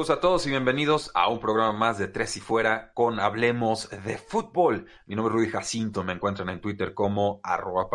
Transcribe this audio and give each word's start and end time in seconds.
Saludos 0.00 0.16
a 0.16 0.20
todos 0.22 0.46
y 0.46 0.48
bienvenidos 0.48 1.10
a 1.12 1.28
un 1.28 1.40
programa 1.40 1.74
más 1.74 1.98
de 1.98 2.08
Tres 2.08 2.34
y 2.38 2.40
Fuera 2.40 2.90
con 2.94 3.20
Hablemos 3.20 3.90
de 3.90 4.16
Fútbol. 4.16 4.86
Mi 5.04 5.14
nombre 5.14 5.34
es 5.34 5.36
Rudy 5.36 5.50
Jacinto, 5.50 6.02
me 6.02 6.14
encuentran 6.14 6.48
en 6.48 6.62
Twitter 6.62 6.94
como 6.94 7.38
arroba 7.42 7.86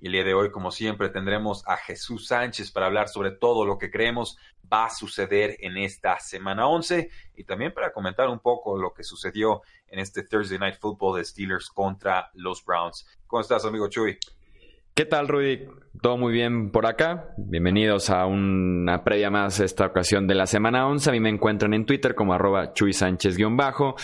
y 0.00 0.06
el 0.06 0.12
día 0.12 0.24
de 0.24 0.32
hoy, 0.32 0.50
como 0.50 0.70
siempre, 0.70 1.10
tendremos 1.10 1.62
a 1.68 1.76
Jesús 1.76 2.28
Sánchez 2.28 2.70
para 2.70 2.86
hablar 2.86 3.10
sobre 3.10 3.32
todo 3.32 3.66
lo 3.66 3.76
que 3.76 3.90
creemos 3.90 4.38
va 4.72 4.86
a 4.86 4.90
suceder 4.90 5.58
en 5.60 5.76
esta 5.76 6.18
semana 6.20 6.66
11 6.66 7.10
y 7.36 7.44
también 7.44 7.74
para 7.74 7.92
comentar 7.92 8.26
un 8.30 8.38
poco 8.38 8.78
lo 8.78 8.94
que 8.94 9.04
sucedió 9.04 9.60
en 9.88 9.98
este 9.98 10.22
Thursday 10.22 10.58
Night 10.58 10.78
Football 10.80 11.18
de 11.18 11.24
Steelers 11.26 11.68
contra 11.68 12.30
los 12.32 12.64
Browns. 12.64 13.06
¿Cómo 13.26 13.42
estás, 13.42 13.66
amigo 13.66 13.88
Chuy? 13.90 14.18
¿Qué 14.98 15.06
tal, 15.06 15.28
Rudy? 15.28 15.60
Todo 16.02 16.16
muy 16.16 16.32
bien 16.32 16.72
por 16.72 16.84
acá. 16.84 17.32
Bienvenidos 17.36 18.10
a 18.10 18.26
una 18.26 19.04
previa 19.04 19.30
más 19.30 19.60
esta 19.60 19.86
ocasión 19.86 20.26
de 20.26 20.34
la 20.34 20.46
semana 20.46 20.88
11. 20.88 21.08
A 21.08 21.12
mí 21.12 21.20
me 21.20 21.28
encuentran 21.28 21.72
en 21.72 21.86
Twitter 21.86 22.16
como 22.16 22.34
arroba 22.34 22.72
Chuy 22.72 22.92
Sánchez-bajo. 22.92 23.94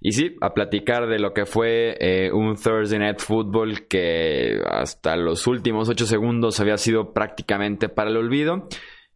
Y 0.00 0.10
sí, 0.10 0.34
a 0.40 0.52
platicar 0.52 1.06
de 1.06 1.20
lo 1.20 1.32
que 1.34 1.46
fue 1.46 1.96
eh, 2.00 2.32
un 2.32 2.56
Thursday 2.56 2.98
Night 2.98 3.20
Football 3.20 3.86
que 3.86 4.60
hasta 4.68 5.14
los 5.14 5.46
últimos 5.46 5.88
ocho 5.88 6.04
segundos 6.04 6.58
había 6.58 6.78
sido 6.78 7.12
prácticamente 7.12 7.88
para 7.88 8.10
el 8.10 8.16
olvido, 8.16 8.66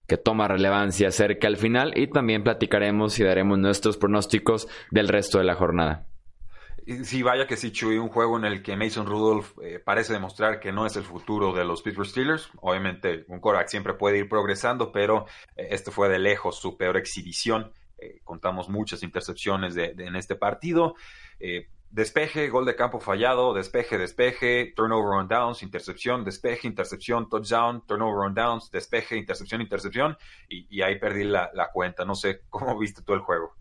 que 0.07 0.17
toma 0.17 0.47
relevancia 0.47 1.11
cerca 1.11 1.49
al 1.49 1.57
final 1.57 1.95
y 1.97 2.07
también 2.07 2.45
platicaremos 2.45 3.19
y 3.19 3.25
daremos 3.25 3.59
nuestros 3.59 3.97
pronósticos 3.97 4.69
del 4.93 5.09
resto 5.09 5.39
de 5.39 5.45
la 5.47 5.57
jornada. 5.57 6.07
Sí, 7.05 7.23
vaya 7.23 7.47
que 7.47 7.57
sí, 7.57 7.73
Chuy, 7.73 7.97
un 7.97 8.11
juego 8.11 8.37
en 8.37 8.45
el 8.45 8.63
que 8.63 8.77
Mason 8.77 9.07
Rudolph 9.07 9.53
eh, 9.63 9.79
parece 9.79 10.13
demostrar 10.13 10.61
que 10.61 10.71
no 10.71 10.85
es 10.85 10.97
el 10.97 11.05
futuro 11.05 11.55
de 11.55 11.65
los 11.65 11.81
Pittsburgh 11.81 12.07
Steelers. 12.07 12.51
Obviamente, 12.61 13.25
un 13.29 13.41
quarterback 13.41 13.69
siempre 13.69 13.95
puede 13.95 14.19
ir 14.19 14.29
progresando, 14.29 14.93
pero 14.93 15.25
eh, 15.57 15.69
este 15.71 15.91
fue 15.91 16.11
de 16.11 16.19
lejos 16.19 16.59
su 16.59 16.77
peor 16.77 16.99
exhibición. 16.99 17.73
Eh, 17.97 18.21
contamos 18.23 18.69
muchas 18.69 19.03
intercepciones 19.03 19.75
de, 19.75 19.95
en 19.97 20.15
este 20.15 20.37
partido. 20.37 20.95
despeje, 21.89 22.51
gol 22.51 22.67
de 22.67 22.77
campo 22.77 23.01
fallado, 23.01 23.55
despeje, 23.55 23.97
despeje, 23.97 24.75
turnover 24.77 25.19
on 25.21 25.29
downs, 25.29 25.63
intercepción, 25.63 26.23
despeje, 26.23 26.69
intercepción, 26.69 27.31
touchdown, 27.31 27.87
turnover 27.87 28.27
on 28.27 28.35
downs, 28.35 28.71
despeje, 28.71 29.17
intercepción, 29.17 29.63
intercepción. 29.63 30.19
Y, 30.51 30.67
y 30.69 30.83
ahí 30.83 30.99
perdí 30.99 31.25
la, 31.25 31.51
la 31.55 31.71
cuenta. 31.71 32.05
No 32.05 32.15
sé 32.15 32.43
cómo 32.51 32.79
viste 32.79 33.01
tú 33.01 33.15
el 33.15 33.21
juego. 33.21 33.55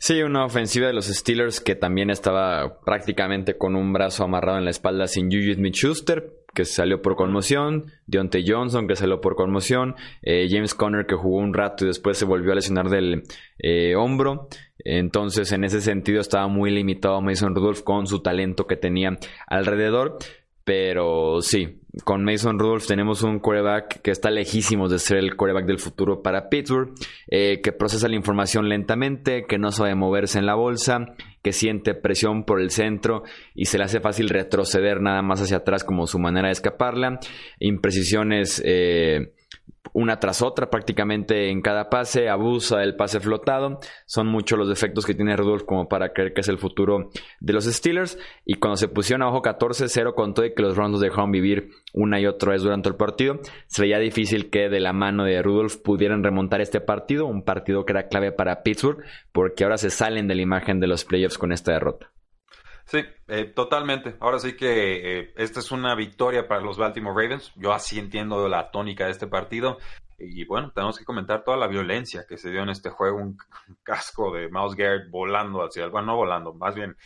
Sí, 0.00 0.22
una 0.22 0.44
ofensiva 0.44 0.86
de 0.86 0.92
los 0.92 1.06
Steelers 1.06 1.60
que 1.60 1.74
también 1.74 2.10
estaba 2.10 2.80
prácticamente 2.84 3.58
con 3.58 3.74
un 3.74 3.92
brazo 3.92 4.24
amarrado 4.24 4.58
en 4.58 4.64
la 4.64 4.70
espalda 4.70 5.08
sin 5.08 5.30
Juju 5.30 5.54
Smith-Schuster, 5.54 6.38
que 6.54 6.64
salió 6.64 7.02
por 7.02 7.16
conmoción, 7.16 7.86
Deontay 8.06 8.44
Johnson, 8.46 8.86
que 8.86 8.96
salió 8.96 9.20
por 9.20 9.34
conmoción, 9.34 9.96
eh, 10.22 10.46
James 10.48 10.74
Conner, 10.74 11.06
que 11.06 11.14
jugó 11.14 11.38
un 11.38 11.52
rato 11.52 11.84
y 11.84 11.88
después 11.88 12.16
se 12.16 12.24
volvió 12.24 12.52
a 12.52 12.54
lesionar 12.54 12.88
del 12.88 13.24
eh, 13.58 13.96
hombro. 13.96 14.48
Entonces, 14.78 15.50
en 15.52 15.64
ese 15.64 15.80
sentido, 15.80 16.20
estaba 16.20 16.46
muy 16.48 16.70
limitado 16.70 17.20
Mason 17.20 17.54
Rudolph 17.54 17.82
con 17.82 18.06
su 18.06 18.20
talento 18.20 18.66
que 18.66 18.76
tenía 18.76 19.18
alrededor. 19.46 20.18
Pero 20.64 21.40
sí, 21.40 21.80
con 22.04 22.24
Mason 22.24 22.58
Rudolph 22.58 22.86
tenemos 22.86 23.22
un 23.22 23.38
quarterback 23.38 24.00
que 24.02 24.10
está 24.10 24.30
lejísimo 24.30 24.88
de 24.88 24.98
ser 24.98 25.18
el 25.18 25.36
quarterback 25.36 25.66
del 25.66 25.78
futuro 25.78 26.22
para 26.22 26.48
Pittsburgh, 26.48 26.92
eh, 27.28 27.60
que 27.62 27.72
procesa 27.72 28.08
la 28.08 28.16
información 28.16 28.68
lentamente, 28.68 29.44
que 29.46 29.58
no 29.58 29.72
sabe 29.72 29.94
moverse 29.94 30.38
en 30.38 30.46
la 30.46 30.54
bolsa, 30.54 31.14
que 31.42 31.52
siente 31.52 31.94
presión 31.94 32.44
por 32.44 32.60
el 32.60 32.70
centro 32.70 33.22
y 33.54 33.66
se 33.66 33.78
le 33.78 33.84
hace 33.84 34.00
fácil 34.00 34.28
retroceder 34.28 35.00
nada 35.00 35.22
más 35.22 35.40
hacia 35.40 35.58
atrás 35.58 35.84
como 35.84 36.06
su 36.06 36.18
manera 36.18 36.48
de 36.48 36.52
escaparla. 36.52 37.20
Imprecisiones 37.58 38.62
eh, 38.64 39.32
una 39.92 40.20
tras 40.20 40.42
otra 40.42 40.70
prácticamente 40.70 41.50
en 41.50 41.60
cada 41.60 41.90
pase, 41.90 42.28
abusa 42.28 42.78
del 42.78 42.96
pase 42.96 43.20
flotado. 43.20 43.80
Son 44.06 44.26
muchos 44.26 44.58
los 44.58 44.68
defectos 44.68 45.06
que 45.06 45.14
tiene 45.14 45.36
Rudolph 45.36 45.64
como 45.64 45.88
para 45.88 46.12
creer 46.12 46.32
que 46.32 46.40
es 46.40 46.48
el 46.48 46.58
futuro 46.58 47.10
de 47.40 47.52
los 47.52 47.64
Steelers. 47.64 48.18
Y 48.44 48.54
cuando 48.54 48.76
se 48.76 48.88
pusieron 48.88 49.22
a 49.22 49.28
ojo 49.28 49.42
14-0 49.42 50.14
con 50.14 50.34
todo 50.34 50.46
y 50.46 50.54
que 50.54 50.62
los 50.62 50.76
Rounds 50.76 51.00
dejaron 51.00 51.30
vivir 51.30 51.70
una 51.92 52.20
y 52.20 52.26
otra 52.26 52.52
vez 52.52 52.62
durante 52.62 52.88
el 52.88 52.96
partido, 52.96 53.40
se 53.66 53.82
veía 53.82 53.98
difícil 53.98 54.50
que 54.50 54.68
de 54.68 54.80
la 54.80 54.92
mano 54.92 55.24
de 55.24 55.42
Rudolph 55.42 55.76
pudieran 55.82 56.22
remontar 56.22 56.60
este 56.60 56.80
partido, 56.80 57.26
un 57.26 57.42
partido 57.42 57.84
que 57.84 57.92
era 57.92 58.08
clave 58.08 58.32
para 58.32 58.62
Pittsburgh, 58.62 59.02
porque 59.32 59.64
ahora 59.64 59.78
se 59.78 59.90
salen 59.90 60.28
de 60.28 60.34
la 60.34 60.42
imagen 60.42 60.80
de 60.80 60.86
los 60.86 61.04
playoffs 61.04 61.38
con 61.38 61.52
esta 61.52 61.72
derrota. 61.72 62.10
Sí, 62.88 63.04
eh, 63.26 63.44
totalmente. 63.44 64.16
Ahora 64.18 64.38
sí 64.38 64.56
que 64.56 65.20
eh, 65.20 65.32
esta 65.36 65.60
es 65.60 65.70
una 65.72 65.94
victoria 65.94 66.48
para 66.48 66.62
los 66.62 66.78
Baltimore 66.78 67.22
Ravens. 67.22 67.52
Yo 67.56 67.74
así 67.74 67.98
entiendo 67.98 68.48
la 68.48 68.70
tónica 68.70 69.04
de 69.04 69.10
este 69.10 69.26
partido. 69.26 69.76
Y 70.18 70.46
bueno, 70.46 70.72
tenemos 70.74 70.98
que 70.98 71.04
comentar 71.04 71.44
toda 71.44 71.58
la 71.58 71.66
violencia 71.66 72.24
que 72.26 72.38
se 72.38 72.50
dio 72.50 72.62
en 72.62 72.70
este 72.70 72.88
juego. 72.88 73.18
Un, 73.18 73.36
casco 73.82 74.32
de 74.32 74.48
Mouse 74.48 74.74
Garrett 74.74 75.10
volando 75.10 75.62
hacia 75.62 75.84
el, 75.84 75.90
bueno, 75.90 76.06
no 76.08 76.16
volando, 76.16 76.54
más 76.54 76.74
bien 76.74 76.96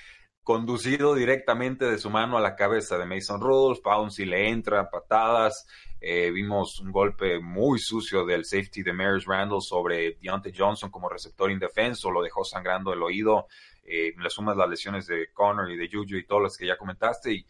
conducido 0.44 1.14
directamente 1.14 1.84
de 1.84 1.98
su 1.98 2.10
mano 2.10 2.36
a 2.36 2.40
la 2.40 2.54
cabeza 2.54 2.96
de 2.96 3.06
Mason 3.06 3.40
Rudolph. 3.40 3.80
Pouncy 3.82 4.24
le 4.24 4.50
entra, 4.50 4.88
patadas. 4.88 5.66
Eh, 6.00 6.30
vimos 6.30 6.78
un 6.78 6.92
golpe 6.92 7.40
muy 7.40 7.80
sucio 7.80 8.24
del 8.24 8.44
safety 8.44 8.84
de 8.84 8.92
Maris 8.92 9.24
Randall 9.24 9.62
sobre 9.62 10.16
Deontay 10.20 10.52
Johnson 10.56 10.90
como 10.92 11.08
receptor 11.08 11.50
indefenso. 11.50 12.10
Lo 12.12 12.22
dejó 12.22 12.44
sangrando 12.44 12.92
el 12.92 13.02
oído 13.02 13.48
eh, 13.84 14.14
le 14.16 14.30
sumas 14.30 14.56
las 14.56 14.68
lesiones 14.68 15.06
de 15.06 15.32
Connor 15.32 15.70
y 15.70 15.76
de 15.76 15.88
Juju 15.90 16.16
y 16.16 16.26
todas 16.26 16.44
las 16.44 16.56
que 16.56 16.66
ya 16.66 16.76
comentaste 16.76 17.44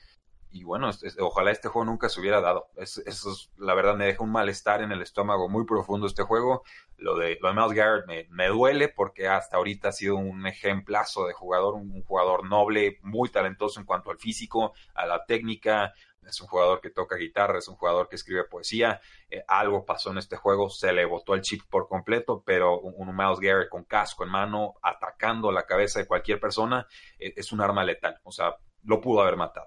y, 0.54 0.64
bueno, 0.64 0.90
ojalá 1.20 1.50
este 1.50 1.68
juego 1.68 1.86
nunca 1.86 2.10
se 2.10 2.20
hubiera 2.20 2.42
dado. 2.42 2.68
es, 2.76 3.50
la 3.56 3.74
verdad 3.74 3.96
me 3.96 4.04
deja 4.04 4.22
un 4.22 4.32
malestar 4.32 4.82
en 4.82 4.92
el 4.92 5.00
estómago 5.00 5.48
muy 5.48 5.64
profundo 5.64 6.06
este 6.06 6.24
juego. 6.24 6.62
Lo 6.98 7.16
de, 7.16 7.38
lo 7.40 7.48
de 7.48 7.54
Miles 7.54 7.72
Garrett 7.72 8.06
me, 8.06 8.26
me, 8.30 8.48
duele 8.48 8.88
porque 8.88 9.28
hasta 9.28 9.56
ahorita 9.56 9.88
ha 9.88 9.92
sido 9.92 10.16
un 10.16 10.46
ejemplazo 10.46 11.26
de 11.26 11.32
jugador, 11.32 11.74
un, 11.74 12.02
jugador 12.04 12.46
noble, 12.48 12.98
muy 13.02 13.30
talentoso 13.30 13.80
en 13.80 13.86
cuanto 13.86 14.10
al 14.10 14.18
físico, 14.18 14.74
a 14.94 15.06
la 15.06 15.24
técnica, 15.24 15.94
es 16.26 16.40
un 16.40 16.46
jugador 16.46 16.80
que 16.80 16.90
toca 16.90 17.16
guitarra, 17.16 17.58
es 17.58 17.68
un 17.68 17.76
jugador 17.76 18.08
que 18.08 18.16
escribe 18.16 18.44
poesía. 18.44 19.00
Eh, 19.28 19.42
algo 19.46 19.84
pasó 19.84 20.10
en 20.10 20.18
este 20.18 20.36
juego, 20.36 20.68
se 20.68 20.92
le 20.92 21.04
botó 21.04 21.34
el 21.34 21.42
chip 21.42 21.62
por 21.68 21.88
completo, 21.88 22.42
pero 22.44 22.80
un, 22.80 23.14
Miles 23.16 23.40
Garrett 23.40 23.68
con 23.68 23.84
casco 23.84 24.24
en 24.24 24.30
mano, 24.30 24.74
atacando 24.82 25.50
la 25.52 25.64
cabeza 25.64 26.00
de 26.00 26.06
cualquier 26.06 26.40
persona, 26.40 26.86
eh, 27.18 27.32
es 27.36 27.52
un 27.52 27.60
arma 27.60 27.84
letal. 27.84 28.18
O 28.24 28.32
sea, 28.32 28.54
lo 28.84 29.00
pudo 29.00 29.22
haber 29.22 29.36
matado. 29.36 29.66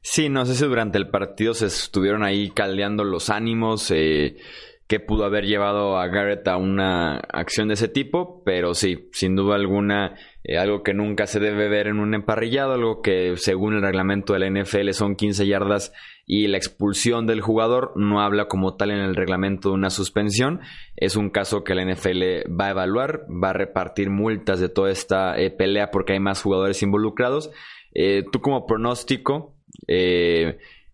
Sí, 0.00 0.28
no 0.28 0.44
sé 0.44 0.54
si 0.54 0.64
durante 0.64 0.98
el 0.98 1.10
partido 1.10 1.54
se 1.54 1.66
estuvieron 1.66 2.24
ahí 2.24 2.50
caldeando 2.50 3.04
los 3.04 3.30
ánimos. 3.30 3.90
Eh 3.90 4.36
que 4.92 5.00
pudo 5.00 5.24
haber 5.24 5.46
llevado 5.46 5.96
a 5.96 6.06
Garrett 6.08 6.46
a 6.48 6.58
una 6.58 7.16
acción 7.16 7.68
de 7.68 7.74
ese 7.74 7.88
tipo, 7.88 8.42
pero 8.44 8.74
sí, 8.74 9.08
sin 9.12 9.34
duda 9.34 9.54
alguna, 9.54 10.18
eh, 10.44 10.58
algo 10.58 10.82
que 10.82 10.92
nunca 10.92 11.26
se 11.26 11.38
debe 11.38 11.68
ver 11.68 11.86
en 11.86 12.00
un 12.00 12.14
emparrillado, 12.14 12.72
algo 12.72 13.00
que 13.00 13.36
según 13.36 13.74
el 13.74 13.82
reglamento 13.82 14.32
de 14.32 14.40
la 14.40 14.50
NFL 14.50 14.90
son 14.90 15.14
15 15.14 15.46
yardas 15.46 15.92
y 16.26 16.48
la 16.48 16.56
expulsión 16.56 17.26
del 17.26 17.40
jugador 17.40 17.92
no 17.94 18.20
habla 18.20 18.48
como 18.48 18.74
tal 18.74 18.90
en 18.90 18.98
el 18.98 19.14
reglamento 19.14 19.68
de 19.68 19.74
una 19.76 19.90
suspensión. 19.90 20.60
Es 20.96 21.14
un 21.14 21.30
caso 21.30 21.62
que 21.62 21.74
la 21.74 21.84
NFL 21.84 22.50
va 22.60 22.66
a 22.66 22.70
evaluar, 22.70 23.26
va 23.28 23.50
a 23.50 23.54
repartir 23.54 24.10
multas 24.10 24.58
de 24.58 24.68
toda 24.68 24.90
esta 24.90 25.38
eh, 25.38 25.50
pelea 25.50 25.90
porque 25.90 26.14
hay 26.14 26.20
más 26.20 26.42
jugadores 26.42 26.82
involucrados. 26.82 27.50
Eh, 27.94 28.24
tú 28.32 28.40
como 28.40 28.66
pronóstico, 28.66 29.54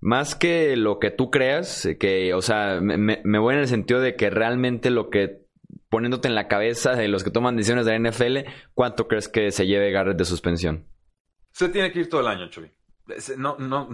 más 0.01 0.35
que 0.35 0.77
lo 0.77 0.99
que 0.99 1.11
tú 1.11 1.31
creas, 1.31 1.89
que, 1.99 2.35
o 2.35 2.43
sea, 2.43 2.81
me, 2.81 3.39
voy 3.39 3.55
en 3.55 3.61
el 3.61 3.67
sentido 3.67 4.01
de 4.01 4.15
que 4.15 4.31
realmente 4.31 4.91
lo 4.91 5.11
que 5.11 5.48
poniéndote 5.89 6.29
en 6.29 6.35
la 6.35 6.49
cabeza 6.49 6.93
de 6.93 7.09
los 7.09 7.25
que 7.25 7.31
toman 7.31 7.57
decisiones 7.57 7.87
de 7.87 7.99
la 7.99 8.11
NFL, 8.11 8.39
¿cuánto 8.75 9.09
crees 9.09 9.29
que 9.29 9.51
se 9.51 9.67
lleve 9.67 9.91
Garrett 9.91 10.19
de 10.19 10.25
suspensión? 10.25 10.87
Se 11.53 11.69
tiene 11.69 11.91
que 11.93 12.01
ir 12.01 12.09
todo 12.09 12.21
el 12.21 12.29
año, 12.29 12.49
Chuy. 12.49 12.71
No, 13.39 13.57
no, 13.59 13.89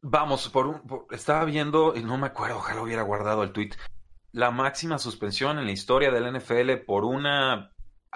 vamos 0.00 0.48
por 0.48 0.66
un. 0.66 0.82
estaba 1.10 1.44
viendo 1.44 1.94
y 1.94 2.02
no 2.02 2.16
me 2.16 2.28
acuerdo, 2.28 2.56
ojalá 2.56 2.82
hubiera 2.82 3.02
guardado 3.02 3.42
el 3.42 3.52
tweet. 3.52 3.70
La 4.32 4.50
máxima 4.50 4.98
suspensión 4.98 5.58
en 5.58 5.66
la 5.66 5.72
historia 5.72 6.10
del 6.10 6.32
NFL 6.32 6.84
por 6.86 7.04
una, 7.04 7.72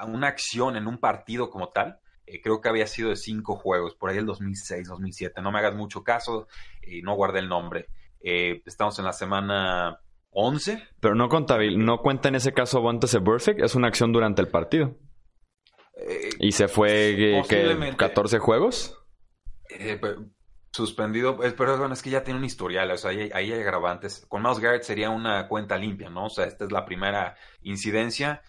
una 0.06 0.28
acción 0.28 0.76
en 0.76 0.86
un 0.86 0.98
partido 0.98 1.50
como 1.50 1.68
tal 1.68 2.00
eh, 2.26 2.40
creo 2.40 2.60
que 2.60 2.68
había 2.68 2.86
sido 2.86 3.10
de 3.10 3.16
cinco 3.16 3.56
juegos, 3.56 3.94
por 3.94 4.10
ahí 4.10 4.18
el 4.18 4.26
2006, 4.26 4.88
2007. 4.88 5.42
No 5.42 5.50
me 5.50 5.58
hagas 5.58 5.74
mucho 5.74 6.02
caso 6.02 6.48
y 6.82 7.02
no 7.02 7.14
guardé 7.14 7.40
el 7.40 7.48
nombre. 7.48 7.88
Eh, 8.20 8.62
estamos 8.64 8.98
en 8.98 9.04
la 9.04 9.12
semana 9.12 10.00
11. 10.32 10.82
Pero 11.00 11.14
no, 11.14 11.28
no 11.28 11.98
cuenta 11.98 12.28
en 12.28 12.34
ese 12.34 12.52
caso 12.52 12.80
Bontes 12.80 13.16
Perfect, 13.24 13.60
es 13.60 13.74
una 13.74 13.88
acción 13.88 14.12
durante 14.12 14.42
el 14.42 14.48
partido. 14.48 14.96
Eh, 15.96 16.30
¿Y 16.40 16.52
se 16.52 16.68
fue 16.68 17.44
que 17.48 17.94
14 17.96 18.38
juegos? 18.38 18.98
suspendido, 20.70 21.38
pero 21.56 21.76
bueno, 21.76 21.92
es 21.92 22.02
que 22.02 22.08
ya 22.08 22.24
tiene 22.24 22.38
un 22.38 22.46
historial, 22.46 22.90
o 22.90 22.96
sea, 22.96 23.10
ahí, 23.10 23.30
hay 23.32 23.52
agravantes. 23.52 24.24
Con 24.28 24.42
Miles 24.42 24.58
Garrett 24.58 24.82
sería 24.82 25.10
una 25.10 25.46
cuenta 25.46 25.76
limpia, 25.76 26.08
¿no? 26.08 26.26
O 26.26 26.30
sea, 26.30 26.46
esta 26.46 26.64
es 26.64 26.72
la 26.72 26.86
primera 26.86 27.36
incidencia 27.60 28.42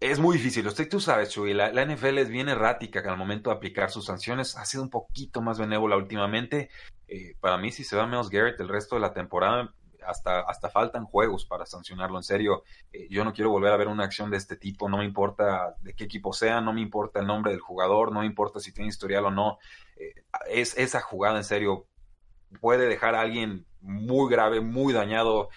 es 0.00 0.18
muy 0.20 0.36
difícil. 0.36 0.66
Usted, 0.66 0.88
tú 0.88 1.00
sabes, 1.00 1.30
Chuy, 1.30 1.54
la, 1.54 1.70
NFL 1.70 2.18
es 2.18 2.28
bien 2.28 2.48
errática 2.48 3.00
al 3.00 3.16
momento 3.16 3.50
de 3.50 3.56
aplicar 3.56 3.90
sus 3.90 4.06
sanciones. 4.06 4.56
Ha 4.56 4.64
sido 4.64 4.82
un 4.82 4.90
poquito 4.90 5.42
más 5.42 5.58
benévola 5.58 5.96
últimamente. 5.96 6.70
Eh, 7.08 7.34
para 7.40 7.58
mí, 7.58 7.72
si 7.72 7.84
se 7.84 7.96
va 7.96 8.06
menos 8.06 8.30
Garrett 8.30 8.60
el 8.60 8.68
resto 8.68 8.94
de 8.94 9.00
la 9.00 9.12
temporada, 9.12 9.74
hasta, 10.08 10.40
hasta 10.40 10.70
faltan 10.70 11.04
juegos 11.04 11.44
para 11.46 11.66
sancionarlo. 11.66 12.16
En 12.16 12.22
serio, 12.22 12.64
eh, 12.92 13.06
yo 13.10 13.24
no 13.24 13.32
quiero 13.32 13.50
volver 13.50 13.72
a 13.72 13.76
ver 13.76 13.88
una 13.88 14.04
acción 14.04 14.30
de 14.30 14.36
este 14.36 14.56
tipo. 14.56 14.88
No 14.88 14.98
me 14.98 15.04
importa 15.04 15.74
de 15.80 15.94
qué 15.94 16.04
equipo 16.04 16.32
sea, 16.32 16.60
no 16.60 16.72
me 16.72 16.80
importa 16.80 17.20
el 17.20 17.26
nombre 17.26 17.52
del 17.52 17.60
jugador, 17.60 18.12
no 18.12 18.24
importa 18.24 18.60
si 18.60 18.72
tiene 18.72 18.88
historial 18.88 19.26
o 19.26 19.30
no. 19.30 19.58
Eh, 19.96 20.14
es 20.48 20.76
esa 20.76 21.00
jugada, 21.00 21.36
en 21.38 21.44
serio, 21.44 21.86
puede 22.60 22.86
dejar 22.86 23.14
a 23.14 23.20
alguien 23.20 23.66
muy 23.80 24.30
grave, 24.30 24.60
muy 24.60 24.92
dañado, 24.92 25.50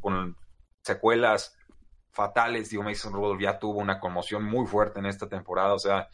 con 0.00 0.36
secuelas 0.82 1.56
fatales. 2.16 2.70
Digo, 2.70 2.82
Mason 2.82 3.12
Rudolph 3.12 3.40
ya 3.40 3.58
tuvo 3.58 3.80
una 3.80 4.00
conmoción 4.00 4.44
muy 4.44 4.66
fuerte 4.66 4.98
en 4.98 5.06
esta 5.06 5.28
temporada. 5.28 5.74
O 5.74 5.78
sea, 5.78 6.08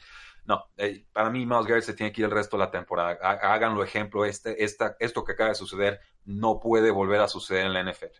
no, 0.44 0.64
eh, 0.76 1.04
para 1.12 1.30
mí 1.30 1.46
Miles 1.46 1.66
Garrett 1.66 1.84
se 1.84 1.94
tiene 1.94 2.12
que 2.12 2.22
ir 2.22 2.24
el 2.24 2.32
resto 2.32 2.56
de 2.56 2.64
la 2.64 2.70
temporada. 2.70 3.18
Háganlo 3.22 3.84
ejemplo, 3.84 4.24
este, 4.24 4.64
esta, 4.64 4.96
esto 4.98 5.24
que 5.24 5.32
acaba 5.32 5.50
de 5.50 5.54
suceder 5.54 6.00
no 6.24 6.58
puede 6.60 6.90
volver 6.90 7.20
a 7.20 7.28
suceder 7.28 7.66
en 7.66 7.72
la 7.72 7.82
NFL. 7.82 8.16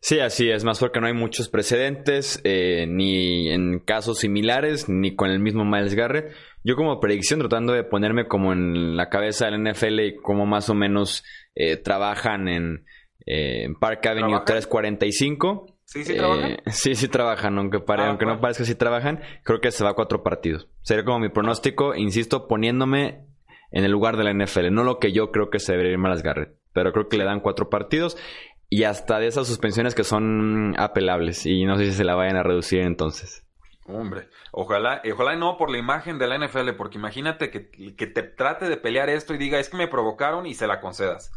Sí, 0.00 0.20
así 0.20 0.50
es, 0.50 0.64
más 0.64 0.80
porque 0.80 1.00
no 1.00 1.06
hay 1.06 1.14
muchos 1.14 1.48
precedentes, 1.48 2.38
eh, 2.44 2.84
ni 2.86 3.48
en 3.48 3.78
casos 3.78 4.18
similares, 4.18 4.86
ni 4.86 5.16
con 5.16 5.30
el 5.30 5.38
mismo 5.38 5.64
Miles 5.64 5.94
Garrett. 5.94 6.34
Yo 6.62 6.76
como 6.76 7.00
predicción, 7.00 7.40
tratando 7.40 7.72
de 7.72 7.84
ponerme 7.84 8.26
como 8.26 8.52
en 8.52 8.98
la 8.98 9.08
cabeza 9.08 9.46
del 9.46 9.62
NFL 9.62 10.00
y 10.00 10.16
cómo 10.16 10.44
más 10.44 10.68
o 10.68 10.74
menos 10.74 11.24
eh, 11.54 11.78
trabajan 11.78 12.48
en, 12.48 12.84
Park 13.80 14.04
Avenue 14.04 14.42
345. 14.44 15.73
¿Sí, 15.94 16.04
sí 16.04 16.16
trabajan? 16.16 16.50
Eh, 16.50 16.62
sí, 16.72 16.94
sí 16.96 17.06
trabajan, 17.06 17.56
aunque, 17.56 17.78
pare, 17.78 18.02
ah, 18.02 18.08
aunque 18.08 18.26
no 18.26 18.40
parezca 18.40 18.64
que 18.64 18.66
sí 18.66 18.74
trabajan. 18.74 19.22
Creo 19.44 19.60
que 19.60 19.70
se 19.70 19.84
va 19.84 19.90
a 19.90 19.94
cuatro 19.94 20.24
partidos. 20.24 20.66
Sería 20.82 21.04
como 21.04 21.20
mi 21.20 21.28
pronóstico, 21.28 21.94
insisto, 21.94 22.48
poniéndome 22.48 23.26
en 23.70 23.84
el 23.84 23.92
lugar 23.92 24.16
de 24.16 24.24
la 24.24 24.32
NFL. 24.34 24.72
No 24.72 24.82
lo 24.82 24.98
que 24.98 25.12
yo 25.12 25.30
creo 25.30 25.50
que 25.50 25.60
se 25.60 25.70
debería 25.70 25.92
ir 25.92 26.00
las 26.00 26.24
Garrett. 26.24 26.56
Pero 26.72 26.92
creo 26.92 27.08
que 27.08 27.16
le 27.16 27.22
dan 27.22 27.38
cuatro 27.38 27.70
partidos. 27.70 28.16
Y 28.68 28.82
hasta 28.82 29.20
de 29.20 29.28
esas 29.28 29.46
suspensiones 29.46 29.94
que 29.94 30.02
son 30.02 30.74
apelables. 30.80 31.46
Y 31.46 31.64
no 31.64 31.78
sé 31.78 31.86
si 31.86 31.92
se 31.92 32.02
la 32.02 32.16
vayan 32.16 32.38
a 32.38 32.42
reducir 32.42 32.80
entonces. 32.80 33.44
Hombre, 33.86 34.26
ojalá, 34.50 35.00
ojalá 35.12 35.36
no 35.36 35.56
por 35.56 35.70
la 35.70 35.78
imagen 35.78 36.18
de 36.18 36.26
la 36.26 36.44
NFL, 36.44 36.70
porque 36.76 36.98
imagínate 36.98 37.50
que, 37.50 37.70
que 37.94 38.06
te 38.08 38.24
trate 38.24 38.68
de 38.68 38.78
pelear 38.78 39.10
esto 39.10 39.32
y 39.32 39.38
diga, 39.38 39.60
es 39.60 39.68
que 39.68 39.76
me 39.76 39.86
provocaron 39.86 40.44
y 40.46 40.54
se 40.54 40.66
la 40.66 40.80
concedas. 40.80 41.30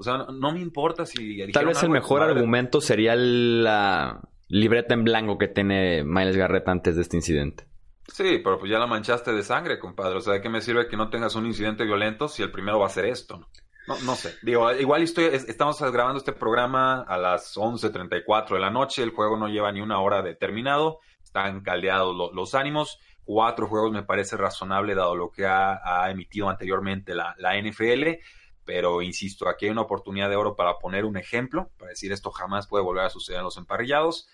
O 0.00 0.02
sea, 0.02 0.16
no, 0.16 0.50
me 0.50 0.60
importa 0.60 1.04
si... 1.04 1.52
Tal 1.52 1.66
vez 1.66 1.82
el 1.82 1.90
mejor 1.90 2.22
argumento 2.22 2.80
sería 2.80 3.14
la 3.14 4.22
libreta 4.48 4.94
en 4.94 5.04
blanco 5.04 5.36
que 5.36 5.46
tiene 5.46 6.02
Miles 6.04 6.38
Garrett 6.38 6.66
antes 6.68 6.96
de 6.96 7.02
este 7.02 7.18
incidente. 7.18 7.66
Sí, 8.08 8.40
pero 8.42 8.58
pues 8.58 8.72
ya 8.72 8.78
la 8.78 8.86
manchaste 8.86 9.30
de 9.30 9.42
sangre, 9.42 9.78
compadre. 9.78 10.16
O 10.16 10.20
sea, 10.22 10.32
¿de 10.32 10.40
qué 10.40 10.48
me 10.48 10.62
sirve 10.62 10.88
que 10.88 10.96
no 10.96 11.10
tengas 11.10 11.34
un 11.34 11.44
incidente 11.44 11.84
violento 11.84 12.28
si 12.28 12.42
el 12.42 12.50
primero 12.50 12.78
va 12.78 12.86
a 12.86 12.88
ser 12.88 13.04
esto? 13.04 13.46
No, 13.86 14.00
no, 14.00 14.14
sé. 14.14 14.36
Digo, 14.40 14.72
igual 14.72 15.02
estoy, 15.02 15.26
estamos 15.26 15.78
grabando 15.92 16.16
este 16.16 16.32
programa 16.32 17.02
a 17.02 17.18
las 17.18 17.54
11.34 17.58 18.54
de 18.54 18.58
la 18.58 18.70
noche. 18.70 19.02
El 19.02 19.10
juego 19.10 19.36
no 19.36 19.48
lleva 19.48 19.70
ni 19.70 19.82
una 19.82 20.00
hora 20.00 20.22
de 20.22 20.34
terminado. 20.34 21.00
Están 21.22 21.60
caldeados 21.60 22.32
los 22.32 22.54
ánimos. 22.54 22.98
Cuatro 23.24 23.66
juegos 23.66 23.92
me 23.92 24.02
parece 24.02 24.38
razonable 24.38 24.94
dado 24.94 25.14
lo 25.14 25.30
que 25.30 25.44
ha, 25.44 26.10
emitido 26.10 26.48
anteriormente 26.48 27.14
la, 27.14 27.34
la 27.36 27.60
NFL. 27.60 28.18
Pero 28.64 29.02
insisto, 29.02 29.48
aquí 29.48 29.66
hay 29.66 29.70
una 29.70 29.82
oportunidad 29.82 30.28
de 30.28 30.36
oro 30.36 30.56
para 30.56 30.78
poner 30.78 31.04
un 31.04 31.16
ejemplo, 31.16 31.70
para 31.78 31.90
decir 31.90 32.12
esto 32.12 32.30
jamás 32.30 32.66
puede 32.66 32.84
volver 32.84 33.04
a 33.04 33.10
suceder 33.10 33.38
en 33.38 33.44
los 33.44 33.56
emparrillados. 33.56 34.28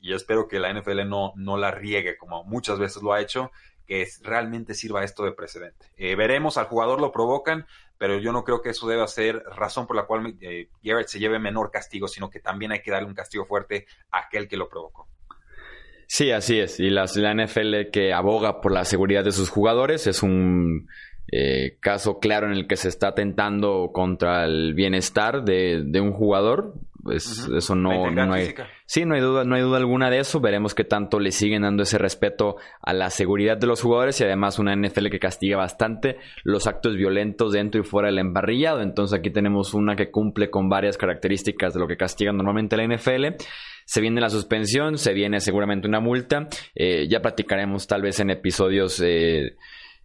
Y 0.00 0.12
espero 0.12 0.48
que 0.48 0.58
la 0.58 0.72
NFL 0.72 1.08
no, 1.08 1.32
no 1.36 1.56
la 1.56 1.70
riegue 1.70 2.16
como 2.16 2.44
muchas 2.44 2.78
veces 2.78 3.02
lo 3.02 3.12
ha 3.12 3.20
hecho, 3.20 3.50
que 3.86 4.06
realmente 4.22 4.74
sirva 4.74 5.04
esto 5.04 5.24
de 5.24 5.32
precedente. 5.32 5.86
Eh, 5.96 6.16
veremos, 6.16 6.58
al 6.58 6.66
jugador 6.66 7.00
lo 7.00 7.12
provocan, 7.12 7.66
pero 7.98 8.18
yo 8.18 8.32
no 8.32 8.44
creo 8.44 8.60
que 8.60 8.70
eso 8.70 8.88
deba 8.88 9.06
ser 9.06 9.42
razón 9.44 9.86
por 9.86 9.96
la 9.96 10.06
cual 10.06 10.36
eh, 10.40 10.68
Garrett 10.82 11.08
se 11.08 11.18
lleve 11.18 11.38
menor 11.38 11.70
castigo, 11.70 12.08
sino 12.08 12.28
que 12.28 12.40
también 12.40 12.72
hay 12.72 12.82
que 12.82 12.90
darle 12.90 13.08
un 13.08 13.14
castigo 13.14 13.46
fuerte 13.46 13.86
a 14.10 14.20
aquel 14.26 14.48
que 14.48 14.56
lo 14.56 14.68
provocó. 14.68 15.08
Sí, 16.08 16.30
así 16.30 16.60
es. 16.60 16.78
Y 16.78 16.90
la 16.90 17.06
NFL 17.06 17.90
que 17.92 18.12
aboga 18.12 18.60
por 18.60 18.72
la 18.72 18.84
seguridad 18.84 19.24
de 19.24 19.32
sus 19.32 19.50
jugadores 19.50 20.06
es 20.06 20.22
un 20.22 20.88
eh, 21.32 21.76
caso 21.80 22.18
claro 22.18 22.46
en 22.46 22.52
el 22.52 22.66
que 22.66 22.76
se 22.76 22.88
está 22.88 23.08
atentando 23.08 23.90
contra 23.92 24.44
el 24.44 24.74
bienestar 24.74 25.44
de, 25.44 26.00
un 26.00 26.12
jugador. 26.12 26.74
Pues 27.02 27.48
Eso 27.56 27.76
no, 27.76 28.10
no 28.10 28.32
hay. 28.32 28.52
Sí, 28.84 29.04
no 29.04 29.14
hay 29.14 29.20
duda, 29.20 29.44
no 29.44 29.54
hay 29.54 29.62
duda 29.62 29.78
alguna 29.78 30.10
de 30.10 30.18
eso. 30.18 30.40
Veremos 30.40 30.74
qué 30.74 30.82
tanto 30.82 31.20
le 31.20 31.30
siguen 31.30 31.62
dando 31.62 31.84
ese 31.84 31.98
respeto 31.98 32.56
a 32.82 32.92
la 32.92 33.10
seguridad 33.10 33.56
de 33.56 33.66
los 33.68 33.80
jugadores 33.80 34.20
y 34.20 34.24
además 34.24 34.58
una 34.58 34.74
NFL 34.74 35.08
que 35.08 35.20
castiga 35.20 35.56
bastante 35.56 36.18
los 36.42 36.66
actos 36.66 36.96
violentos 36.96 37.52
dentro 37.52 37.80
y 37.80 37.84
fuera 37.84 38.08
del 38.08 38.18
embarrillado. 38.18 38.82
Entonces 38.82 39.18
aquí 39.18 39.30
tenemos 39.30 39.74
una 39.74 39.94
que 39.94 40.10
cumple 40.10 40.50
con 40.50 40.68
varias 40.68 40.96
características 40.96 41.74
de 41.74 41.80
lo 41.80 41.86
que 41.86 41.96
castiga 41.96 42.32
normalmente 42.32 42.76
la 42.76 42.86
NFL. 42.86 43.36
Se 43.84 44.00
viene 44.00 44.20
la 44.20 44.30
suspensión, 44.30 44.98
se 44.98 45.12
viene 45.12 45.40
seguramente 45.40 45.86
una 45.86 46.00
multa. 46.00 46.48
Eh, 46.74 47.06
ya 47.08 47.22
platicaremos 47.22 47.86
tal 47.86 48.02
vez 48.02 48.18
en 48.18 48.30
episodios 48.30 49.00
eh, 49.04 49.56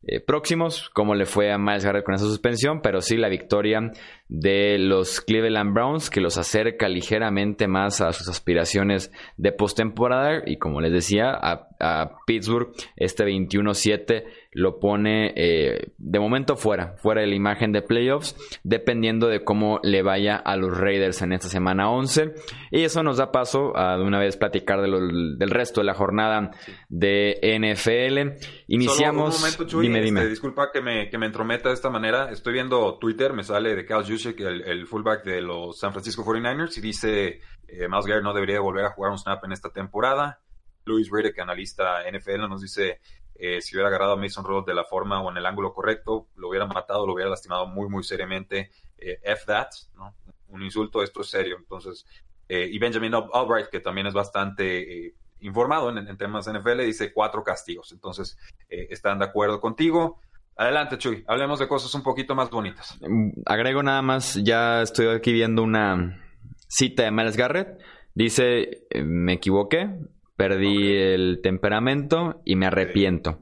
eh, 0.04 0.20
próximos, 0.20 0.90
cómo 0.94 1.14
le 1.14 1.26
fue 1.26 1.52
a 1.52 1.60
Miles 1.60 1.86
Garrett 1.86 2.04
con 2.04 2.16
esa 2.16 2.26
suspensión, 2.26 2.82
pero 2.82 3.02
sí 3.02 3.18
la 3.18 3.30
victoria 3.30 3.92
de 4.30 4.80
los 4.80 5.22
Cleveland 5.22 5.74
Browns 5.74 6.10
que 6.10 6.22
los 6.22 6.38
acerca 6.38 6.90
ligeramente 6.90 7.68
más 7.68 8.02
a 8.02 8.12
sus 8.12 8.28
aspiraciones 8.28 9.12
de 9.38 9.52
postemporada. 9.52 10.42
Y 10.46 10.58
como 10.58 10.82
les 10.82 10.92
decía 10.92 11.32
a, 11.32 12.18
Pittsburgh 12.26 12.74
este 12.96 13.26
21-7 13.26 14.24
lo 14.54 14.80
pone 14.80 15.34
eh, 15.36 15.94
de 15.98 16.20
momento 16.20 16.58
fuera, 16.58 16.96
fuera 16.98 17.22
de 17.22 17.28
la 17.28 17.36
imagen 17.36 17.72
de 17.72 17.82
playoffs, 17.82 18.36
dependiendo 18.64 19.28
de 19.28 19.44
cómo 19.44 19.80
le 19.82 20.04
vaya 20.04 20.36
a 20.36 20.58
los 20.58 20.78
Raiders 20.78 21.22
en 21.22 21.32
esta 21.32 21.48
semana 21.48 21.90
11. 21.90 22.34
Y 22.72 22.84
eso 22.84 23.02
nos 23.02 23.18
da 23.18 23.32
paso 23.32 23.76
a 23.78 23.98
de 23.98 24.04
una 24.04 24.20
vez 24.20 24.36
platicar 24.36 24.82
del 24.82 25.50
resto 25.50 25.80
de 25.82 25.86
la 25.86 25.94
jornada 25.94 26.52
de 26.90 27.40
NFL. 27.42 28.44
Iniciamos. 28.68 29.38
Solo 29.38 29.82
dime, 29.82 30.02
dime. 30.02 30.20
Este, 30.22 30.30
disculpa 30.32 30.70
que 30.72 30.82
me, 30.82 31.10
que 31.10 31.18
me 31.18 31.28
entrometa 31.28 31.70
de 31.70 31.76
esta 31.76 31.90
manera. 31.90 32.30
Estoy 32.30 32.54
viendo 32.54 32.98
Twitter, 33.00 33.34
me 33.34 33.44
sale 33.44 33.74
de 33.74 33.86
Cal 33.86 34.04
Juszczyk, 34.04 34.40
el, 34.42 34.62
el 34.64 34.86
fullback 34.86 35.24
de 35.24 35.42
los 35.42 35.80
San 35.80 35.94
Francisco 35.94 36.26
49ers, 36.26 36.78
y 36.78 36.82
dice: 36.82 37.40
eh, 37.68 37.88
Miles 37.88 38.06
Garrett 38.06 38.24
no 38.24 38.34
debería 38.34 38.60
volver 38.60 38.84
a 38.84 38.92
jugar 38.92 39.12
un 39.12 39.18
snap 39.18 39.44
en 39.46 39.54
esta 39.54 39.70
temporada. 39.70 40.42
Louis 40.86 41.10
Riddick, 41.12 41.40
analista 41.40 42.02
NFL, 42.12 42.50
nos 42.50 42.62
dice 42.62 43.00
eh, 43.44 43.60
si 43.60 43.76
hubiera 43.76 43.88
agarrado 43.88 44.14
a 44.14 44.18
Mason 44.18 44.46
Rudolph 44.46 44.68
de 44.68 44.76
la 44.76 44.84
forma 44.84 45.20
o 45.20 45.32
en 45.32 45.38
el 45.38 45.48
ángulo 45.48 45.74
correcto, 45.74 46.28
lo 46.36 46.50
hubiera 46.50 46.68
matado, 46.68 47.08
lo 47.08 47.14
hubiera 47.14 47.28
lastimado 47.28 47.66
muy, 47.66 47.90
muy 47.90 48.04
seriamente. 48.04 48.70
Eh, 49.00 49.20
F 49.24 49.46
that, 49.48 49.70
¿no? 49.96 50.14
Un 50.50 50.62
insulto, 50.62 51.02
esto 51.02 51.22
es 51.22 51.32
serio. 51.32 51.56
Entonces, 51.58 52.06
eh, 52.48 52.70
y 52.72 52.78
Benjamin 52.78 53.16
Albright, 53.16 53.70
que 53.70 53.80
también 53.80 54.06
es 54.06 54.14
bastante 54.14 55.16
informado 55.40 55.90
en, 55.90 56.16
temas 56.18 56.48
NFL, 56.48 56.82
dice 56.82 57.12
cuatro 57.12 57.44
castigos. 57.44 57.92
Entonces, 57.92 58.38
están 58.70 59.18
de 59.18 59.26
acuerdo 59.26 59.60
contigo. 59.60 60.22
Adelante, 60.56 61.00
Chuy, 61.00 61.24
hablemos 61.28 61.58
de 61.58 61.68
cosas 61.68 61.92
un 61.96 62.04
poquito 62.04 62.36
más 62.36 62.52
bonitas. 62.52 62.96
Mm, 63.02 63.32
agrego 63.48 63.82
nada 63.82 64.04
más, 64.04 64.36
ya 64.36 64.84
estoy 64.84 65.08
aquí 65.08 65.34
viendo 65.34 65.64
una 65.64 66.24
cita 66.68 67.04
de 67.04 67.12
Miles 67.12 67.38
Garrett. 67.38 67.82
Dice, 68.14 68.86
me 69.04 69.34
equivoqué, 69.34 69.90
Perdí 70.42 70.94
el 70.96 71.40
temperamento 71.44 72.42
y 72.46 72.56
me 72.56 72.66
arrepiento. 72.66 73.40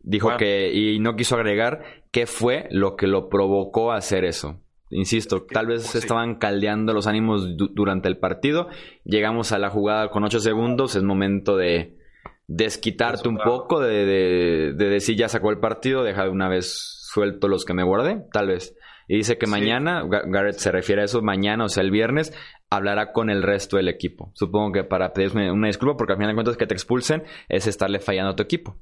Dijo 0.00 0.36
que, 0.36 0.72
y 0.72 0.98
no 1.00 1.16
quiso 1.16 1.36
agregar 1.36 1.82
qué 2.10 2.26
fue 2.26 2.68
lo 2.70 2.96
que 2.96 3.06
lo 3.06 3.28
provocó 3.28 3.92
a 3.92 3.96
hacer 3.96 4.24
eso. 4.24 4.60
Insisto, 4.90 5.44
tal 5.44 5.66
vez 5.66 5.82
pues 5.82 6.02
estaban 6.02 6.36
caldeando 6.36 6.94
los 6.94 7.06
ánimos 7.06 7.56
durante 7.56 8.08
el 8.08 8.18
partido. 8.18 8.68
Llegamos 9.04 9.52
a 9.52 9.58
la 9.58 9.70
jugada 9.70 10.10
con 10.10 10.24
8 10.24 10.40
segundos. 10.40 10.94
Es 10.94 11.02
momento 11.02 11.56
de 11.56 11.98
desquitarte 12.46 13.28
un 13.28 13.36
poco, 13.36 13.80
de, 13.80 14.72
decir 14.74 15.16
ya 15.16 15.28
sacó 15.28 15.50
el 15.50 15.58
partido, 15.58 16.02
deja 16.02 16.24
de 16.24 16.30
una 16.30 16.48
vez 16.48 17.06
suelto 17.12 17.48
los 17.48 17.64
que 17.64 17.74
me 17.74 17.84
guardé, 17.84 18.24
tal 18.32 18.48
vez. 18.48 18.74
Y 19.06 19.16
dice 19.16 19.38
que 19.38 19.46
mañana, 19.46 20.04
Garrett 20.06 20.58
se 20.58 20.70
refiere 20.70 21.02
a 21.02 21.04
eso, 21.06 21.22
mañana, 21.22 21.64
o 21.64 21.68
sea, 21.68 21.82
el 21.82 21.90
viernes, 21.90 22.34
hablará 22.70 23.12
con 23.12 23.30
el 23.30 23.42
resto 23.42 23.76
del 23.76 23.88
equipo. 23.88 24.30
Supongo 24.34 24.72
que 24.72 24.84
para 24.84 25.12
pedirme 25.12 25.50
una 25.50 25.68
disculpa, 25.68 25.96
porque 25.96 26.12
al 26.12 26.18
final 26.18 26.32
de 26.32 26.34
cuentas 26.34 26.56
que 26.56 26.66
te 26.66 26.74
expulsen 26.74 27.24
es 27.48 27.66
estarle 27.66 28.00
fallando 28.00 28.32
a 28.32 28.36
tu 28.36 28.42
equipo. 28.42 28.76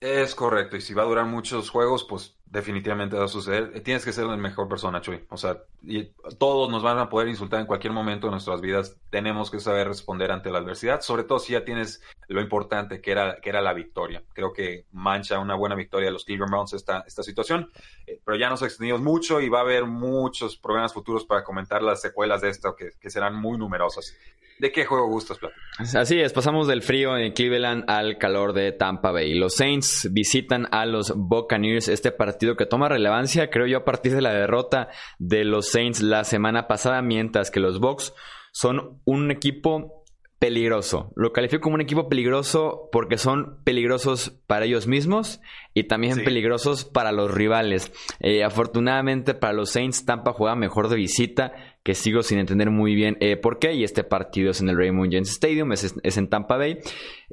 Es 0.00 0.34
correcto, 0.34 0.76
y 0.76 0.80
si 0.80 0.92
va 0.92 1.02
a 1.02 1.06
durar 1.06 1.24
muchos 1.24 1.70
juegos, 1.70 2.04
pues 2.04 2.36
definitivamente 2.54 3.16
va 3.16 3.24
a 3.24 3.28
suceder. 3.28 3.72
Eh, 3.74 3.80
tienes 3.80 4.04
que 4.04 4.12
ser 4.12 4.26
la 4.26 4.36
mejor 4.36 4.68
persona, 4.68 5.00
Chuy. 5.00 5.24
O 5.28 5.36
sea, 5.36 5.58
y 5.82 6.04
todos 6.38 6.70
nos 6.70 6.82
van 6.82 6.98
a 6.98 7.08
poder 7.08 7.28
insultar 7.28 7.60
en 7.60 7.66
cualquier 7.66 7.92
momento 7.92 8.28
de 8.28 8.30
nuestras 8.30 8.60
vidas. 8.60 8.96
Tenemos 9.10 9.50
que 9.50 9.58
saber 9.58 9.88
responder 9.88 10.30
ante 10.30 10.50
la 10.50 10.58
adversidad, 10.58 11.00
sobre 11.00 11.24
todo 11.24 11.40
si 11.40 11.54
ya 11.54 11.64
tienes 11.64 12.00
lo 12.28 12.40
importante 12.40 13.00
que 13.00 13.10
era, 13.10 13.40
que 13.40 13.48
era 13.48 13.60
la 13.60 13.72
victoria. 13.72 14.22
Creo 14.34 14.52
que 14.52 14.86
mancha 14.92 15.40
una 15.40 15.56
buena 15.56 15.74
victoria 15.74 16.06
de 16.06 16.12
los 16.12 16.24
Cleveland 16.24 16.52
Browns 16.52 16.74
esta, 16.74 17.02
esta 17.06 17.24
situación, 17.24 17.70
eh, 18.06 18.20
pero 18.24 18.38
ya 18.38 18.48
nos 18.48 18.62
extendimos 18.62 19.00
mucho 19.00 19.40
y 19.40 19.48
va 19.48 19.58
a 19.58 19.62
haber 19.62 19.84
muchos 19.84 20.56
programas 20.56 20.92
futuros 20.92 21.24
para 21.24 21.42
comentar 21.42 21.82
las 21.82 22.00
secuelas 22.00 22.40
de 22.40 22.50
esto 22.50 22.76
que, 22.76 22.90
que 23.00 23.10
serán 23.10 23.34
muy 23.34 23.58
numerosas. 23.58 24.16
¿De 24.58 24.70
qué 24.70 24.84
juego 24.84 25.08
gustas, 25.08 25.38
Plata? 25.38 25.54
Así 25.78 26.20
es, 26.20 26.32
pasamos 26.32 26.68
del 26.68 26.82
frío 26.82 27.16
en 27.16 27.32
Cleveland 27.32 27.84
al 27.88 28.18
calor 28.18 28.52
de 28.52 28.72
Tampa 28.72 29.10
Bay. 29.10 29.34
Los 29.34 29.56
Saints 29.56 30.08
visitan 30.12 30.68
a 30.70 30.86
los 30.86 31.12
Buccaneers, 31.16 31.88
este 31.88 32.12
partido 32.12 32.56
que 32.56 32.66
toma 32.66 32.88
relevancia, 32.88 33.50
creo 33.50 33.66
yo, 33.66 33.78
a 33.78 33.84
partir 33.84 34.14
de 34.14 34.22
la 34.22 34.32
derrota 34.32 34.88
de 35.18 35.44
los 35.44 35.68
Saints 35.68 36.00
la 36.00 36.24
semana 36.24 36.68
pasada, 36.68 37.02
mientras 37.02 37.50
que 37.50 37.60
los 37.60 37.80
Bucks 37.80 38.14
son 38.52 39.00
un 39.04 39.32
equipo 39.32 40.04
peligroso. 40.38 41.10
Lo 41.16 41.32
califico 41.32 41.62
como 41.62 41.76
un 41.76 41.80
equipo 41.80 42.08
peligroso 42.08 42.90
porque 42.92 43.16
son 43.16 43.62
peligrosos 43.64 44.30
para 44.46 44.66
ellos 44.66 44.86
mismos 44.86 45.40
y 45.72 45.84
también 45.84 46.22
peligrosos 46.22 46.84
para 46.84 47.12
los 47.12 47.32
rivales. 47.32 47.90
Eh, 48.20 48.44
afortunadamente 48.44 49.32
para 49.34 49.54
los 49.54 49.70
Saints, 49.70 50.04
Tampa 50.04 50.34
juega 50.34 50.54
mejor 50.54 50.88
de 50.88 50.96
visita 50.96 51.52
que 51.84 51.94
sigo 51.94 52.22
sin 52.22 52.38
entender 52.38 52.70
muy 52.70 52.94
bien 52.94 53.18
eh, 53.20 53.36
por 53.36 53.58
qué. 53.58 53.74
Y 53.74 53.84
este 53.84 54.04
partido 54.04 54.50
es 54.50 54.60
en 54.62 54.70
el 54.70 54.76
Raymond 54.76 55.12
James 55.12 55.30
Stadium, 55.30 55.70
es, 55.72 55.94
en 56.02 56.28
Tampa 56.28 56.56
Bay. 56.56 56.78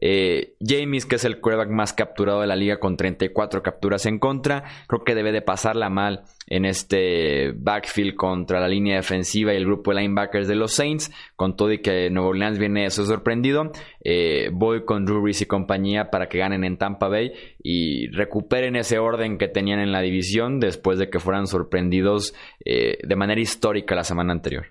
Eh, 0.02 0.56
James, 0.60 1.06
que 1.06 1.16
es 1.16 1.24
el 1.24 1.40
quarterback 1.40 1.70
más 1.70 1.94
capturado 1.94 2.42
de 2.42 2.48
la 2.48 2.58
liga 2.58 2.80
con 2.80 2.98
34 2.98 3.64
capturas 3.64 4.06
en 4.06 4.20
contra, 4.20 4.64
creo 4.88 5.04
que 5.06 5.16
debe 5.16 5.32
de 5.32 5.42
pasarla 5.42 5.90
mal 5.90 6.24
en 6.48 6.66
este 6.66 7.54
backfield 7.56 8.16
contra 8.16 8.60
la 8.60 8.68
línea 8.68 8.98
defensiva 8.98 9.54
y 9.54 9.58
el 9.58 9.66
grupo 9.66 9.94
de 9.94 10.02
linebackers 10.02 10.50
de 10.50 10.56
los 10.56 10.74
Saints. 10.74 11.12
Con 11.38 11.56
todo 11.56 11.72
y 11.72 11.80
que 11.80 12.10
Nuevo 12.10 12.30
Orleans 12.30 12.60
viene 12.60 12.86
eso 12.86 13.06
sorprendido, 13.06 13.72
eh, 14.04 14.50
voy 14.52 14.84
con 14.84 15.06
Drew 15.06 15.22
Brees 15.22 15.42
y 15.42 15.46
compañía 15.46 16.12
para 16.12 16.28
que 16.28 16.40
ganen 16.40 16.66
en 16.66 16.78
Tampa 16.78 17.08
Bay 17.08 17.32
y 17.64 18.08
recuperen 18.08 18.76
ese 18.76 19.00
orden 19.00 19.38
que 19.38 19.48
tenían 19.48 19.80
en 19.80 19.94
la 19.94 20.02
división 20.02 20.60
después 20.60 21.00
de 21.00 21.10
que 21.10 21.20
fueran 21.20 21.48
sorprendidos 21.48 22.34
de 22.64 23.16
manera 23.16 23.40
histórica 23.40 23.96
la 23.96 24.04
semana 24.04 24.34
anterior 24.34 24.41
anterior. 24.42 24.66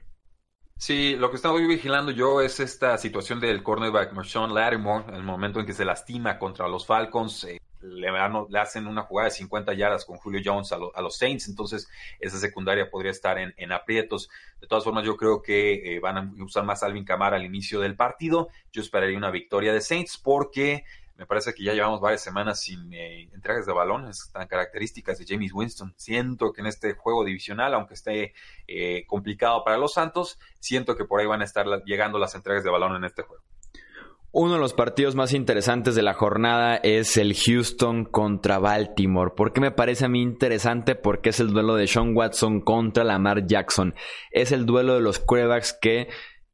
Sí, 0.76 1.14
lo 1.14 1.30
que 1.30 1.36
estamos 1.36 1.60
vigilando 1.60 2.10
yo 2.10 2.40
es 2.40 2.58
esta 2.58 2.96
situación 2.98 3.38
del 3.38 3.62
cornerback 3.62 4.12
Marshawn 4.12 4.54
Lattimore, 4.54 5.14
el 5.14 5.22
momento 5.22 5.60
en 5.60 5.66
que 5.66 5.74
se 5.74 5.84
lastima 5.84 6.38
contra 6.38 6.66
los 6.68 6.86
Falcons, 6.86 7.44
eh, 7.44 7.60
le, 7.82 8.08
hacen 8.58 8.86
una 8.86 9.02
jugada 9.02 9.28
de 9.28 9.34
50 9.34 9.74
yardas 9.74 10.04
con 10.04 10.16
Julio 10.16 10.40
Jones 10.44 10.72
a, 10.72 11.02
los 11.02 11.16
Saints, 11.16 11.48
entonces 11.48 11.88
esa 12.18 12.38
secundaria 12.38 12.90
podría 12.90 13.10
estar 13.10 13.38
en, 13.38 13.72
aprietos. 13.72 14.28
De 14.60 14.66
todas 14.66 14.84
formas, 14.84 15.04
yo 15.04 15.16
creo 15.16 15.42
que 15.42 15.96
eh, 15.96 16.00
van 16.00 16.16
a 16.16 16.44
usar 16.44 16.64
más 16.64 16.82
Alvin 16.82 17.04
Kamara 17.04 17.36
al 17.36 17.44
inicio 17.44 17.80
del 17.80 17.96
partido. 17.96 18.48
Yo 18.72 18.82
esperaría 18.82 19.16
una 19.16 19.30
victoria 19.30 19.72
de 19.72 19.80
Saints 19.80 20.18
porque 20.18 20.84
me 21.20 21.26
parece 21.26 21.52
que 21.52 21.62
ya 21.62 21.74
llevamos 21.74 22.00
varias 22.00 22.22
semanas 22.22 22.62
sin 22.62 22.94
eh, 22.94 23.28
entregas 23.34 23.66
de 23.66 23.74
balones 23.74 24.30
tan 24.32 24.48
características 24.48 25.18
de 25.18 25.26
James 25.28 25.52
Winston. 25.52 25.92
Siento 25.98 26.50
que 26.50 26.62
en 26.62 26.66
este 26.66 26.94
juego 26.94 27.26
divisional, 27.26 27.74
aunque 27.74 27.92
esté 27.92 28.32
eh, 28.66 29.04
complicado 29.06 29.62
para 29.62 29.76
los 29.76 29.92
Santos, 29.92 30.38
siento 30.60 30.96
que 30.96 31.04
por 31.04 31.20
ahí 31.20 31.26
van 31.26 31.42
a 31.42 31.44
estar 31.44 31.66
llegando 31.84 32.18
las 32.18 32.34
entregas 32.34 32.64
de 32.64 32.70
balón 32.70 32.96
en 32.96 33.04
este 33.04 33.20
juego. 33.20 33.44
Uno 34.32 34.54
de 34.54 34.60
los 34.60 34.74
partidos 34.74 35.14
más 35.14 35.34
interesantes 35.34 35.94
de 35.94 36.02
la 36.02 36.14
jornada 36.14 36.76
es 36.76 37.16
el 37.16 37.34
Houston 37.34 38.04
contra 38.04 38.58
Baltimore. 38.58 39.32
¿Por 39.36 39.52
qué 39.52 39.60
me 39.60 39.72
parece 39.72 40.04
a 40.06 40.08
mí 40.08 40.22
interesante? 40.22 40.94
Porque 40.94 41.30
es 41.30 41.40
el 41.40 41.52
duelo 41.52 41.74
de 41.74 41.86
Sean 41.86 42.16
Watson 42.16 42.60
contra 42.60 43.04
Lamar 43.04 43.46
Jackson. 43.46 43.94
Es 44.30 44.52
el 44.52 44.64
duelo 44.66 44.94
de 44.94 45.00
los 45.00 45.18
quarterbacks 45.18 45.72
que 45.72 46.08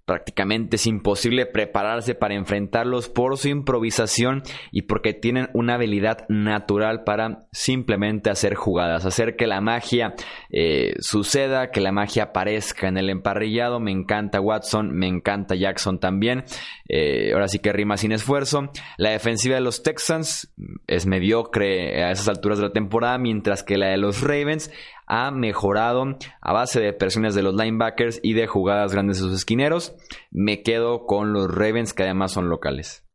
Prácticamente 0.07 0.77
es 0.77 0.87
imposible 0.87 1.47
prepararse 1.47 2.15
para 2.15 2.37
enfrentarlos 2.37 3.09
por 3.09 3.37
su 3.39 3.49
improvisación 3.49 4.45
y 4.71 4.83
porque 4.83 5.15
tienen 5.15 5.49
una 5.53 5.75
habilidad 5.75 6.27
natural 6.29 7.03
para 7.03 7.49
simplemente 7.51 8.31
hacer 8.31 8.55
jugadas, 8.55 9.05
hacer 9.05 9.35
que 9.35 9.49
la 9.49 9.61
magia 9.61 10.15
eh, 10.51 10.95
suceda, 11.01 11.73
que 11.73 11.81
la 11.81 11.91
magia 11.91 12.25
aparezca 12.25 12.87
en 12.87 12.99
el 12.99 13.11
emparrillado. 13.11 13.81
Me 13.81 13.91
encanta 13.91 14.41
Watson, 14.41 14.97
me 14.97 15.09
encanta 15.09 15.57
Jackson 15.57 15.99
también. 15.99 16.45
Eh, 16.89 17.33
ahora 17.33 17.49
sí 17.49 17.59
que 17.59 17.73
rima 17.73 17.97
sin 17.97 18.13
esfuerzo. 18.13 18.71
La 18.99 19.11
defensiva 19.11 19.57
de 19.57 19.61
los 19.61 19.83
Texans 19.83 20.55
es 20.87 21.07
mediocre 21.07 22.05
a 22.05 22.13
esas 22.13 22.29
alturas 22.29 22.59
de 22.59 22.67
la 22.67 22.73
temporada, 22.73 23.19
mientras 23.19 23.65
que 23.65 23.77
la 23.77 23.89
de 23.89 23.97
los 23.97 24.23
Ravens 24.23 24.71
ha 25.07 25.31
mejorado 25.31 26.05
a 26.41 26.53
base 26.53 26.81
de 26.81 26.93
presiones 26.93 27.35
de 27.35 27.43
los 27.43 27.55
linebackers 27.55 28.21
y 28.23 28.35
de 28.35 28.47
jugadas 28.47 28.93
grandes 28.93 29.19
de 29.19 29.25
sus 29.25 29.35
esquineros. 29.35 29.95
Me 30.31 30.63
quedo 30.63 31.07
con 31.07 31.33
los 31.33 31.49
Ravens 31.49 31.95
que 31.95 32.03
además 32.03 32.33
son 32.33 32.49
locales. 32.49 33.07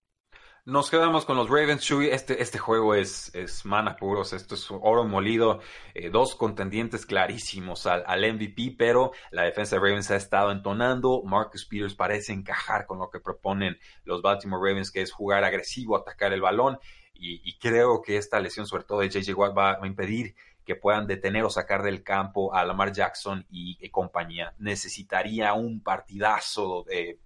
Nos 0.64 0.92
quedamos 0.92 1.26
con 1.26 1.38
los 1.38 1.50
Ravens, 1.50 1.82
Chuy. 1.82 2.10
Este, 2.10 2.40
este 2.40 2.60
juego 2.60 2.94
es, 2.94 3.34
es 3.34 3.66
mana 3.66 3.96
puros, 3.96 4.32
esto 4.32 4.54
es 4.54 4.68
oro 4.70 5.06
molido. 5.06 5.60
Eh, 5.96 6.12
dos 6.12 6.36
contendientes 6.36 7.08
clarísimos 7.08 7.88
al, 7.88 8.04
al, 8.06 8.34
MVP, 8.36 8.76
pero 8.78 9.12
la 9.32 9.42
defensa 9.42 9.76
de 9.76 9.82
Ravens 9.82 10.12
ha 10.12 10.16
estado 10.18 10.52
entonando. 10.52 11.24
Marcus 11.26 11.66
Peters 11.66 11.96
parece 11.96 12.34
encajar 12.34 12.86
con 12.86 13.00
lo 13.00 13.10
que 13.10 13.20
proponen 13.20 13.80
los 14.04 14.22
Baltimore 14.22 14.62
Ravens, 14.64 14.92
que 14.92 15.02
es 15.02 15.12
jugar 15.12 15.44
agresivo, 15.44 15.98
atacar 15.98 16.32
el 16.32 16.42
balón. 16.42 16.78
Y, 17.24 17.58
creo 17.60 18.02
que 18.02 18.18
esta 18.18 18.40
lesión, 18.40 18.66
sobre 18.66 18.84
todo 18.84 19.02
de 19.02 19.10
JJ 19.10 19.36
Watt, 19.36 19.56
va 19.56 19.78
a 19.80 19.88
impedir 19.88 20.36
que 20.66 20.76
puedan 20.76 21.08
detener 21.08 21.44
o 21.44 21.50
sacar 21.50 21.84
del 21.84 22.04
campo 22.04 22.54
a 22.54 22.64
Lamar 22.66 22.92
Jackson 22.92 23.46
y, 23.50 23.90
compañía. 23.90 24.54
Necesitaría 24.60 25.54
un 25.54 25.82
partidazo 25.82 26.84
de, 26.88 27.20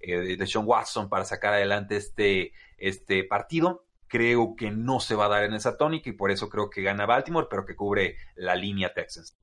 eh, 0.00 0.36
de, 0.36 0.46
Sean 0.46 0.66
Watson 0.66 1.08
para 1.08 1.24
sacar 1.24 1.54
adelante 1.54 1.96
este, 1.96 2.52
este 2.78 3.24
partido. 3.24 3.84
Creo 4.08 4.54
que 4.56 4.70
no 4.70 5.00
se 5.00 5.14
va 5.14 5.26
a 5.26 5.30
dar 5.30 5.44
en 5.44 5.54
esa 5.54 5.76
tónica 5.76 6.10
y 6.10 6.12
por 6.12 6.30
eso 6.30 6.48
creo 6.48 6.68
que 6.68 6.82
gana 6.82 7.06
Baltimore, 7.06 7.46
pero 7.50 7.64
que 7.64 7.76
cubre 7.76 8.16
la 8.36 8.54
línea 8.54 8.92
Texans. 8.92 9.36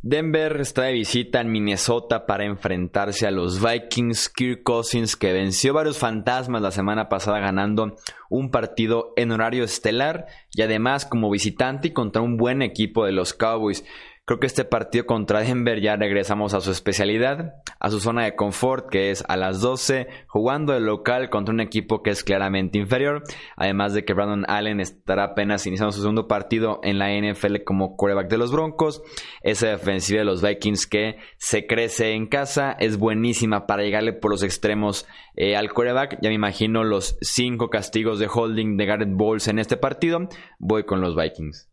Denver 0.00 0.60
está 0.60 0.82
de 0.82 0.92
visita 0.92 1.40
en 1.40 1.50
Minnesota 1.50 2.24
para 2.24 2.44
enfrentarse 2.44 3.26
a 3.26 3.32
los 3.32 3.60
Vikings. 3.60 4.28
Kirk 4.28 4.62
Cousins, 4.62 5.16
que 5.16 5.32
venció 5.32 5.74
varios 5.74 5.98
fantasmas 5.98 6.62
la 6.62 6.70
semana 6.70 7.08
pasada 7.08 7.40
ganando 7.40 7.96
un 8.30 8.52
partido 8.52 9.12
en 9.16 9.32
horario 9.32 9.64
estelar 9.64 10.26
y 10.54 10.62
además 10.62 11.04
como 11.04 11.30
visitante 11.30 11.92
contra 11.92 12.22
un 12.22 12.36
buen 12.36 12.62
equipo 12.62 13.04
de 13.04 13.12
los 13.12 13.34
Cowboys. 13.34 13.84
Creo 14.28 14.40
que 14.40 14.46
este 14.46 14.66
partido 14.66 15.06
contra 15.06 15.40
Denver 15.40 15.80
ya 15.80 15.96
regresamos 15.96 16.52
a 16.52 16.60
su 16.60 16.70
especialidad, 16.70 17.54
a 17.80 17.90
su 17.90 17.98
zona 17.98 18.24
de 18.24 18.36
confort, 18.36 18.90
que 18.90 19.10
es 19.10 19.24
a 19.26 19.38
las 19.38 19.62
12, 19.62 20.06
jugando 20.26 20.76
el 20.76 20.84
local 20.84 21.30
contra 21.30 21.54
un 21.54 21.60
equipo 21.60 22.02
que 22.02 22.10
es 22.10 22.22
claramente 22.24 22.76
inferior. 22.78 23.22
Además 23.56 23.94
de 23.94 24.04
que 24.04 24.12
Brandon 24.12 24.44
Allen 24.46 24.80
estará 24.80 25.24
apenas 25.24 25.66
iniciando 25.66 25.92
su 25.92 26.02
segundo 26.02 26.28
partido 26.28 26.78
en 26.82 26.98
la 26.98 27.08
NFL 27.10 27.62
como 27.64 27.96
quarterback 27.96 28.28
de 28.28 28.36
los 28.36 28.52
Broncos. 28.52 29.00
Esa 29.40 29.68
defensiva 29.68 30.18
de 30.18 30.26
los 30.26 30.42
Vikings 30.42 30.86
que 30.86 31.16
se 31.38 31.66
crece 31.66 32.12
en 32.12 32.26
casa 32.26 32.72
es 32.72 32.98
buenísima 32.98 33.66
para 33.66 33.82
llegarle 33.82 34.12
por 34.12 34.30
los 34.30 34.42
extremos 34.42 35.06
eh, 35.36 35.56
al 35.56 35.72
quarterback. 35.72 36.18
Ya 36.20 36.28
me 36.28 36.34
imagino 36.34 36.84
los 36.84 37.16
cinco 37.22 37.70
castigos 37.70 38.18
de 38.18 38.28
holding 38.30 38.76
de 38.76 38.84
Garrett 38.84 39.08
Bowles 39.10 39.48
en 39.48 39.58
este 39.58 39.78
partido. 39.78 40.28
Voy 40.58 40.84
con 40.84 41.00
los 41.00 41.16
Vikings. 41.16 41.70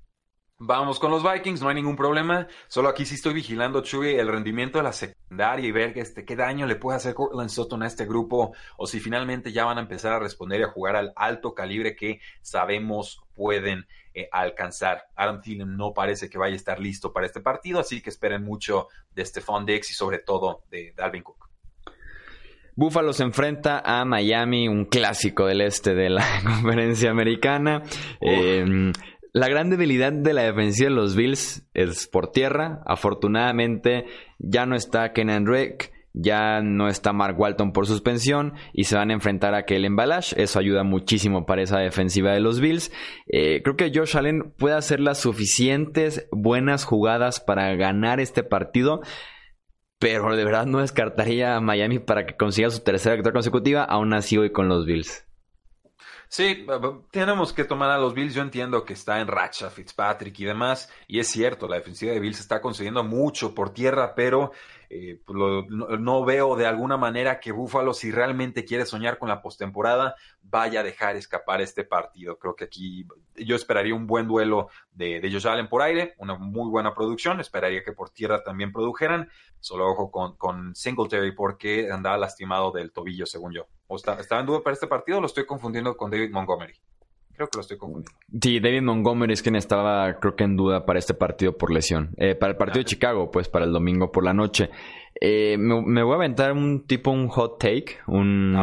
Vamos 0.58 1.00
con 1.00 1.12
los 1.12 1.22
Vikings, 1.22 1.62
no 1.62 1.68
hay 1.68 1.76
ningún 1.76 1.98
problema. 1.98 2.48
Solo 2.70 2.88
aquí 2.88 3.06
sí 3.06 3.16
estoy 3.16 3.34
vigilando, 3.34 3.82
Chuy, 3.82 4.16
el 4.16 4.30
rendimiento 4.30 4.78
de 4.78 4.86
la 4.86 4.94
secundaria 4.94 5.68
y 5.68 5.72
ver 5.74 5.98
este, 5.98 6.24
qué 6.24 6.38
daño 6.38 6.66
le 6.66 6.78
puede 6.78 6.96
hacer 6.96 7.14
Cortland 7.14 7.50
Sutton 7.50 7.84
a 7.84 7.88
este 7.88 8.06
grupo 8.06 8.54
o 8.78 8.88
si 8.88 9.02
finalmente 9.02 9.52
ya 9.52 9.66
van 9.66 9.80
a 9.80 9.82
empezar 9.82 10.14
a 10.14 10.20
responder 10.20 10.62
y 10.62 10.64
a 10.64 10.70
jugar 10.70 10.96
al 10.96 11.12
alto 11.18 11.54
calibre 11.54 11.98
que 11.98 12.22
sabemos 12.42 13.22
pueden 13.34 13.86
eh, 14.14 14.30
alcanzar. 14.32 15.10
Adam 15.18 15.42
Thielen 15.42 15.76
no 15.76 15.94
parece 15.94 16.30
que 16.30 16.38
vaya 16.38 16.54
a 16.54 16.56
estar 16.56 16.80
listo 16.80 17.12
para 17.12 17.26
este 17.26 17.42
partido, 17.42 17.82
así 17.82 18.02
que 18.02 18.10
esperen 18.10 18.42
mucho 18.42 18.88
de 19.14 19.26
Stephon 19.26 19.66
Dex 19.66 19.92
y 19.92 19.94
sobre 19.94 20.20
todo 20.20 20.64
de 20.72 20.94
Dalvin 20.96 21.24
Cook. 21.24 21.50
Buffalo 22.78 23.14
se 23.14 23.24
enfrenta 23.24 23.82
a 23.86 24.04
Miami, 24.04 24.68
un 24.68 24.84
clásico 24.84 25.46
del 25.46 25.62
este 25.62 25.96
de 25.96 26.10
la 26.10 26.26
conferencia 26.44 27.10
americana. 27.10 27.84
La 29.36 29.50
gran 29.50 29.70
debilidad 29.70 30.14
de 30.14 30.32
la 30.32 30.44
defensiva 30.44 30.90
de 30.90 30.96
los 30.96 31.14
Bills 31.14 31.68
es 31.74 32.08
por 32.08 32.32
tierra. 32.32 32.82
Afortunadamente 32.86 34.06
ya 34.40 34.66
no 34.66 34.78
está 34.78 35.12
Kenan 35.12 35.44
Drake, 35.44 35.92
ya 36.14 36.62
no 36.62 36.88
está 36.88 37.12
Mark 37.12 37.38
Walton 37.38 37.74
por 37.74 37.86
suspensión 37.86 38.54
y 38.72 38.86
se 38.86 38.96
van 38.96 39.10
a 39.10 39.14
enfrentar 39.14 39.54
a 39.54 39.66
Kellen 39.66 39.98
Balash. 39.98 40.32
Eso 40.38 40.58
ayuda 40.58 40.86
muchísimo 40.86 41.46
para 41.46 41.64
esa 41.64 41.80
defensiva 41.80 42.32
de 42.32 42.40
los 42.40 42.62
Bills. 42.62 42.94
Eh, 43.28 43.60
creo 43.62 43.76
que 43.76 43.92
Josh 43.94 44.16
Allen 44.16 44.54
puede 44.58 44.76
hacer 44.76 45.02
las 45.02 45.18
suficientes 45.18 46.30
buenas 46.32 46.86
jugadas 46.86 47.42
para 47.42 47.76
ganar 47.76 48.22
este 48.22 48.42
partido. 48.42 49.02
Pero 50.00 50.34
de 50.34 50.46
verdad 50.46 50.66
no 50.66 50.80
descartaría 50.80 51.58
a 51.58 51.60
Miami 51.60 52.00
para 52.00 52.26
que 52.26 52.38
consiga 52.38 52.70
su 52.70 52.86
tercera 52.86 53.16
victoria 53.16 53.34
consecutiva. 53.34 53.84
Aún 53.84 54.14
así 54.14 54.38
voy 54.38 54.54
con 54.54 54.70
los 54.70 54.86
Bills. 54.86 55.26
Sí, 56.28 56.66
tenemos 57.12 57.54
que 57.54 57.64
tomar 57.64 57.90
a 57.92 57.98
los 57.98 58.14
Bills. 58.14 58.34
Yo 58.34 58.42
entiendo 58.42 58.84
que 58.84 58.94
está 58.94 59.22
en 59.22 59.28
racha 59.28 59.70
Fitzpatrick 59.70 60.40
y 60.40 60.46
demás, 60.46 60.90
y 61.08 61.20
es 61.20 61.28
cierto, 61.28 61.68
la 61.68 61.78
defensiva 61.78 62.12
de 62.12 62.20
Bills 62.20 62.40
está 62.40 62.62
concediendo 62.62 63.04
mucho 63.04 63.54
por 63.54 63.74
tierra, 63.74 64.14
pero 64.16 64.52
eh, 64.90 65.20
pues 65.26 65.38
no, 65.70 66.26
veo 66.26 66.56
de 66.56 66.66
alguna 66.66 66.98
manera 66.98 67.40
que 67.40 67.52
Buffalo, 67.52 67.94
si 67.94 68.12
realmente 68.12 68.66
quiere 68.66 68.86
soñar 68.86 69.18
con 69.18 69.30
la 69.30 69.42
postemporada, 69.42 70.16
vaya 70.42 70.82
a 70.82 70.84
dejar 70.84 71.16
escapar 71.16 71.62
este 71.62 71.84
partido. 71.84 72.38
Creo 72.38 72.56
que 72.56 72.66
aquí 72.66 73.08
yo 73.36 73.56
esperaría 73.56 73.96
un 73.96 74.08
buen 74.08 74.28
duelo 74.28 74.70
de, 74.92 75.20
de 75.20 75.32
Josh 75.32 75.48
Allen 75.48 75.70
por 75.70 75.82
aire, 75.82 76.16
una 76.18 76.36
muy 76.38 76.70
buena 76.70 76.94
producción. 76.94 77.40
Esperaría 77.40 77.84
que 77.84 77.94
por 77.94 78.10
tierra 78.10 78.44
también 78.44 78.72
produjeran. 78.72 79.30
Solo 79.60 79.88
ojo 79.88 80.12
con, 80.12 80.36
con 80.38 80.76
Singletary 80.76 81.32
porque 81.32 81.90
andaba 81.92 82.18
lastimado 82.18 82.72
del 82.72 82.92
tobillo, 82.92 83.26
según 83.26 83.54
yo. 83.54 83.68
¿O 83.88 83.96
está, 83.96 84.20
¿Estaba 84.20 84.42
en 84.42 84.48
duda 84.48 84.62
para 84.62 84.74
este 84.74 84.88
partido 84.88 85.20
o 85.20 85.22
lo 85.22 85.28
estoy 85.28 85.46
confundiendo 85.46 85.96
con 85.96 86.10
David 86.10 86.32
Montgomery? 86.32 86.74
Creo 87.36 87.50
que 87.50 87.58
lo 87.58 87.62
estoy 87.62 87.78
confundiendo. 87.78 88.12
Sí, 88.42 88.60
David 88.60 88.82
Montgomery 88.82 89.34
es 89.34 89.42
quien 89.42 89.56
estaba, 89.56 90.20
creo 90.20 90.36
que 90.36 90.46
en 90.46 90.56
duda 90.56 90.86
para 90.86 91.00
este 91.00 91.14
partido 91.14 91.58
por 91.58 91.72
lesión. 91.72 92.16
Eh, 92.18 92.34
para 92.36 92.52
el 92.52 92.58
partido 92.58 92.80
de 92.80 92.86
Chicago, 92.86 93.30
pues 93.30 93.50
para 93.50 93.66
el 93.66 93.74
domingo 93.74 94.12
por 94.12 94.24
la 94.24 94.34
noche. 94.34 94.70
Eh, 95.20 95.58
me, 95.58 96.04
voy 96.04 96.14
a 96.14 96.16
aventar 96.16 96.54
un 96.54 96.86
tipo, 96.88 97.12
un 97.12 97.28
hot 97.28 97.60
take, 97.60 97.98
un, 98.08 98.56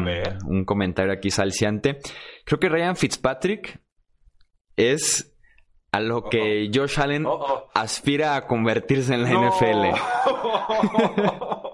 un 0.47 0.65
comentario 0.65 1.13
aquí 1.13 1.31
salciante. 1.31 1.99
Creo 2.45 2.59
que 2.59 2.69
Ryan 2.69 2.97
Fitzpatrick 2.97 3.81
es 4.77 5.35
a 5.93 6.01
lo 6.01 6.25
que 6.25 6.71
Josh 6.75 6.99
Allen 6.99 7.27
aspira 7.75 8.37
a 8.37 8.47
convertirse 8.47 9.15
en 9.15 9.23
la 9.23 9.31
NFL. 9.31 9.99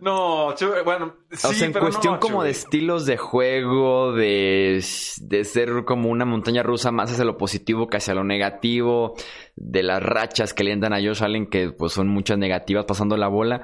no, 0.00 0.54
bueno, 0.84 1.14
sí, 1.30 1.46
o 1.46 1.52
sea, 1.52 1.66
en 1.66 1.72
cuestión 1.72 2.18
como 2.18 2.42
de 2.42 2.50
estilos 2.50 3.06
de 3.06 3.16
juego, 3.16 4.12
de, 4.12 4.84
de 5.20 5.44
ser 5.44 5.84
como 5.84 6.10
una 6.10 6.24
montaña 6.24 6.62
rusa 6.62 6.90
más 6.90 7.10
hacia 7.10 7.24
lo 7.24 7.36
positivo 7.36 7.88
que 7.88 7.96
hacia 7.96 8.14
lo 8.14 8.24
negativo, 8.24 9.14
de 9.56 9.82
las 9.82 10.02
rachas 10.02 10.54
que 10.54 10.64
le 10.64 10.76
dan 10.76 10.92
a 10.92 11.00
Josh 11.00 11.22
Allen, 11.22 11.46
que 11.46 11.70
pues 11.70 11.92
son 11.92 12.08
muchas 12.08 12.38
negativas 12.38 12.84
pasando 12.84 13.16
la 13.16 13.28
bola. 13.28 13.62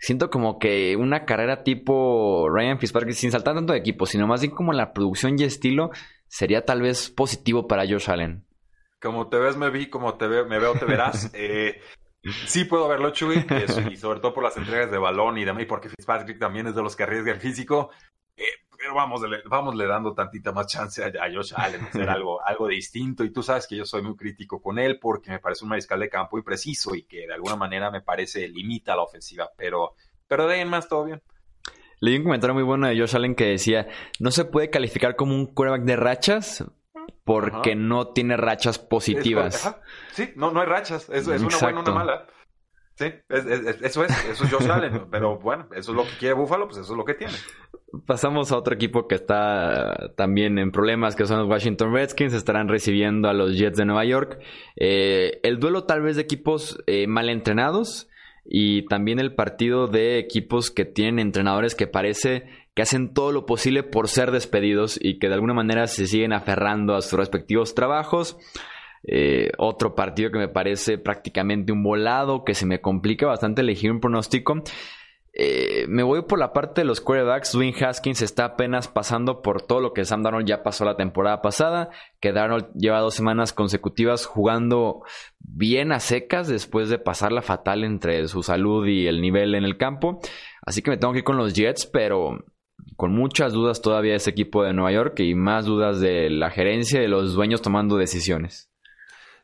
Siento 0.00 0.30
como 0.30 0.58
que 0.58 0.96
una 0.96 1.24
carrera 1.24 1.64
tipo 1.64 2.48
Ryan 2.48 2.78
Fitzpatrick, 2.78 3.14
sin 3.14 3.32
saltar 3.32 3.54
tanto 3.54 3.72
de 3.72 3.80
equipo, 3.80 4.06
sino 4.06 4.26
más 4.26 4.40
bien 4.40 4.52
como 4.54 4.72
la 4.72 4.92
producción 4.92 5.38
y 5.38 5.42
estilo, 5.42 5.90
sería 6.28 6.64
tal 6.64 6.82
vez 6.82 7.10
positivo 7.10 7.66
para 7.66 7.86
Josh 7.86 8.08
Allen. 8.10 8.44
Como 9.00 9.28
te 9.28 9.38
ves, 9.38 9.56
me 9.56 9.70
vi, 9.70 9.88
como 9.88 10.14
te 10.14 10.26
veo, 10.26 10.46
me 10.46 10.58
veo, 10.58 10.74
te 10.74 10.84
verás. 10.84 11.30
Eh, 11.34 11.80
Sí 12.46 12.64
puedo 12.64 12.88
verlo, 12.88 13.10
Chuy, 13.10 13.46
y 13.90 13.96
sobre 13.96 14.20
todo 14.20 14.34
por 14.34 14.42
las 14.42 14.56
entregas 14.56 14.90
de 14.90 14.98
balón 14.98 15.38
y 15.38 15.44
demás, 15.44 15.62
y 15.62 15.66
porque 15.66 15.88
Fitzpatrick 15.88 16.38
también 16.38 16.66
es 16.66 16.74
de 16.74 16.82
los 16.82 16.96
que 16.96 17.04
arriesga 17.04 17.32
el 17.32 17.40
físico. 17.40 17.90
Eh, 18.36 18.44
pero 18.76 18.94
vamos, 18.94 19.20
vamos 19.46 19.74
le 19.74 19.86
dando 19.86 20.14
tantita 20.14 20.52
más 20.52 20.66
chance 20.68 21.02
a, 21.04 21.32
Josh 21.32 21.52
Allen 21.56 21.82
hacer 21.82 22.08
algo, 22.08 22.44
algo 22.46 22.68
distinto. 22.68 23.24
Y 23.24 23.32
tú 23.32 23.42
sabes 23.42 23.66
que 23.66 23.76
yo 23.76 23.84
soy 23.84 24.02
muy 24.02 24.16
crítico 24.16 24.62
con 24.62 24.78
él 24.78 24.98
porque 25.00 25.30
me 25.30 25.40
parece 25.40 25.64
un 25.64 25.70
mariscal 25.70 26.00
de 26.00 26.08
campo 26.08 26.38
impreciso 26.38 26.94
y 26.94 27.02
que 27.02 27.26
de 27.26 27.34
alguna 27.34 27.56
manera 27.56 27.90
me 27.90 28.02
parece 28.02 28.48
limita 28.48 28.94
la 28.94 29.02
ofensiva. 29.02 29.50
Pero, 29.56 29.94
pero 30.26 30.46
de 30.46 30.54
ahí 30.54 30.60
en 30.60 30.68
más 30.68 30.88
todo 30.88 31.04
bien. 31.04 31.22
Leí 32.00 32.16
un 32.16 32.22
comentario 32.22 32.54
muy 32.54 32.62
bueno 32.62 32.86
de 32.86 32.98
Josh 32.98 33.16
Allen 33.16 33.34
que 33.34 33.46
decía, 33.46 33.88
no 34.20 34.30
se 34.30 34.44
puede 34.44 34.70
calificar 34.70 35.16
como 35.16 35.34
un 35.34 35.46
quarterback 35.46 35.84
de 35.84 35.96
rachas 35.96 36.64
porque 37.28 37.76
no 37.76 38.08
tiene 38.08 38.38
rachas 38.38 38.78
positivas. 38.78 39.76
sí, 40.12 40.30
no, 40.34 40.50
no 40.50 40.62
hay 40.62 40.66
rachas. 40.66 41.10
Es, 41.10 41.28
es 41.28 41.42
una 41.42 41.58
buena, 41.58 41.80
una 41.80 41.92
mala. 41.92 42.26
Sí, 42.94 43.04
eso 43.28 44.02
es, 44.02 44.26
eso 44.26 44.44
es 44.44 44.50
Josh 44.50 44.68
Allen. 44.68 45.08
pero 45.10 45.38
bueno, 45.38 45.66
eso 45.72 45.92
es 45.92 45.96
lo 45.96 46.04
que 46.04 46.16
quiere 46.18 46.34
Buffalo, 46.34 46.66
pues 46.66 46.78
eso 46.78 46.94
es 46.94 46.96
lo 46.96 47.04
que 47.04 47.14
tiene. 47.14 47.34
Pasamos 48.06 48.50
a 48.50 48.56
otro 48.56 48.74
equipo 48.74 49.06
que 49.06 49.14
está 49.14 50.14
también 50.16 50.58
en 50.58 50.72
problemas, 50.72 51.14
que 51.14 51.26
son 51.26 51.38
los 51.38 51.48
Washington 51.48 51.92
Redskins. 51.92 52.32
Estarán 52.32 52.68
recibiendo 52.68 53.28
a 53.28 53.34
los 53.34 53.58
Jets 53.58 53.76
de 53.76 53.84
Nueva 53.84 54.06
York. 54.06 54.40
Eh, 54.76 55.38
el 55.42 55.60
duelo 55.60 55.84
tal 55.84 56.00
vez 56.00 56.16
de 56.16 56.22
equipos 56.22 56.82
eh, 56.86 57.06
mal 57.06 57.28
entrenados 57.28 58.08
y 58.44 58.86
también 58.86 59.18
el 59.18 59.34
partido 59.34 59.86
de 59.86 60.18
equipos 60.18 60.70
que 60.70 60.86
tienen 60.86 61.18
entrenadores 61.18 61.74
que 61.74 61.86
parece 61.86 62.46
que 62.78 62.82
hacen 62.82 63.12
todo 63.12 63.32
lo 63.32 63.44
posible 63.44 63.82
por 63.82 64.06
ser 64.06 64.30
despedidos 64.30 65.00
y 65.02 65.18
que 65.18 65.26
de 65.26 65.34
alguna 65.34 65.52
manera 65.52 65.88
se 65.88 66.06
siguen 66.06 66.32
aferrando 66.32 66.94
a 66.94 67.02
sus 67.02 67.18
respectivos 67.18 67.74
trabajos. 67.74 68.38
Eh, 69.02 69.50
otro 69.58 69.96
partido 69.96 70.30
que 70.30 70.38
me 70.38 70.46
parece 70.46 70.96
prácticamente 70.96 71.72
un 71.72 71.82
volado, 71.82 72.44
que 72.44 72.54
se 72.54 72.66
me 72.66 72.80
complica 72.80 73.26
bastante 73.26 73.62
elegir 73.62 73.90
un 73.90 73.98
pronóstico. 73.98 74.62
Eh, 75.32 75.86
me 75.88 76.04
voy 76.04 76.22
por 76.22 76.38
la 76.38 76.52
parte 76.52 76.82
de 76.82 76.84
los 76.84 77.00
quarterbacks. 77.00 77.50
Dwayne 77.50 77.84
Haskins 77.84 78.22
está 78.22 78.44
apenas 78.44 78.86
pasando 78.86 79.42
por 79.42 79.60
todo 79.60 79.80
lo 79.80 79.92
que 79.92 80.04
Sam 80.04 80.22
Darnold 80.22 80.46
ya 80.46 80.62
pasó 80.62 80.84
la 80.84 80.96
temporada 80.96 81.42
pasada. 81.42 81.90
Que 82.20 82.32
Darnold 82.32 82.68
lleva 82.76 83.00
dos 83.00 83.14
semanas 83.14 83.52
consecutivas 83.52 84.24
jugando 84.24 85.02
bien 85.40 85.90
a 85.90 85.98
secas 85.98 86.46
después 86.46 86.90
de 86.90 87.00
pasar 87.00 87.32
la 87.32 87.42
fatal 87.42 87.82
entre 87.82 88.28
su 88.28 88.44
salud 88.44 88.86
y 88.86 89.08
el 89.08 89.20
nivel 89.20 89.56
en 89.56 89.64
el 89.64 89.76
campo. 89.76 90.20
Así 90.62 90.80
que 90.80 90.92
me 90.92 90.96
tengo 90.96 91.12
que 91.12 91.18
ir 91.18 91.24
con 91.24 91.38
los 91.38 91.54
Jets, 91.54 91.84
pero 91.86 92.38
con 92.98 93.12
muchas 93.12 93.52
dudas 93.52 93.80
todavía 93.80 94.16
ese 94.16 94.30
equipo 94.30 94.64
de 94.64 94.72
Nueva 94.72 94.90
York 94.90 95.20
y 95.20 95.36
más 95.36 95.66
dudas 95.66 96.00
de 96.00 96.28
la 96.30 96.50
gerencia 96.50 96.98
y 96.98 97.02
de 97.02 97.08
los 97.08 97.32
dueños 97.32 97.62
tomando 97.62 97.96
decisiones. 97.96 98.68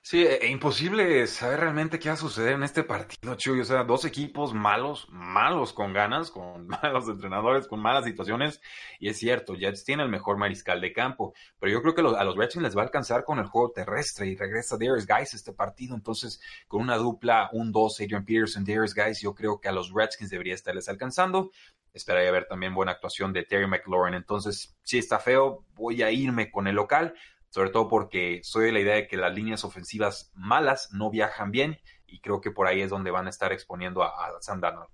Sí, 0.07 0.23
e, 0.23 0.35
e 0.43 0.51
imposible 0.51 1.27
saber 1.27 1.61
realmente 1.61 1.99
qué 1.99 2.09
va 2.11 2.15
a 2.15 2.19
suceder 2.19 2.55
en 2.55 2.63
este 2.63 2.83
partido, 2.83 3.37
Chuy. 3.37 3.61
O 3.61 3.65
sea, 3.65 3.85
dos 3.85 4.05
equipos 4.05 4.53
malos, 4.53 5.07
malos 5.09 5.73
con 5.73 5.95
ganas, 5.95 6.31
con 6.31 6.67
malos 6.83 7.09
entrenadores, 7.09 7.67
con 7.67 7.81
malas 7.81 8.05
situaciones. 8.05 8.61
Y 8.99 9.09
es 9.09 9.19
cierto, 9.19 9.55
Jets 9.55 9.85
tiene 9.85 10.03
el 10.03 10.11
mejor 10.11 10.37
mariscal 10.37 10.83
de 10.83 10.93
campo. 10.93 11.33
Pero 11.59 11.73
yo 11.73 11.81
creo 11.81 11.95
que 11.95 12.03
a 12.03 12.25
los 12.25 12.37
Redskins 12.37 12.65
les 12.65 12.77
va 12.77 12.83
a 12.83 12.85
alcanzar 12.85 13.25
con 13.25 13.39
el 13.39 13.47
juego 13.47 13.71
terrestre. 13.71 14.27
Y 14.27 14.37
regresa 14.37 14.77
Darius 14.77 15.07
Guys 15.07 15.33
este 15.33 15.55
partido. 15.55 15.95
Entonces, 15.95 16.39
con 16.69 16.83
una 16.83 16.97
dupla, 16.97 17.49
un 17.53 17.73
2, 17.73 18.01
Adrian 18.01 18.27
Peterson, 18.27 18.65
Darius 18.65 18.95
Guys, 18.95 19.23
yo 19.23 19.35
creo 19.35 19.59
que 19.59 19.69
a 19.69 19.73
los 19.73 19.91
Redskins 19.91 20.29
debería 20.29 20.55
estarles 20.55 20.87
alcanzando. 20.91 21.51
Esperaría 21.95 22.31
ver 22.33 22.47
también 22.47 22.75
buena 22.75 22.93
actuación 22.93 23.33
de 23.33 23.45
Terry 23.45 23.67
McLaurin. 23.67 24.15
Entonces, 24.15 24.77
si 24.83 24.99
está 24.99 25.19
feo, 25.19 25.65
voy 25.75 26.03
a 26.03 26.11
irme 26.11 26.51
con 26.51 26.67
el 26.67 26.75
local 26.75 27.15
sobre 27.55 27.71
todo 27.71 27.87
porque 27.87 28.41
soy 28.43 28.67
de 28.67 28.73
la 28.73 28.81
idea 28.81 28.95
de 28.97 29.07
que 29.07 29.17
las 29.17 29.33
líneas 29.33 29.63
ofensivas 29.63 30.33
malas 30.35 30.89
no 30.93 31.09
viajan 31.09 31.53
bien 31.53 31.79
y 32.05 32.19
creo 32.19 32.41
que 32.41 32.51
por 32.51 32.67
ahí 32.67 32.81
es 32.81 32.91
donde 32.91 33.13
van 33.13 33.29
a 33.29 33.31
estar 33.31 33.53
exponiendo 33.53 34.03
a, 34.03 34.09
a. 34.09 34.89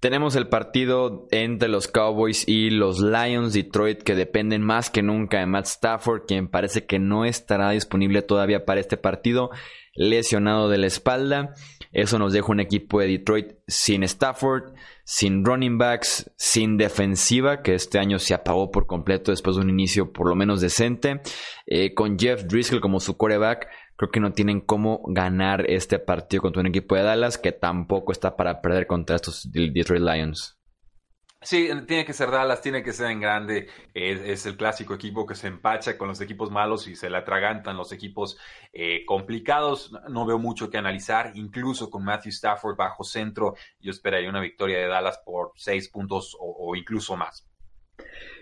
Tenemos 0.00 0.34
el 0.34 0.48
partido 0.48 1.28
entre 1.30 1.68
los 1.68 1.86
Cowboys 1.86 2.48
y 2.48 2.70
los 2.70 2.98
Lions 2.98 3.52
Detroit 3.52 4.02
que 4.02 4.16
dependen 4.16 4.62
más 4.62 4.90
que 4.90 5.02
nunca 5.02 5.38
de 5.38 5.46
Matt 5.46 5.66
Stafford, 5.66 6.26
quien 6.26 6.48
parece 6.48 6.84
que 6.84 6.98
no 6.98 7.24
estará 7.24 7.70
disponible 7.70 8.22
todavía 8.22 8.64
para 8.64 8.80
este 8.80 8.96
partido, 8.96 9.50
lesionado 9.94 10.68
de 10.68 10.78
la 10.78 10.88
espalda. 10.88 11.54
Eso 11.92 12.18
nos 12.18 12.32
deja 12.32 12.52
un 12.52 12.60
equipo 12.60 13.00
de 13.00 13.08
Detroit 13.08 13.54
sin 13.66 14.04
Stafford, 14.04 14.74
sin 15.04 15.44
running 15.44 15.76
backs, 15.76 16.30
sin 16.36 16.76
defensiva, 16.76 17.62
que 17.62 17.74
este 17.74 17.98
año 17.98 18.18
se 18.18 18.34
apagó 18.34 18.70
por 18.70 18.86
completo 18.86 19.32
después 19.32 19.56
de 19.56 19.62
un 19.62 19.70
inicio 19.70 20.12
por 20.12 20.28
lo 20.28 20.36
menos 20.36 20.60
decente. 20.60 21.20
Eh, 21.66 21.94
con 21.94 22.18
Jeff 22.18 22.44
Driscoll 22.44 22.80
como 22.80 23.00
su 23.00 23.16
quarterback, 23.16 23.68
creo 23.96 24.10
que 24.10 24.20
no 24.20 24.32
tienen 24.32 24.60
cómo 24.60 25.02
ganar 25.08 25.68
este 25.68 25.98
partido 25.98 26.42
contra 26.42 26.60
un 26.60 26.68
equipo 26.68 26.94
de 26.94 27.02
Dallas 27.02 27.38
que 27.38 27.52
tampoco 27.52 28.12
está 28.12 28.36
para 28.36 28.60
perder 28.60 28.86
contra 28.86 29.16
estos 29.16 29.50
Detroit 29.50 30.02
Lions. 30.02 30.59
Sí, 31.42 31.70
tiene 31.86 32.04
que 32.04 32.12
ser 32.12 32.30
Dallas, 32.30 32.60
tiene 32.60 32.82
que 32.82 32.92
ser 32.92 33.10
en 33.10 33.20
grande. 33.20 33.68
Es, 33.94 34.44
el 34.44 34.58
clásico 34.58 34.92
equipo 34.92 35.24
que 35.24 35.34
se 35.34 35.48
empacha 35.48 35.96
con 35.96 36.08
los 36.08 36.20
equipos 36.20 36.50
malos 36.50 36.86
y 36.86 36.94
se 36.96 37.08
le 37.08 37.16
atragantan 37.16 37.78
los 37.78 37.92
equipos 37.92 38.36
eh, 38.74 39.04
complicados. 39.06 39.90
No 40.10 40.26
veo 40.26 40.38
mucho 40.38 40.68
que 40.68 40.76
analizar, 40.76 41.32
incluso 41.34 41.88
con 41.88 42.04
Matthew 42.04 42.30
Stafford 42.30 42.76
bajo 42.76 43.04
centro. 43.04 43.54
Yo 43.80 43.90
esperaría 43.90 44.28
una 44.28 44.40
victoria 44.40 44.78
de 44.78 44.86
Dallas 44.86 45.18
por 45.24 45.52
seis 45.56 45.88
puntos 45.88 46.36
o, 46.38 46.76
incluso 46.76 47.16
más. 47.16 47.46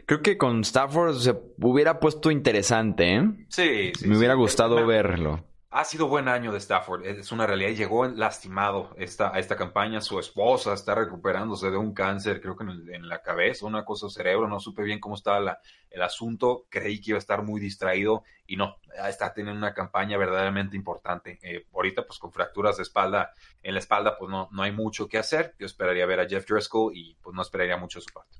Creo 0.04 0.20
que 0.20 0.36
con 0.36 0.62
Stafford 0.62 1.18
se 1.18 1.38
hubiera 1.58 2.00
puesto 2.00 2.32
interesante, 2.32 3.14
¿eh? 3.14 3.22
Sí, 3.48 3.92
sí. 3.94 4.08
Me 4.08 4.18
hubiera 4.18 4.34
gustado 4.34 4.84
verlo. 4.86 5.47
Ha 5.70 5.84
sido 5.84 6.08
buen 6.08 6.28
año 6.28 6.50
de 6.50 6.56
Stafford, 6.56 7.04
es 7.04 7.30
una 7.30 7.46
realidad. 7.46 7.72
Llegó 7.72 8.06
lastimado 8.06 8.94
esta, 8.96 9.34
a 9.34 9.38
esta 9.38 9.54
campaña. 9.54 10.00
Su 10.00 10.18
esposa 10.18 10.72
está 10.72 10.94
recuperándose 10.94 11.70
de 11.70 11.76
un 11.76 11.92
cáncer, 11.92 12.40
creo 12.40 12.56
que 12.56 12.64
en, 12.64 13.06
la 13.06 13.20
cabeza, 13.20 13.66
una 13.66 13.84
cosa 13.84 14.08
cerebro. 14.08 14.48
No 14.48 14.60
supe 14.60 14.82
bien 14.82 14.98
cómo 14.98 15.14
estaba 15.14 15.58
el 15.90 16.02
asunto. 16.02 16.64
Creí 16.70 17.02
que 17.02 17.10
iba 17.10 17.18
a 17.18 17.18
estar 17.18 17.42
muy 17.42 17.60
distraído 17.60 18.24
y 18.46 18.56
no, 18.56 18.76
está 19.06 19.34
teniendo 19.34 19.58
una 19.58 19.74
campaña 19.74 20.16
verdaderamente 20.16 20.74
importante. 20.74 21.38
Eh, 21.42 21.66
ahorita, 21.74 22.06
pues 22.06 22.18
con 22.18 22.32
fracturas 22.32 22.78
de 22.78 22.84
espalda, 22.84 23.34
en 23.62 23.74
la 23.74 23.80
espalda, 23.80 24.16
pues 24.18 24.30
no, 24.30 24.48
no 24.50 24.62
hay 24.62 24.72
mucho 24.72 25.06
que 25.06 25.18
hacer. 25.18 25.54
Yo 25.58 25.66
esperaría 25.66 26.06
ver 26.06 26.20
a 26.20 26.26
Jeff 26.26 26.46
Driscoll 26.46 26.96
y 26.96 27.14
pues 27.22 27.36
no 27.36 27.42
esperaría 27.42 27.76
mucho 27.76 28.00
su 28.00 28.10
parte. 28.10 28.38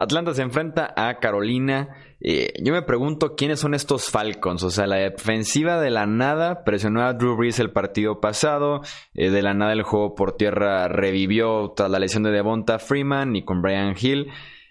Atlanta 0.00 0.32
se 0.32 0.42
enfrenta 0.42 0.94
a 0.96 1.18
Carolina. 1.18 1.88
Eh, 2.20 2.52
yo 2.62 2.72
me 2.72 2.82
pregunto 2.82 3.34
quiénes 3.34 3.58
son 3.58 3.74
estos 3.74 4.10
Falcons. 4.10 4.62
O 4.62 4.70
sea, 4.70 4.86
la 4.86 4.96
defensiva 4.96 5.80
de 5.80 5.90
la 5.90 6.06
nada 6.06 6.62
presionó 6.64 7.02
a 7.02 7.12
Drew 7.14 7.36
Brees 7.36 7.58
el 7.58 7.72
partido 7.72 8.20
pasado. 8.20 8.82
Eh, 9.14 9.30
de 9.30 9.42
la 9.42 9.54
nada 9.54 9.72
el 9.72 9.82
juego 9.82 10.14
por 10.14 10.36
tierra 10.36 10.86
revivió 10.86 11.72
tras 11.76 11.90
la 11.90 11.98
lesión 11.98 12.22
de 12.22 12.30
Devonta 12.30 12.78
Freeman 12.78 13.34
y 13.34 13.44
con 13.44 13.60
Brian 13.60 13.94
Hill. 14.00 14.28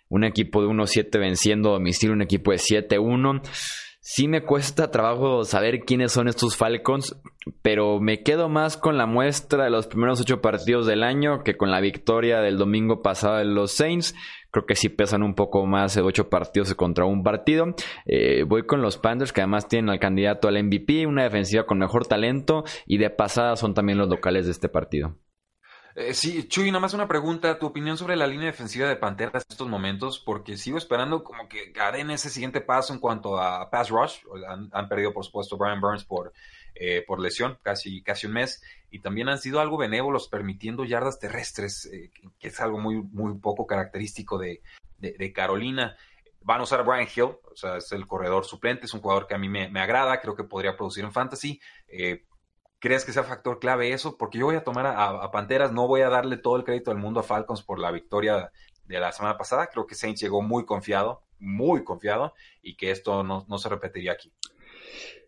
un 0.10 0.24
equipo 0.24 0.62
de 0.62 0.70
1-7 0.70 1.20
venciendo 1.20 1.70
a 1.70 1.74
domicilio, 1.74 2.14
un 2.14 2.22
equipo 2.22 2.52
de 2.52 2.58
7-1. 2.58 3.42
Sí 4.10 4.30
me 4.30 4.42
cuesta 4.42 4.90
trabajo 4.90 5.44
saber 5.44 5.82
quiénes 5.82 6.14
son 6.14 6.30
estos 6.30 6.56
Falcons, 6.56 7.20
pero 7.62 8.00
me 8.00 8.24
quedo 8.24 8.48
más 8.48 8.78
con 8.78 8.98
la 8.98 9.06
muestra 9.06 9.66
de 9.66 9.70
los 9.70 9.88
primeros 9.88 10.22
ocho 10.22 10.40
partidos 10.40 10.88
del 10.88 11.04
año 11.04 11.44
que 11.44 11.58
con 11.58 11.72
la 11.72 11.82
victoria 11.82 12.40
del 12.40 12.58
domingo 12.58 13.02
pasado 13.02 13.36
de 13.36 13.44
los 13.44 13.74
Saints. 13.74 14.16
Creo 14.52 14.66
que 14.66 14.76
sí 14.76 14.90
pesan 14.90 15.24
un 15.24 15.36
poco 15.36 15.66
más 15.66 15.96
de 15.96 16.02
ocho 16.02 16.30
partidos 16.30 16.74
contra 16.76 17.06
un 17.06 17.24
partido. 17.24 17.76
Eh, 18.06 18.44
voy 18.48 18.66
con 18.66 18.82
los 18.82 18.98
Panthers, 18.98 19.34
que 19.34 19.42
además 19.42 19.68
tienen 19.68 19.90
al 19.90 20.00
candidato 20.00 20.48
al 20.48 20.64
MVP, 20.64 21.06
una 21.06 21.24
defensiva 21.24 21.66
con 21.66 21.80
mejor 21.80 22.08
talento 22.08 22.64
y 22.86 22.98
de 22.98 23.10
pasada 23.10 23.56
son 23.56 23.74
también 23.74 23.98
los 23.98 24.10
locales 24.10 24.46
de 24.46 24.52
este 24.52 24.70
partido. 24.70 25.16
Eh, 26.00 26.14
sí, 26.14 26.48
Chuy, 26.48 26.68
nada 26.70 26.80
más 26.80 26.94
una 26.94 27.08
pregunta, 27.08 27.58
tu 27.58 27.66
opinión 27.66 27.98
sobre 27.98 28.16
la 28.16 28.28
línea 28.28 28.46
defensiva 28.46 28.88
de 28.88 28.98
Panteras 28.98 29.44
en 29.48 29.54
estos 29.54 29.68
momentos, 29.68 30.20
porque 30.20 30.56
sigo 30.56 30.78
esperando 30.78 31.24
como 31.24 31.50
que 31.50 31.74
en 31.96 32.12
ese 32.12 32.30
siguiente 32.30 32.62
paso 32.62 32.94
en 32.94 33.00
cuanto 33.00 33.42
a 33.42 33.68
pass 33.72 33.90
rush. 33.90 34.20
Han, 34.72 34.90
perdido, 34.90 35.12
por 35.12 35.26
supuesto, 35.26 35.58
Brian 35.58 35.82
Burns 35.82 36.04
por, 36.04 36.34
eh, 36.80 37.04
por 37.06 37.20
lesión, 37.20 37.58
casi, 37.62 38.02
casi 38.04 38.28
un 38.28 38.34
mes, 38.34 38.62
y 38.90 39.00
también 39.00 39.30
han 39.30 39.40
sido 39.40 39.60
algo 39.60 39.78
benévolos 39.78 40.28
permitiendo 40.28 40.86
yardas 40.86 41.20
terrestres, 41.20 41.86
eh, 41.86 42.12
que 42.40 42.48
es 42.48 42.60
algo 42.60 42.80
muy, 42.80 43.02
muy 43.02 43.38
poco 43.40 43.66
característico 43.66 44.38
de, 44.38 44.62
de, 44.98 45.34
Carolina. 45.34 45.96
Van 46.42 46.60
a 46.60 46.64
usar 46.64 46.80
a 46.80 46.84
Brian 46.84 47.08
Hill, 47.14 47.24
o 47.24 47.56
sea, 47.56 47.78
es 47.78 47.92
el 47.92 48.06
corredor 48.08 48.46
suplente, 48.46 48.86
es 48.86 48.94
un 48.94 49.02
jugador 49.02 49.28
que 49.28 49.36
a 49.36 49.38
mí 49.38 49.50
me, 49.50 49.70
me 49.70 49.80
agrada, 49.80 50.22
creo 50.22 50.36
que 50.36 50.44
podría 50.44 50.76
producir 50.76 51.04
en 51.04 51.12
fantasy. 51.12 51.60
Eh, 51.88 52.26
¿Crees 52.80 53.06
que 53.06 53.12
sea 53.12 53.24
factor 53.24 53.60
clave 53.60 53.92
eso? 53.92 54.18
Porque 54.18 54.38
yo 54.38 54.46
voy 54.46 54.56
a 54.56 54.64
tomar 54.64 54.86
a, 54.86 55.32
Panteras, 55.32 55.72
no 55.72 55.88
voy 55.88 56.02
a 56.02 56.10
darle 56.10 56.38
todo 56.38 56.58
el 56.58 56.64
crédito 56.64 56.92
del 56.92 57.00
mundo 57.00 57.20
a 57.20 57.24
Falcons 57.24 57.64
por 57.64 57.80
la 57.80 57.90
victoria 57.90 58.52
de 58.86 59.00
la 59.00 59.12
semana 59.12 59.36
pasada. 59.36 59.68
Creo 59.68 59.88
que 59.88 59.96
Saints 59.96 60.22
llegó 60.22 60.44
muy 60.44 60.64
confiado, 60.64 61.24
muy 61.40 61.84
confiado, 61.84 62.36
y 62.62 62.78
que 62.78 62.92
esto 62.92 63.24
no, 63.24 63.58
se 63.58 63.70
repetiría 63.70 64.12
aquí. 64.12 64.32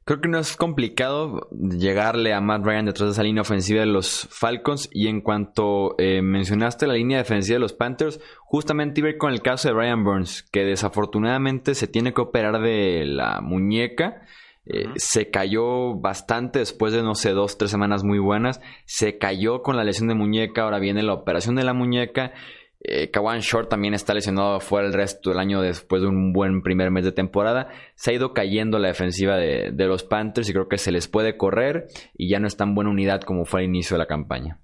Creo 0.09 0.21
que 0.21 0.27
no 0.27 0.39
es 0.39 0.57
complicado 0.57 1.51
llegarle 1.51 2.33
a 2.33 2.41
Matt 2.41 2.65
Ryan 2.65 2.87
detrás 2.87 3.09
de 3.09 3.11
esa 3.11 3.21
línea 3.21 3.43
ofensiva 3.43 3.81
de 3.81 3.85
los 3.85 4.27
Falcons. 4.31 4.89
Y 4.91 5.07
en 5.07 5.21
cuanto 5.21 5.93
eh, 5.99 6.23
mencionaste 6.23 6.87
la 6.87 6.95
línea 6.95 7.19
defensiva 7.19 7.57
de 7.57 7.59
los 7.59 7.73
Panthers, 7.73 8.19
justamente 8.39 9.01
iba 9.01 9.15
con 9.19 9.31
el 9.31 9.43
caso 9.43 9.67
de 9.67 9.75
Ryan 9.75 10.03
Burns, 10.03 10.41
que 10.51 10.65
desafortunadamente 10.65 11.75
se 11.75 11.85
tiene 11.85 12.11
que 12.11 12.21
operar 12.21 12.59
de 12.59 13.05
la 13.05 13.39
muñeca. 13.41 14.23
Eh, 14.65 14.87
se 14.95 15.29
cayó 15.29 15.93
bastante 15.93 16.57
después 16.57 16.91
de, 16.91 17.03
no 17.03 17.13
sé, 17.13 17.33
dos, 17.33 17.59
tres 17.59 17.69
semanas 17.69 18.03
muy 18.03 18.17
buenas. 18.17 18.61
Se 18.85 19.19
cayó 19.19 19.61
con 19.61 19.77
la 19.77 19.83
lesión 19.83 20.07
de 20.07 20.15
muñeca, 20.15 20.63
ahora 20.63 20.79
viene 20.79 21.03
la 21.03 21.13
operación 21.13 21.53
de 21.53 21.65
la 21.65 21.75
muñeca. 21.75 22.33
Eh, 22.81 23.11
Kawan 23.11 23.41
Short 23.41 23.69
también 23.69 23.93
está 23.93 24.13
lesionado 24.13 24.59
fuera 24.61 24.87
el 24.87 24.93
resto 24.93 25.29
del 25.29 25.39
año 25.39 25.61
después 25.61 26.01
de 26.01 26.07
un 26.07 26.31
buen 26.31 26.61
primer 26.61 26.91
mes 26.91 27.03
de 27.03 27.11
temporada. 27.11 27.69
Se 27.95 28.11
ha 28.11 28.13
ido 28.13 28.33
cayendo 28.33 28.79
la 28.79 28.87
defensiva 28.87 29.35
de, 29.35 29.71
los 29.85 30.03
Panthers 30.03 30.49
y 30.49 30.53
creo 30.53 30.69
que 30.69 30.77
se 30.77 30.91
les 30.91 31.07
puede 31.07 31.35
correr 31.35 31.87
y 32.13 32.29
ya 32.29 32.39
no 32.39 32.47
es 32.47 32.55
tan 32.55 32.75
buena 32.75 32.91
unidad 32.91 33.21
como 33.21 33.45
fue 33.45 33.61
al 33.61 33.65
inicio 33.65 33.95
de 33.95 33.99
la 33.99 34.07
campaña. 34.07 34.59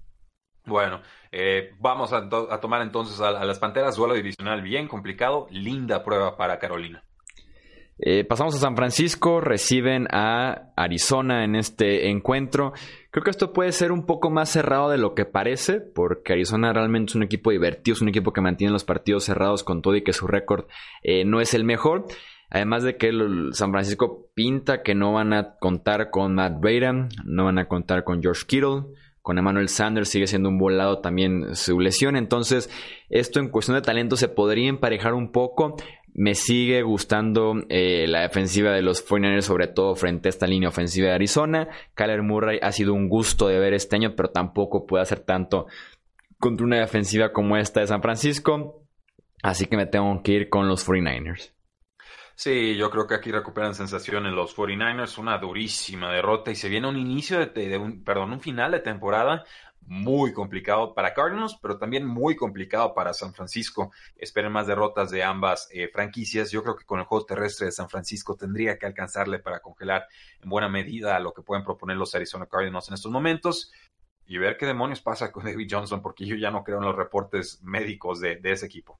Bueno, 0.64 1.00
eh, 1.30 1.74
vamos 1.78 2.12
a, 2.12 2.28
tomar 2.60 2.82
entonces 2.82 3.20
a, 3.20 3.28
a, 3.28 3.44
las 3.44 3.58
Panteras, 3.58 3.96
duelo 3.96 4.14
divisional 4.14 4.62
bien 4.62 4.88
complicado, 4.88 5.46
linda 5.50 6.02
prueba 6.02 6.36
para 6.36 6.58
Carolina. 6.58 7.05
Eh, 7.98 8.24
pasamos 8.24 8.54
a 8.54 8.58
San 8.58 8.76
Francisco, 8.76 9.40
reciben 9.40 10.06
a 10.10 10.72
Arizona 10.76 11.44
en 11.44 11.56
este 11.56 12.10
encuentro. 12.10 12.74
Creo 13.10 13.24
que 13.24 13.30
esto 13.30 13.54
puede 13.54 13.72
ser 13.72 13.90
un 13.90 14.04
poco 14.04 14.30
más 14.30 14.50
cerrado 14.50 14.90
de 14.90 14.98
lo 14.98 15.14
que 15.14 15.24
parece, 15.24 15.80
porque 15.80 16.34
Arizona 16.34 16.72
realmente 16.74 17.10
es 17.10 17.14
un 17.14 17.22
equipo 17.22 17.50
divertido, 17.50 17.94
es 17.94 18.02
un 18.02 18.10
equipo 18.10 18.34
que 18.34 18.42
mantiene 18.42 18.72
los 18.72 18.84
partidos 18.84 19.24
cerrados 19.24 19.64
con 19.64 19.80
todo 19.80 19.96
y 19.96 20.04
que 20.04 20.12
su 20.12 20.26
récord 20.26 20.66
eh, 21.02 21.24
no 21.24 21.40
es 21.40 21.54
el 21.54 21.64
mejor. 21.64 22.04
Además 22.50 22.82
de 22.84 22.96
que 22.96 23.10
San 23.52 23.72
Francisco 23.72 24.28
pinta 24.34 24.82
que 24.82 24.94
no 24.94 25.12
van 25.12 25.32
a 25.32 25.56
contar 25.56 26.10
con 26.10 26.34
Matt 26.34 26.60
Brayden, 26.60 27.08
no 27.24 27.44
van 27.46 27.58
a 27.58 27.66
contar 27.66 28.04
con 28.04 28.22
George 28.22 28.44
Kittle, 28.46 28.84
con 29.26 29.38
Emmanuel 29.38 29.68
Sanders 29.68 30.08
sigue 30.08 30.28
siendo 30.28 30.48
un 30.48 30.56
volado 30.56 31.00
también 31.00 31.56
su 31.56 31.80
lesión. 31.80 32.14
Entonces, 32.14 32.70
esto 33.10 33.40
en 33.40 33.48
cuestión 33.48 33.76
de 33.76 33.82
talento 33.82 34.14
se 34.16 34.28
podría 34.28 34.68
emparejar 34.68 35.14
un 35.14 35.32
poco. 35.32 35.76
Me 36.18 36.34
sigue 36.34 36.80
gustando 36.80 37.56
eh, 37.68 38.06
la 38.08 38.22
defensiva 38.22 38.72
de 38.72 38.80
los 38.80 39.06
49ers, 39.06 39.42
sobre 39.42 39.66
todo 39.66 39.94
frente 39.96 40.28
a 40.28 40.30
esta 40.30 40.46
línea 40.46 40.70
ofensiva 40.70 41.08
de 41.08 41.14
Arizona. 41.14 41.68
Kyler 41.94 42.22
Murray 42.22 42.58
ha 42.62 42.72
sido 42.72 42.94
un 42.94 43.10
gusto 43.10 43.48
de 43.48 43.58
ver 43.58 43.74
este 43.74 43.96
año, 43.96 44.14
pero 44.16 44.30
tampoco 44.30 44.86
puede 44.86 45.02
hacer 45.02 45.20
tanto 45.20 45.66
contra 46.38 46.64
una 46.64 46.80
defensiva 46.80 47.34
como 47.34 47.58
esta 47.58 47.80
de 47.80 47.88
San 47.88 48.00
Francisco. 48.00 48.82
Así 49.42 49.66
que 49.66 49.76
me 49.76 49.84
tengo 49.84 50.22
que 50.22 50.32
ir 50.32 50.48
con 50.48 50.68
los 50.68 50.88
49ers. 50.88 51.52
Sí, 52.34 52.76
yo 52.76 52.90
creo 52.90 53.06
que 53.06 53.14
aquí 53.14 53.30
recuperan 53.30 53.74
sensaciones 53.74 54.32
los 54.32 54.56
49ers, 54.56 55.18
una 55.18 55.36
durísima 55.36 56.12
derrota 56.12 56.50
y 56.50 56.54
se 56.54 56.70
viene 56.70 56.88
un 56.88 56.96
inicio 56.96 57.44
de, 57.46 57.78
un, 57.78 58.04
perdón, 58.04 58.32
un 58.32 58.40
final 58.40 58.72
de 58.72 58.80
temporada 58.80 59.44
muy 59.86 60.32
complicado 60.32 60.94
para 60.94 61.14
Cardinals, 61.14 61.56
pero 61.60 61.78
también 61.78 62.06
muy 62.06 62.36
complicado 62.36 62.94
para 62.94 63.14
San 63.14 63.32
Francisco. 63.32 63.92
Esperen 64.16 64.52
más 64.52 64.66
derrotas 64.66 65.10
de 65.10 65.22
ambas 65.22 65.68
eh, 65.72 65.88
franquicias. 65.92 66.50
Yo 66.50 66.62
creo 66.62 66.76
que 66.76 66.84
con 66.84 66.98
el 66.98 67.06
juego 67.06 67.24
terrestre 67.24 67.66
de 67.66 67.72
San 67.72 67.88
Francisco 67.88 68.36
tendría 68.36 68.78
que 68.78 68.86
alcanzarle 68.86 69.38
para 69.38 69.60
congelar 69.60 70.06
en 70.42 70.48
buena 70.48 70.68
medida 70.68 71.18
lo 71.20 71.32
que 71.32 71.42
pueden 71.42 71.64
proponer 71.64 71.96
los 71.96 72.14
Arizona 72.14 72.46
Cardinals 72.46 72.88
en 72.88 72.94
estos 72.94 73.12
momentos 73.12 73.72
y 74.26 74.38
ver 74.38 74.56
qué 74.56 74.66
demonios 74.66 75.00
pasa 75.00 75.30
con 75.30 75.44
David 75.44 75.68
Johnson, 75.70 76.02
porque 76.02 76.26
yo 76.26 76.36
ya 76.36 76.50
no 76.50 76.64
creo 76.64 76.78
en 76.78 76.84
los 76.84 76.96
reportes 76.96 77.60
médicos 77.62 78.20
de, 78.20 78.40
ese 78.42 78.66
equipo. 78.66 78.98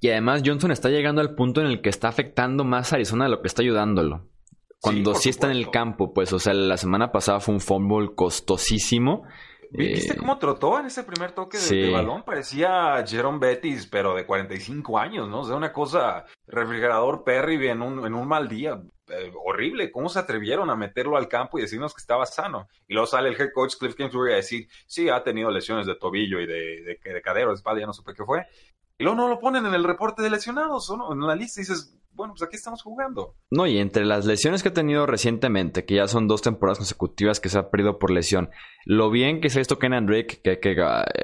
Y 0.00 0.08
además 0.08 0.42
Johnson 0.44 0.70
está 0.70 0.88
llegando 0.88 1.20
al 1.20 1.34
punto 1.34 1.60
en 1.60 1.66
el 1.66 1.80
que 1.80 1.88
está 1.88 2.08
afectando 2.08 2.64
más 2.64 2.92
a 2.92 2.96
Arizona 2.96 3.24
de 3.24 3.30
lo 3.30 3.40
que 3.40 3.48
está 3.48 3.62
ayudándolo. 3.62 4.28
Cuando 4.78 5.14
sí, 5.14 5.30
está 5.30 5.50
en 5.50 5.56
el 5.56 5.70
campo, 5.70 6.12
pues, 6.12 6.32
o 6.32 6.38
sea, 6.38 6.54
la 6.54 6.76
semana 6.76 7.10
pasada 7.10 7.40
fue 7.40 7.54
un 7.54 7.60
fumble 7.60 8.14
costosísimo 8.14 9.24
¿Viste 9.70 10.14
eh, 10.14 10.16
cómo 10.16 10.38
trotó 10.38 10.78
en 10.78 10.86
ese 10.86 11.02
primer 11.02 11.32
toque 11.32 11.58
de, 11.58 11.90
balón? 11.90 12.22
Parecía 12.22 13.04
Jerome 13.06 13.38
Bettis, 13.38 13.86
pero 13.86 14.14
de 14.14 14.26
45 14.26 14.98
años, 14.98 15.28
¿no? 15.28 15.40
O 15.40 15.44
sea, 15.44 15.56
una 15.56 15.72
cosa, 15.72 16.24
refrigerador 16.46 17.24
Perry 17.24 17.68
en 17.68 17.82
un, 17.82 18.04
en 18.06 18.14
un 18.14 18.26
mal 18.26 18.48
día. 18.48 18.80
Eh, 19.08 19.32
horrible, 19.44 19.92
¿cómo 19.92 20.08
se 20.08 20.18
atrevieron 20.18 20.68
a 20.68 20.76
meterlo 20.76 21.16
al 21.16 21.28
campo 21.28 21.58
y 21.58 21.62
decirnos 21.62 21.94
que 21.94 22.00
estaba 22.00 22.26
sano? 22.26 22.68
Y 22.88 22.94
luego 22.94 23.06
sale 23.06 23.28
el 23.28 23.40
head 23.40 23.50
coach 23.54 23.76
Cliff 23.78 23.94
Kingsbury 23.94 24.32
a 24.32 24.36
decir, 24.36 24.68
sí, 24.86 25.08
ha 25.08 25.22
tenido 25.22 25.50
lesiones 25.50 25.86
de 25.86 25.94
tobillo 25.94 26.40
y 26.40 26.46
de, 26.46 26.82
de, 26.82 27.12
de 27.12 27.22
cadero, 27.22 27.50
de 27.50 27.54
espalda, 27.54 27.80
ya 27.80 27.86
no 27.86 27.92
supe 27.92 28.14
qué 28.14 28.24
fue. 28.24 28.46
Y 28.98 29.04
luego 29.04 29.16
no 29.16 29.28
lo 29.28 29.38
ponen 29.38 29.66
en 29.66 29.74
el 29.74 29.84
reporte 29.84 30.22
de 30.22 30.30
lesionados, 30.30 30.90
¿no? 30.96 31.12
En 31.12 31.20
la 31.20 31.36
lista 31.36 31.60
dices, 31.60 31.95
bueno, 32.16 32.32
pues 32.32 32.42
aquí 32.42 32.56
estamos 32.56 32.82
jugando. 32.82 33.36
No, 33.50 33.66
y 33.66 33.78
entre 33.78 34.04
las 34.04 34.26
lesiones 34.26 34.62
que 34.62 34.70
ha 34.70 34.74
tenido 34.74 35.06
recientemente, 35.06 35.84
que 35.84 35.96
ya 35.96 36.08
son 36.08 36.26
dos 36.26 36.42
temporadas 36.42 36.78
consecutivas 36.78 37.40
que 37.40 37.48
se 37.48 37.58
ha 37.58 37.70
perdido 37.70 37.98
por 37.98 38.10
lesión, 38.10 38.50
lo 38.84 39.10
bien 39.10 39.40
que 39.40 39.50
se 39.50 39.58
ha 39.58 39.60
visto 39.60 39.78
Kenan 39.78 40.06
Drake, 40.06 40.40
que 40.42 40.50
hay 40.50 40.60
que 40.60 40.76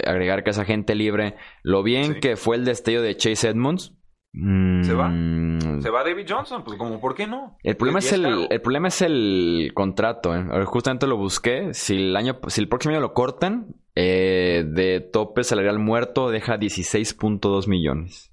agregar 0.06 0.44
que 0.44 0.50
es 0.50 0.58
agente 0.58 0.94
libre, 0.94 1.36
lo 1.62 1.82
bien 1.82 2.20
que 2.20 2.36
fue 2.36 2.56
el 2.56 2.64
destello 2.64 3.02
de 3.02 3.16
Chase 3.16 3.48
Edmonds. 3.48 3.94
Se 4.34 4.94
va. 4.94 5.08
Mm. 5.08 5.82
Se 5.82 5.90
va 5.90 6.04
David 6.04 6.26
Johnson, 6.26 6.64
pues 6.64 6.78
como, 6.78 6.98
¿por 7.00 7.14
qué 7.14 7.26
no? 7.26 7.58
El 7.62 7.76
problema 7.76 7.98
es, 7.98 8.12
el, 8.12 8.46
el 8.48 8.60
problema 8.62 8.88
es 8.88 9.02
el 9.02 9.72
contrato, 9.74 10.34
¿eh? 10.34 10.64
Justamente 10.64 11.06
lo 11.06 11.18
busqué. 11.18 11.74
Si 11.74 11.96
el 11.96 12.16
año, 12.16 12.38
si 12.46 12.62
el 12.62 12.68
próximo 12.68 12.94
año 12.94 13.02
lo 13.02 13.12
cortan, 13.12 13.74
eh, 13.94 14.64
de 14.66 15.00
tope 15.00 15.44
salarial 15.44 15.78
muerto 15.78 16.30
deja 16.30 16.56
16.2 16.56 17.68
millones. 17.68 18.31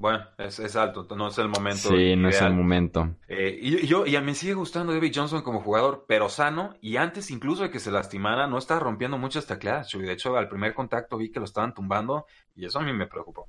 Bueno, 0.00 0.24
es, 0.38 0.76
alto, 0.76 1.06
no 1.14 1.28
es 1.28 1.36
el 1.36 1.48
momento. 1.48 1.90
Sí, 1.90 2.16
no 2.16 2.30
es 2.30 2.40
el 2.40 2.54
momento. 2.54 3.16
Eh, 3.28 3.58
y, 3.60 3.86
yo, 3.86 4.06
y 4.06 4.16
a 4.16 4.20
mí 4.20 4.28
me 4.28 4.34
sigue 4.34 4.54
gustando 4.54 4.94
David 4.94 5.12
Johnson 5.14 5.42
como 5.42 5.60
jugador, 5.60 6.06
pero 6.08 6.30
sano, 6.30 6.74
y 6.80 6.96
antes 6.96 7.30
incluso 7.30 7.64
de 7.64 7.70
que 7.70 7.80
se 7.80 7.90
lastimara, 7.90 8.46
no 8.46 8.56
estaba 8.56 8.80
rompiendo 8.80 9.18
muchas 9.18 9.44
tacleadas. 9.44 9.90
De 9.92 10.10
hecho, 10.10 10.38
al 10.38 10.48
primer 10.48 10.72
contacto 10.72 11.18
vi 11.18 11.30
que 11.30 11.38
lo 11.38 11.44
estaban 11.44 11.74
tumbando, 11.74 12.24
y 12.56 12.64
eso 12.64 12.78
a 12.78 12.82
mí 12.82 12.94
me 12.94 13.08
preocupó. 13.08 13.46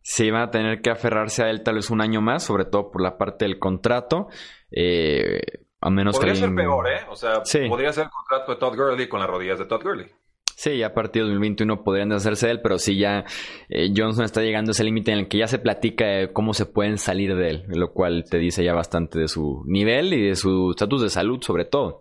Sí, 0.00 0.30
van 0.30 0.42
a 0.42 0.50
tener 0.52 0.80
que 0.80 0.90
aferrarse 0.90 1.42
a 1.42 1.50
él 1.50 1.64
tal 1.64 1.74
vez 1.74 1.90
un 1.90 2.00
año 2.00 2.20
más, 2.20 2.44
sobre 2.44 2.66
todo 2.66 2.92
por 2.92 3.02
la 3.02 3.18
parte 3.18 3.44
del 3.44 3.58
contrato. 3.58 4.28
Eh, 4.70 5.40
a 5.80 5.90
menos 5.90 6.16
podría 6.16 6.36
ser 6.36 6.54
peor, 6.54 6.86
¿eh? 6.86 7.00
O 7.08 7.16
sea, 7.16 7.42
podría 7.68 7.92
ser 7.92 8.04
el 8.04 8.10
contrato 8.10 8.52
de 8.52 8.58
Todd 8.60 8.76
Gurley 8.76 9.08
con 9.08 9.18
las 9.18 9.28
rodillas 9.28 9.58
de 9.58 9.64
Todd 9.64 9.82
Gurley. 9.82 10.08
Sí, 10.56 10.78
ya 10.78 10.88
a 10.88 10.94
partir 10.94 11.22
de 11.22 11.28
2021 11.30 11.82
podrían 11.82 12.08
deshacerse 12.10 12.46
de 12.46 12.52
él, 12.52 12.60
pero 12.62 12.78
sí 12.78 12.96
ya 12.96 13.24
eh, 13.68 13.92
Johnson 13.94 14.24
está 14.24 14.40
llegando 14.40 14.70
a 14.70 14.72
ese 14.72 14.84
límite 14.84 15.12
en 15.12 15.18
el 15.18 15.28
que 15.28 15.38
ya 15.38 15.46
se 15.46 15.58
platica 15.58 16.32
cómo 16.32 16.54
se 16.54 16.66
pueden 16.66 16.98
salir 16.98 17.34
de 17.34 17.50
él, 17.50 17.64
lo 17.68 17.92
cual 17.92 18.24
te 18.30 18.38
dice 18.38 18.64
ya 18.64 18.72
bastante 18.72 19.18
de 19.18 19.28
su 19.28 19.64
nivel 19.66 20.12
y 20.12 20.28
de 20.28 20.36
su 20.36 20.70
estatus 20.70 21.02
de 21.02 21.10
salud 21.10 21.42
sobre 21.42 21.64
todo. 21.64 22.00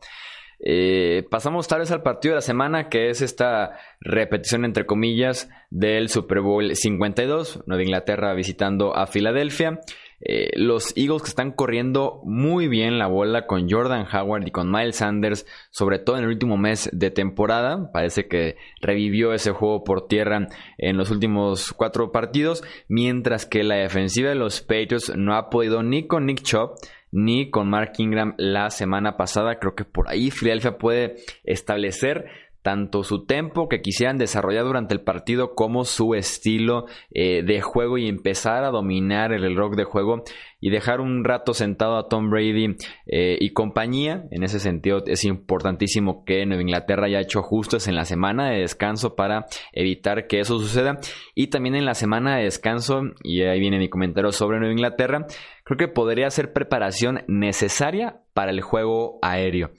Eh, 0.66 1.26
pasamos 1.30 1.68
tal 1.68 1.80
vez 1.80 1.92
al 1.92 2.04
partido 2.04 2.34
de 2.34 2.38
la 2.38 2.42
semana, 2.42 2.88
que 2.88 3.10
es 3.10 3.22
esta 3.22 3.78
repetición, 4.00 4.64
entre 4.64 4.86
comillas, 4.86 5.50
del 5.70 6.08
Super 6.08 6.40
Bowl 6.40 6.74
52, 6.74 7.64
Nueva 7.66 7.84
Inglaterra 7.84 8.34
visitando 8.34 8.96
a 8.96 9.06
Filadelfia. 9.06 9.82
Eh, 10.26 10.52
los 10.56 10.96
Eagles 10.96 11.22
que 11.22 11.28
están 11.28 11.52
corriendo 11.52 12.22
muy 12.24 12.70
bien 12.70 12.98
la 12.98 13.08
bola 13.08 13.46
con 13.46 13.70
Jordan 13.70 14.08
Howard 14.14 14.48
y 14.48 14.52
con 14.52 14.72
Miles 14.72 14.96
Sanders, 14.96 15.46
sobre 15.70 16.00
todo 16.00 16.18
en 16.18 16.24
el 16.24 16.30
último 16.30 16.56
mes 16.56 16.90
de 16.94 17.12
temporada. 17.12 17.92
Parece 17.92 18.28
que 18.30 18.56
revivió 18.80 19.34
ese 19.34 19.52
juego 19.52 19.84
por 19.84 20.08
tierra 20.08 20.48
en 20.78 20.96
los 20.96 21.12
últimos 21.12 21.74
cuatro 21.74 22.14
partidos, 22.14 22.64
mientras 22.88 23.46
que 23.46 23.64
la 23.64 23.76
defensiva 23.76 24.30
de 24.30 24.36
los 24.36 24.62
Patriots 24.62 25.14
no 25.18 25.36
ha 25.36 25.50
podido 25.50 25.84
ni 25.84 26.08
con 26.08 26.26
Nick 26.26 26.42
Chubb 26.42 26.76
ni 27.14 27.52
con 27.52 27.70
Mark 27.70 27.94
Ingram 27.98 28.34
la 28.38 28.72
semana 28.72 29.18
pasada. 29.18 29.60
Creo 29.60 29.76
que 29.76 29.86
por 29.86 30.10
ahí 30.10 30.32
Philadelphia 30.32 30.78
puede 30.80 31.18
establecer 31.44 32.26
tanto 32.64 33.04
su 33.04 33.26
tempo 33.26 33.70
que 33.70 33.82
quisieran 33.82 34.18
desarrollar 34.18 34.64
durante 34.64 34.94
el 34.94 35.02
partido 35.02 35.54
como 35.54 35.86
su 35.86 36.16
estilo 36.16 36.86
eh, 37.12 37.44
de 37.44 37.62
juego 37.62 37.98
y 37.98 38.08
empezar 38.08 38.64
a 38.64 38.72
dominar 38.72 39.34
el 39.34 39.44
reloj 39.44 39.76
de 39.76 39.84
juego 39.84 40.24
y 40.60 40.70
dejar 40.70 41.02
un 41.02 41.26
rato 41.26 41.54
sentado 41.54 41.98
a 41.98 42.08
Tom 42.08 42.30
Brady 42.30 42.78
eh, 43.06 43.38
y 43.40 43.52
compañía. 43.52 44.24
En 44.32 44.44
ese 44.44 44.62
sentido 44.62 45.04
es 45.06 45.26
importantísimo 45.26 46.24
que 46.24 46.46
Nueva 46.46 46.62
Inglaterra 46.62 47.08
haya 47.08 47.20
hecho 47.20 47.40
ajustes 47.40 47.90
en 47.90 47.96
la 47.96 48.06
semana 48.06 48.50
de 48.50 48.62
descanso 48.62 49.16
para 49.16 49.46
evitar 49.74 50.26
que 50.28 50.40
eso 50.40 50.58
suceda 50.60 51.00
y 51.36 51.48
también 51.48 51.76
en 51.76 51.86
la 51.86 51.96
semana 51.96 52.38
de 52.38 52.46
descanso, 52.46 53.02
y 53.24 53.42
ahí 53.42 53.60
viene 53.60 53.78
mi 53.78 53.90
comentario 53.90 54.32
sobre 54.32 54.60
Nueva 54.60 54.72
Inglaterra, 54.72 55.28
creo 55.64 55.78
que 55.78 55.88
podría 55.88 56.30
ser 56.30 56.54
preparación 56.54 57.24
necesaria 57.28 58.22
para 58.34 58.52
el 58.52 58.62
juego 58.62 59.20
aéreo. 59.22 59.72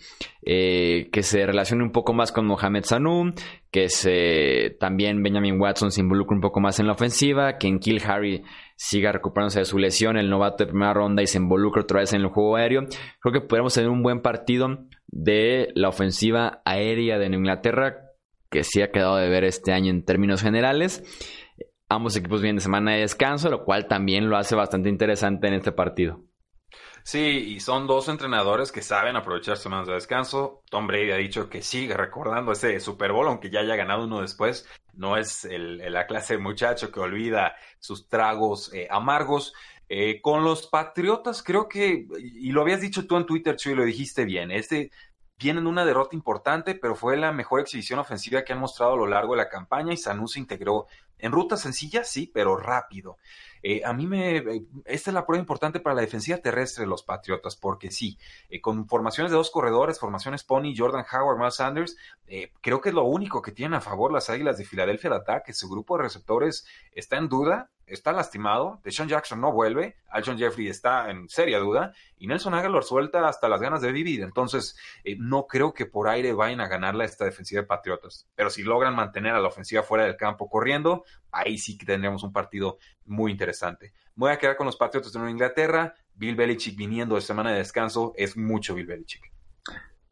Eh, 0.47 1.09
que 1.12 1.23
se 1.23 1.47
relacione 1.47 1.83
un 1.83 1.92
poco 1.92 2.12
más 2.12 2.33
con 2.33 2.47
Mohamed 2.47 2.85
Sanu, 2.85 3.33
que 3.70 3.88
se, 3.88 4.77
también 4.79 5.23
Benjamin 5.23 5.61
Watson 5.61 5.90
se 5.90 6.01
involucre 6.01 6.35
un 6.35 6.40
poco 6.40 6.61
más 6.61 6.79
en 6.81 6.87
la 6.87 6.92
ofensiva, 6.92 7.59
que 7.59 7.68
en 7.68 7.79
Kill 7.79 8.03
Harry 8.07 8.42
siga 8.77 9.12
recuperándose 9.12 9.61
de 9.61 9.64
su 9.64 9.79
lesión, 9.79 10.16
el 10.16 10.31
novato 10.31 10.64
de 10.64 10.70
primera 10.70 10.94
ronda 10.94 11.23
y 11.23 11.27
se 11.27 11.38
involucre 11.38 11.83
otra 11.83 12.01
vez 12.01 12.12
en 12.12 12.23
el 12.23 12.29
juego 12.29 12.57
aéreo. 12.57 12.87
Creo 13.20 13.33
que 13.33 13.40
podríamos 13.40 13.75
tener 13.75 13.90
un 13.90 14.03
buen 14.03 14.20
partido 14.20 14.68
de 15.09 15.68
la 15.75 15.88
ofensiva 15.88 16.62
aérea 16.64 17.18
de 17.18 17.27
Inglaterra, 17.27 18.11
que 18.51 18.64
sí 18.64 18.83
ha 18.83 18.90
quedado 18.90 19.16
de 19.16 19.29
ver 19.29 19.44
este 19.44 19.73
año 19.73 19.90
en 19.90 20.05
términos 20.05 20.42
generales. 20.42 21.03
Ambos 21.94 22.16
equipos 22.16 22.42
vienen 22.42 22.57
de 22.57 22.62
semana 22.62 22.92
de 22.92 23.00
descanso, 23.00 23.48
lo 23.50 23.64
cual 23.64 23.87
también 23.87 24.28
lo 24.28 24.37
hace 24.37 24.54
bastante 24.54 24.88
interesante 24.88 25.46
en 25.46 25.54
este 25.54 25.72
partido. 25.72 26.20
Sí, 27.04 27.18
y 27.18 27.61
son 27.61 27.87
dos 27.87 28.09
entrenadores 28.09 28.72
que 28.72 28.80
saben 28.80 29.14
aprovechar 29.14 29.59
semanas 29.59 29.87
de 29.87 29.92
descanso. 29.92 30.62
Tom 30.70 30.87
Brady 30.87 31.11
ha 31.12 31.16
dicho 31.16 31.50
que 31.50 31.61
sigue 31.61 31.94
recordando 31.94 32.52
ese 32.52 32.80
Super 32.80 33.12
Bowl, 33.12 33.28
aunque 33.28 33.50
ya 33.50 33.61
haya 33.61 33.76
ganado 33.76 34.04
uno 34.04 34.22
después. 34.22 34.66
No 34.94 35.18
es 35.18 35.46
la 35.50 36.07
clase 36.07 36.35
de 36.35 36.42
muchacho 36.42 36.90
que 36.90 37.00
olvida 37.00 37.54
sus 37.78 38.09
tragos 38.09 38.72
eh, 38.72 38.88
amargos. 38.90 39.52
Eh, 39.88 40.22
con 40.22 40.44
los 40.44 40.66
Patriotas, 40.66 41.42
creo 41.42 41.68
que, 41.68 42.07
y 42.18 42.52
lo 42.52 42.62
habías 42.62 42.80
dicho 42.80 43.07
tú 43.07 43.18
en 43.18 43.26
Twitter, 43.26 43.54
Chuy, 43.54 43.74
lo 43.74 43.85
dijiste 43.85 44.24
bien, 44.24 44.50
este 44.50 44.90
vienen 45.38 45.66
una 45.66 45.85
derrota 45.85 46.14
importante, 46.14 46.75
pero 46.75 46.94
fue 46.94 47.16
la 47.16 47.33
mejor 47.33 47.61
exhibición 47.61 47.99
ofensiva 47.99 48.42
que 48.42 48.53
han 48.53 48.61
mostrado 48.61 48.94
a 48.94 48.97
lo 48.97 49.07
largo 49.07 49.35
de 49.35 49.38
la 49.38 49.49
campaña 49.49 49.92
y 49.92 49.97
Sanu 49.97 50.29
se 50.29 50.38
integró 50.38 50.87
en 51.18 51.33
rutas 51.33 51.61
sencillas, 51.61 52.09
sí, 52.09 52.31
pero 52.33 52.57
rápido. 52.57 53.16
Eh, 53.62 53.81
a 53.83 53.94
mí 53.94 54.07
me. 54.07 54.37
Eh, 54.37 54.66
esta 54.85 55.11
es 55.11 55.14
la 55.14 55.25
prueba 55.25 55.40
importante 55.40 55.81
para 55.81 55.94
la 55.94 56.03
defensiva 56.03 56.37
terrestre 56.37 56.83
de 56.83 56.88
los 56.88 57.03
Patriotas, 57.03 57.57
porque 57.57 57.90
sí, 57.90 58.18
eh, 58.51 58.61
con 58.61 58.87
formaciones 58.87 59.31
de 59.31 59.38
dos 59.38 59.51
corredores, 59.51 59.99
formaciones 59.99 60.44
Pony, 60.44 60.75
Jordan 60.77 61.05
Howard, 61.11 61.38
Miles 61.38 61.55
Sanders, 61.55 61.97
creo 62.61 62.81
que 62.81 62.90
es 62.90 62.94
lo 62.94 63.05
único 63.05 63.40
que 63.40 63.53
tienen 63.53 63.75
a 63.75 63.81
favor 63.81 64.12
las 64.12 64.29
Águilas 64.29 64.59
de 64.59 64.66
Filadelfia 64.66 65.09
de 65.09 65.16
ataque. 65.16 65.55
Su 65.55 65.68
grupo 65.68 65.97
de 65.97 66.03
receptores 66.03 66.66
está 66.92 67.16
en 67.16 67.29
duda, 67.29 67.70
está 67.87 68.12
lastimado. 68.12 68.81
Deshaun 68.85 69.09
Jackson 69.09 69.40
no 69.40 69.53
vuelve. 69.53 69.97
Alshon 70.09 70.38
Jeffrey 70.38 70.68
está 70.68 71.11
en 71.11 71.29
seria 71.29 71.59
duda. 71.59 71.92
Y 72.18 72.27
Nelson 72.27 72.55
Aguilar 72.55 72.83
suelta 72.85 73.27
hasta 73.29 73.49
las 73.49 73.61
ganas 73.61 73.83
de 73.83 73.92
vivir. 73.92 74.23
Entonces, 74.23 74.77
eh, 75.05 75.16
no 75.18 75.47
creo 75.47 75.75
que 75.75 75.87
por 75.87 76.09
aire 76.09 76.33
vayan 76.33 76.61
a 76.61 76.68
ganarla 76.68 77.05
esta 77.05 77.25
defensiva 77.25 77.62
de 77.62 77.66
Patriotas. 77.66 78.29
Pero 78.35 78.51
si 78.51 78.62
logran 78.62 78.94
mantener 78.94 79.35
a 79.35 79.40
la 79.40 79.49
ofensiva 79.49 79.83
fuera 79.83 80.05
del 80.05 80.16
campo 80.16 80.49
corriendo, 80.49 81.05
ahí 81.31 81.59
sí 81.59 81.77
que 81.77 81.87
tendremos 81.87 82.23
un 82.23 82.33
partido 82.33 82.79
muy 83.05 83.33
interesante. 83.33 83.92
voy 84.14 84.31
a 84.31 84.38
quedar 84.38 84.57
con 84.57 84.66
los 84.66 84.77
Patriotas 84.77 85.12
de 85.12 85.18
Nueva 85.18 85.33
Inglaterra. 85.33 85.94
Bill 86.14 86.37
Belichick 86.37 86.77
viniendo 86.77 87.16
de 87.16 87.20
semana 87.20 87.51
de 87.51 87.59
descanso. 87.59 88.12
Es 88.16 88.37
mucho 88.37 88.75
Bill 88.75 88.87
Belichick. 88.87 89.34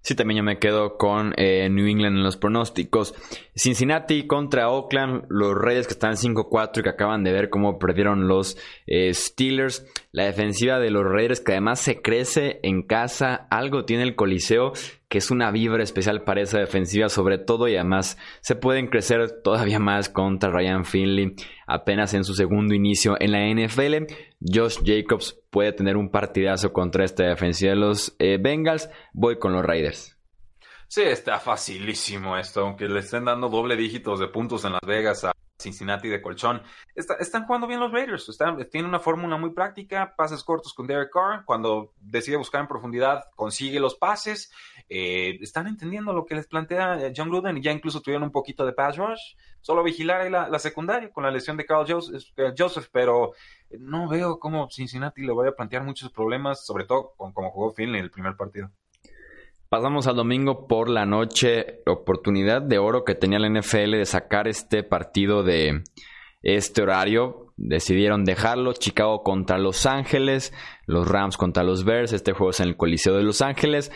Sí, 0.02 0.16
también 0.16 0.38
yo 0.38 0.42
me 0.42 0.58
quedo 0.58 0.96
con 0.98 1.32
eh, 1.36 1.68
New 1.70 1.86
England 1.86 2.16
en 2.16 2.24
los 2.24 2.36
pronósticos. 2.36 3.14
Cincinnati 3.54 4.26
contra 4.26 4.68
Oakland, 4.68 5.26
los 5.28 5.54
Reyes 5.56 5.86
que 5.86 5.92
están 5.92 6.14
5-4 6.14 6.80
y 6.80 6.82
que 6.82 6.88
acaban 6.88 7.22
de 7.22 7.30
ver 7.30 7.50
cómo 7.50 7.78
perdieron 7.78 8.26
los 8.26 8.58
eh, 8.88 9.14
Steelers. 9.14 9.86
La 10.10 10.24
defensiva 10.24 10.80
de 10.80 10.90
los 10.90 11.04
Raiders 11.04 11.40
que 11.40 11.52
además 11.52 11.78
se 11.78 12.02
crece 12.02 12.58
en 12.64 12.82
casa, 12.82 13.46
algo 13.48 13.84
tiene 13.84 14.02
el 14.02 14.16
Coliseo 14.16 14.72
que 15.12 15.18
es 15.18 15.30
una 15.30 15.50
vibra 15.50 15.82
especial 15.82 16.24
para 16.24 16.40
esa 16.40 16.58
defensiva 16.58 17.10
sobre 17.10 17.36
todo 17.36 17.68
y 17.68 17.76
además 17.76 18.16
se 18.40 18.56
pueden 18.56 18.86
crecer 18.86 19.42
todavía 19.44 19.78
más 19.78 20.08
contra 20.08 20.48
Ryan 20.48 20.86
Finley 20.86 21.36
apenas 21.66 22.14
en 22.14 22.24
su 22.24 22.32
segundo 22.32 22.74
inicio 22.74 23.18
en 23.20 23.32
la 23.32 23.40
NFL. 23.40 24.06
Josh 24.40 24.78
Jacobs 24.82 25.38
puede 25.50 25.74
tener 25.74 25.98
un 25.98 26.10
partidazo 26.10 26.72
contra 26.72 27.04
esta 27.04 27.24
defensiva 27.24 27.72
de 27.72 27.76
los 27.76 28.16
eh, 28.18 28.38
Bengals. 28.40 28.88
Voy 29.12 29.38
con 29.38 29.52
los 29.52 29.62
Raiders. 29.62 30.16
Sí, 30.88 31.02
está 31.02 31.38
facilísimo 31.38 32.38
esto, 32.38 32.62
aunque 32.62 32.88
le 32.88 33.00
estén 33.00 33.26
dando 33.26 33.50
doble 33.50 33.76
dígitos 33.76 34.18
de 34.18 34.28
puntos 34.28 34.64
en 34.64 34.72
Las 34.72 34.86
Vegas 34.86 35.24
a 35.24 35.32
Cincinnati 35.62 36.08
de 36.08 36.20
colchón. 36.20 36.62
están 36.94 37.46
jugando 37.46 37.66
bien 37.66 37.80
los 37.80 37.92
Raiders. 37.92 38.36
tienen 38.70 38.88
una 38.88 38.98
fórmula 38.98 39.36
muy 39.36 39.50
práctica, 39.50 40.14
pases 40.16 40.42
cortos 40.42 40.74
con 40.74 40.86
Derek 40.86 41.10
Carr. 41.12 41.44
Cuando 41.44 41.92
decide 42.00 42.36
buscar 42.36 42.60
en 42.60 42.68
profundidad, 42.68 43.24
consigue 43.36 43.80
los 43.80 43.94
pases. 43.94 44.52
Eh, 44.88 45.38
están 45.40 45.66
entendiendo 45.66 46.12
lo 46.12 46.24
que 46.24 46.34
les 46.34 46.46
plantea 46.46 47.06
eh, 47.06 47.12
John 47.16 47.28
Gruden 47.28 47.56
y 47.56 47.62
ya 47.62 47.72
incluso 47.72 48.00
tuvieron 48.00 48.24
un 48.24 48.32
poquito 48.32 48.66
de 48.66 48.72
pass 48.72 48.96
rush. 48.96 49.34
Solo 49.60 49.82
vigilar 49.82 50.22
ahí 50.22 50.30
la, 50.30 50.58
secundaria 50.58 51.10
con 51.10 51.24
la 51.24 51.30
lesión 51.30 51.56
de 51.56 51.64
Carl 51.64 51.86
eh, 51.88 52.52
Joseph, 52.56 52.88
pero 52.92 53.32
no 53.78 54.08
veo 54.08 54.38
cómo 54.38 54.68
Cincinnati 54.70 55.22
le 55.22 55.32
vaya 55.32 55.50
a 55.50 55.54
plantear 55.54 55.84
muchos 55.84 56.10
problemas, 56.10 56.66
sobre 56.66 56.84
todo 56.84 57.12
con 57.16 57.32
cómo 57.32 57.50
jugó 57.50 57.72
Finley 57.72 57.98
en 57.98 58.04
el 58.04 58.10
primer 58.10 58.36
partido. 58.36 58.70
Pasamos 59.72 60.06
al 60.06 60.16
domingo 60.16 60.66
por 60.66 60.90
la 60.90 61.06
noche, 61.06 61.80
oportunidad 61.86 62.60
de 62.60 62.78
oro 62.78 63.04
que 63.04 63.14
tenía 63.14 63.38
la 63.38 63.48
NFL 63.48 63.92
de 63.92 64.04
sacar 64.04 64.46
este 64.46 64.82
partido 64.82 65.42
de 65.42 65.82
este 66.42 66.82
horario. 66.82 67.54
Decidieron 67.56 68.24
dejarlo. 68.24 68.74
Chicago 68.74 69.22
contra 69.22 69.56
Los 69.56 69.86
Ángeles, 69.86 70.52
los 70.86 71.08
Rams 71.08 71.38
contra 71.38 71.62
los 71.62 71.84
Bears. 71.84 72.12
Este 72.12 72.32
juego 72.32 72.50
es 72.50 72.60
en 72.60 72.68
el 72.68 72.76
Coliseo 72.76 73.16
de 73.16 73.22
Los 73.22 73.40
Ángeles. 73.40 73.90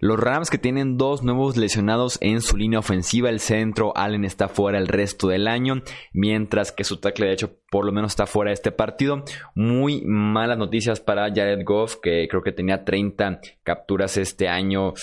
Los 0.00 0.18
Rams 0.18 0.48
que 0.48 0.58
tienen 0.58 0.96
dos 0.96 1.22
nuevos 1.22 1.58
lesionados 1.58 2.18
en 2.22 2.40
su 2.40 2.56
línea 2.56 2.78
ofensiva, 2.78 3.28
el 3.28 3.38
centro 3.38 3.96
Allen 3.96 4.24
está 4.24 4.48
fuera 4.48 4.78
el 4.78 4.88
resto 4.88 5.28
del 5.28 5.46
año, 5.46 5.82
mientras 6.12 6.72
que 6.72 6.84
su 6.84 6.96
tackle 6.96 7.26
de 7.26 7.32
hecho 7.34 7.60
por 7.70 7.84
lo 7.84 7.92
menos 7.92 8.12
está 8.12 8.26
fuera 8.26 8.48
de 8.48 8.54
este 8.54 8.72
partido. 8.72 9.24
Muy 9.54 10.02
malas 10.04 10.58
noticias 10.58 11.00
para 11.00 11.28
Jared 11.28 11.64
Goff, 11.64 11.96
que 12.02 12.26
creo 12.28 12.42
que 12.42 12.52
tenía 12.52 12.84
30 12.84 13.40
capturas 13.62 14.16
este 14.16 14.48
año. 14.48 14.94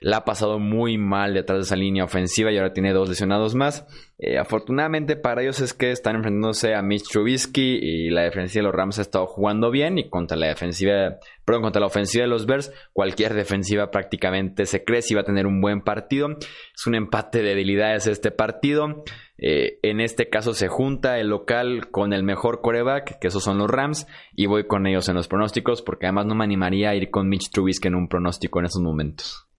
La 0.00 0.18
ha 0.18 0.24
pasado 0.24 0.58
muy 0.58 0.98
mal 0.98 1.34
detrás 1.34 1.58
de 1.58 1.62
esa 1.64 1.76
línea 1.76 2.04
ofensiva 2.04 2.50
y 2.50 2.56
ahora 2.56 2.72
tiene 2.72 2.92
dos 2.92 3.08
lesionados 3.08 3.54
más. 3.54 3.86
Eh, 4.22 4.36
afortunadamente 4.36 5.16
para 5.16 5.40
ellos 5.40 5.60
es 5.60 5.72
que 5.72 5.90
están 5.90 6.16
enfrentándose 6.16 6.74
a 6.74 6.82
Mitch 6.82 7.08
Trubisky 7.08 7.78
y 7.80 8.10
la 8.10 8.20
defensiva 8.24 8.60
de 8.60 8.66
los 8.66 8.74
Rams 8.74 8.98
ha 8.98 9.02
estado 9.02 9.26
jugando 9.26 9.70
bien 9.70 9.96
y 9.96 10.10
contra 10.10 10.36
la 10.36 10.48
defensiva, 10.48 11.16
perdón, 11.46 11.62
contra 11.62 11.80
la 11.80 11.86
ofensiva 11.86 12.24
de 12.24 12.28
los 12.28 12.44
Bears, 12.44 12.70
cualquier 12.92 13.32
defensiva 13.32 13.90
prácticamente 13.90 14.66
se 14.66 14.84
cree 14.84 15.00
si 15.00 15.14
va 15.14 15.22
a 15.22 15.24
tener 15.24 15.46
un 15.46 15.62
buen 15.62 15.80
partido. 15.80 16.28
Es 16.28 16.86
un 16.86 16.96
empate 16.96 17.38
de 17.38 17.48
debilidades 17.48 18.06
este 18.08 18.30
partido. 18.30 19.04
Eh, 19.38 19.78
en 19.82 20.00
este 20.00 20.28
caso 20.28 20.52
se 20.52 20.68
junta 20.68 21.18
el 21.18 21.28
local 21.28 21.90
con 21.90 22.12
el 22.12 22.22
mejor 22.22 22.60
coreback, 22.60 23.18
que 23.20 23.28
esos 23.28 23.42
son 23.42 23.56
los 23.56 23.70
Rams, 23.70 24.06
y 24.34 24.44
voy 24.44 24.66
con 24.66 24.86
ellos 24.86 25.08
en 25.08 25.14
los 25.14 25.28
pronósticos 25.28 25.80
porque 25.80 26.04
además 26.04 26.26
no 26.26 26.34
me 26.34 26.44
animaría 26.44 26.90
a 26.90 26.94
ir 26.94 27.08
con 27.08 27.26
Mitch 27.26 27.50
Trubisky 27.50 27.88
en 27.88 27.94
un 27.94 28.06
pronóstico 28.06 28.58
en 28.58 28.66
esos 28.66 28.82
momentos. 28.82 29.49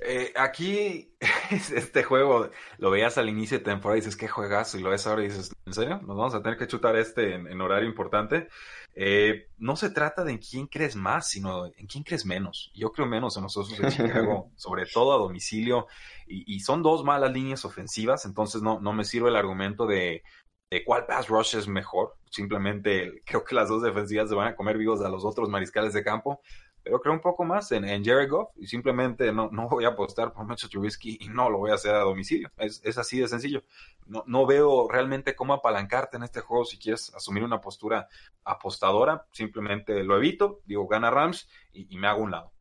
Eh, 0.00 0.32
aquí, 0.36 1.14
este 1.50 2.02
juego 2.02 2.50
lo 2.78 2.90
veías 2.90 3.18
al 3.18 3.28
inicio 3.28 3.58
de 3.58 3.64
temporada 3.64 3.98
y 3.98 4.00
dices, 4.00 4.16
qué 4.16 4.28
juegazo, 4.28 4.78
y 4.78 4.82
lo 4.82 4.90
ves 4.90 5.06
ahora 5.06 5.22
y 5.22 5.28
dices, 5.28 5.54
¿en 5.64 5.72
serio? 5.72 6.00
¿Nos 6.02 6.16
vamos 6.16 6.34
a 6.34 6.42
tener 6.42 6.58
que 6.58 6.66
chutar 6.66 6.96
este 6.96 7.34
en, 7.34 7.60
horario 7.60 7.88
importante? 7.88 8.48
Eh, 8.94 9.48
no 9.58 9.76
se 9.76 9.90
trata 9.90 10.24
de 10.24 10.32
en 10.32 10.38
quién 10.38 10.66
crees 10.66 10.96
más, 10.96 11.28
sino 11.28 11.66
en 11.66 11.86
quién 11.86 12.04
crees 12.04 12.26
menos. 12.26 12.70
Yo 12.74 12.92
creo 12.92 13.06
menos 13.06 13.36
en 13.36 13.44
nosotros 13.44 13.78
de 13.78 13.88
Chicago, 13.90 14.50
sobre 14.56 14.86
todo 14.86 15.14
a 15.14 15.18
domicilio, 15.18 15.86
y, 16.26 16.60
son 16.60 16.82
dos 16.82 17.04
malas 17.04 17.32
líneas 17.32 17.64
ofensivas, 17.64 18.24
entonces 18.24 18.60
no, 18.60 18.80
no 18.80 18.92
me 18.92 19.04
sirve 19.04 19.28
el 19.28 19.36
argumento 19.36 19.86
de, 19.86 20.24
de 20.70 20.84
cuál 20.84 21.06
pass 21.06 21.28
rush 21.28 21.56
es 21.56 21.68
mejor. 21.68 22.16
Simplemente 22.30 23.22
creo 23.24 23.44
que 23.44 23.54
las 23.54 23.68
dos 23.68 23.82
defensivas 23.82 24.28
se 24.28 24.34
van 24.34 24.48
a 24.48 24.56
comer 24.56 24.76
vivos 24.76 25.00
a 25.00 25.08
los 25.08 25.24
otros 25.24 25.48
mariscales 25.48 25.92
de 25.92 26.02
campo 26.02 26.40
pero 26.86 27.00
creo 27.00 27.14
un 27.14 27.20
poco 27.20 27.42
más 27.42 27.72
en, 27.72 27.84
en 27.84 28.04
Jared 28.04 28.30
Goff 28.30 28.50
y 28.54 28.68
simplemente 28.68 29.32
no, 29.32 29.50
no 29.50 29.68
voy 29.68 29.84
a 29.84 29.88
apostar 29.88 30.32
por 30.32 30.46
Mitchell 30.46 30.70
Trubisky 30.70 31.18
y 31.20 31.28
no 31.28 31.50
lo 31.50 31.58
voy 31.58 31.72
a 31.72 31.74
hacer 31.74 31.92
a 31.92 31.98
domicilio. 31.98 32.48
Es, 32.56 32.80
es 32.84 32.96
así 32.96 33.18
de 33.18 33.26
sencillo. 33.26 33.64
No, 34.06 34.22
no 34.28 34.46
veo 34.46 34.86
realmente 34.88 35.34
cómo 35.34 35.52
apalancarte 35.52 36.16
en 36.16 36.22
este 36.22 36.42
juego 36.42 36.64
si 36.64 36.78
quieres 36.78 37.12
asumir 37.12 37.42
una 37.42 37.60
postura 37.60 38.06
apostadora. 38.44 39.26
Simplemente 39.32 40.04
lo 40.04 40.16
evito, 40.16 40.60
digo, 40.64 40.86
gana 40.86 41.10
Rams 41.10 41.48
y, 41.72 41.92
y 41.92 41.98
me 41.98 42.06
hago 42.06 42.22
un 42.22 42.30
lado. 42.30 42.52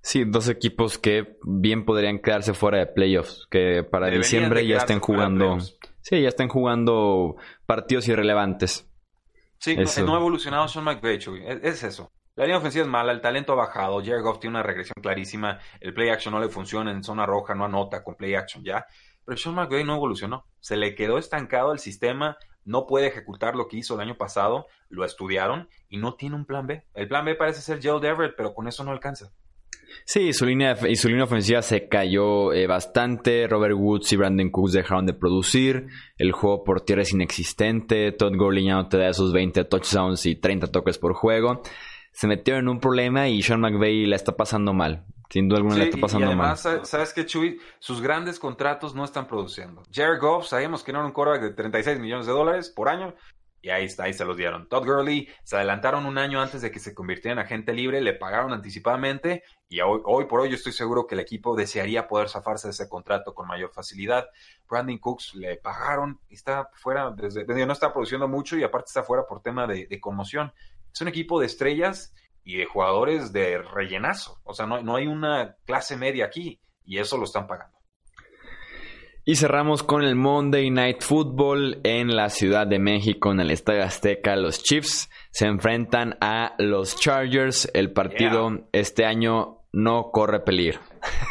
Sí, 0.00 0.24
dos 0.24 0.48
equipos 0.48 0.96
que 0.96 1.36
bien 1.42 1.84
podrían 1.84 2.20
quedarse 2.20 2.54
fuera 2.54 2.78
de 2.78 2.86
playoffs, 2.86 3.46
que 3.50 3.84
para 3.84 4.06
Deberían 4.06 4.22
diciembre 4.22 4.66
ya 4.66 4.78
estén 4.78 5.00
jugando. 5.00 5.58
Sí, 6.00 6.22
ya 6.22 6.28
estén 6.28 6.48
jugando 6.48 7.36
partidos 7.66 8.08
irrelevantes. 8.08 8.90
Sí, 9.58 9.76
eso. 9.78 10.06
no 10.06 10.14
ha 10.14 10.18
evolucionado 10.18 10.66
Sean 10.68 10.86
McVay, 10.86 11.16
es, 11.18 11.26
es, 11.62 11.82
eso. 11.84 12.10
La 12.34 12.44
línea 12.44 12.58
ofensiva 12.58 12.84
es 12.84 12.90
mala, 12.90 13.12
el 13.12 13.20
talento 13.20 13.52
ha 13.52 13.56
bajado, 13.56 14.00
Jared 14.02 14.22
Goff 14.22 14.40
tiene 14.40 14.56
una 14.56 14.62
regresión 14.62 14.94
clarísima, 15.02 15.58
el 15.80 15.92
play 15.92 16.08
action 16.08 16.32
no 16.32 16.40
le 16.40 16.48
funciona 16.48 16.90
en 16.90 17.04
zona 17.04 17.26
roja, 17.26 17.54
no 17.54 17.66
anota 17.66 18.02
con 18.02 18.14
play 18.14 18.34
action 18.34 18.64
ya. 18.64 18.86
Pero 19.26 19.36
Sean 19.36 19.54
McVay 19.54 19.84
no 19.84 19.96
evolucionó, 19.96 20.46
se 20.58 20.78
le 20.78 20.94
quedó 20.94 21.18
estancado 21.18 21.72
el 21.72 21.78
sistema, 21.78 22.38
no 22.64 22.86
puede 22.86 23.08
ejecutar 23.08 23.54
lo 23.54 23.68
que 23.68 23.76
hizo 23.76 23.94
el 23.94 24.00
año 24.00 24.16
pasado, 24.16 24.66
lo 24.88 25.04
estudiaron 25.04 25.68
y 25.90 25.98
no 25.98 26.14
tiene 26.14 26.36
un 26.36 26.46
plan 26.46 26.66
B. 26.66 26.86
El 26.94 27.06
plan 27.06 27.26
B 27.26 27.34
parece 27.34 27.60
ser 27.60 27.80
Joe 27.82 28.00
Everett, 28.08 28.34
pero 28.34 28.54
con 28.54 28.66
eso 28.66 28.82
no 28.82 28.92
alcanza. 28.92 29.30
Sí, 30.06 30.32
su 30.32 30.46
línea, 30.46 30.74
y 30.88 30.96
su 30.96 31.08
línea 31.08 31.24
ofensiva 31.24 31.60
se 31.60 31.86
cayó 31.86 32.54
eh, 32.54 32.66
bastante. 32.66 33.46
Robert 33.46 33.74
Woods 33.76 34.10
y 34.12 34.16
Brandon 34.16 34.50
Cooks 34.50 34.72
dejaron 34.72 35.04
de 35.04 35.12
producir. 35.12 35.88
El 36.16 36.32
juego 36.32 36.64
por 36.64 36.80
tierra 36.80 37.02
es 37.02 37.12
inexistente. 37.12 38.10
Todd 38.12 38.34
Gurley 38.36 38.64
ya 38.64 38.74
no 38.74 38.88
te 38.88 38.96
da 38.96 39.10
esos 39.10 39.34
20 39.34 39.64
touchdowns 39.64 40.24
y 40.24 40.36
30 40.36 40.68
toques 40.68 40.96
por 40.96 41.12
juego. 41.12 41.62
Se 42.12 42.26
metió 42.26 42.56
en 42.56 42.68
un 42.68 42.78
problema 42.78 43.28
y 43.28 43.42
Sean 43.42 43.60
McVay 43.60 44.06
la 44.06 44.16
está 44.16 44.36
pasando 44.36 44.72
mal. 44.72 45.04
Sin 45.30 45.48
duda 45.48 45.58
alguna 45.58 45.76
sí, 45.76 45.80
la 45.80 45.86
está 45.86 45.98
pasando 45.98 46.26
y 46.26 46.28
además, 46.28 46.64
mal. 46.64 46.84
¿sabes 46.84 47.14
qué, 47.14 47.24
Chuy? 47.24 47.58
Sus 47.78 48.02
grandes 48.02 48.38
contratos 48.38 48.94
no 48.94 49.02
están 49.02 49.26
produciendo. 49.26 49.82
Jared 49.90 50.20
Goff, 50.20 50.46
sabemos 50.46 50.84
que 50.84 50.92
no 50.92 50.98
era 50.98 51.06
un 51.06 51.12
quarterback 51.12 51.42
de 51.42 51.54
36 51.54 51.98
millones 52.00 52.26
de 52.26 52.32
dólares 52.32 52.68
por 52.68 52.90
año. 52.90 53.14
Y 53.62 53.70
ahí 53.70 53.84
está, 53.84 54.04
ahí 54.04 54.12
se 54.12 54.24
los 54.24 54.36
dieron. 54.36 54.68
Todd 54.68 54.84
Gurley 54.84 55.28
se 55.44 55.54
adelantaron 55.54 56.04
un 56.04 56.18
año 56.18 56.42
antes 56.42 56.62
de 56.62 56.72
que 56.72 56.80
se 56.80 56.94
convirtiera 56.94 57.32
en 57.32 57.38
agente 57.38 57.72
libre, 57.72 58.00
le 58.00 58.12
pagaron 58.12 58.52
anticipadamente 58.52 59.44
y 59.68 59.80
hoy, 59.80 60.00
hoy, 60.04 60.26
por 60.26 60.40
hoy 60.40 60.50
yo 60.50 60.56
estoy 60.56 60.72
seguro 60.72 61.06
que 61.06 61.14
el 61.14 61.20
equipo 61.20 61.54
desearía 61.54 62.08
poder 62.08 62.28
zafarse 62.28 62.66
de 62.66 62.72
ese 62.72 62.88
contrato 62.88 63.34
con 63.34 63.46
mayor 63.46 63.70
facilidad. 63.72 64.26
Brandon 64.68 64.98
Cooks 64.98 65.34
le 65.36 65.56
pagaron 65.58 66.18
y 66.28 66.34
está 66.34 66.68
fuera, 66.74 67.12
desde, 67.12 67.46
no 67.64 67.72
está 67.72 67.92
produciendo 67.92 68.26
mucho 68.26 68.58
y 68.58 68.64
aparte 68.64 68.88
está 68.88 69.04
fuera 69.04 69.26
por 69.26 69.40
tema 69.40 69.68
de, 69.68 69.86
de 69.86 70.00
conmoción. 70.00 70.52
Es 70.92 71.00
un 71.00 71.08
equipo 71.08 71.40
de 71.40 71.46
estrellas 71.46 72.14
y 72.44 72.56
de 72.56 72.66
jugadores 72.66 73.32
de 73.32 73.58
rellenazo. 73.58 74.40
O 74.44 74.54
sea, 74.54 74.66
no, 74.66 74.82
no 74.82 74.96
hay 74.96 75.06
una 75.06 75.56
clase 75.64 75.96
media 75.96 76.26
aquí 76.26 76.60
y 76.84 76.98
eso 76.98 77.16
lo 77.16 77.24
están 77.24 77.46
pagando. 77.46 77.78
Y 79.24 79.36
cerramos 79.36 79.84
con 79.84 80.02
el 80.02 80.16
Monday 80.16 80.68
Night 80.70 81.00
Football 81.00 81.80
en 81.84 82.16
la 82.16 82.28
Ciudad 82.28 82.66
de 82.66 82.80
México, 82.80 83.30
en 83.30 83.38
el 83.38 83.52
Estadio 83.52 83.84
Azteca. 83.84 84.34
Los 84.34 84.64
Chiefs 84.64 85.08
se 85.30 85.46
enfrentan 85.46 86.18
a 86.20 86.56
los 86.58 86.96
Chargers. 86.96 87.70
El 87.72 87.92
partido 87.92 88.50
yeah. 88.50 88.66
este 88.72 89.04
año 89.04 89.61
no 89.72 90.10
corre 90.10 90.40
peligro. 90.40 90.80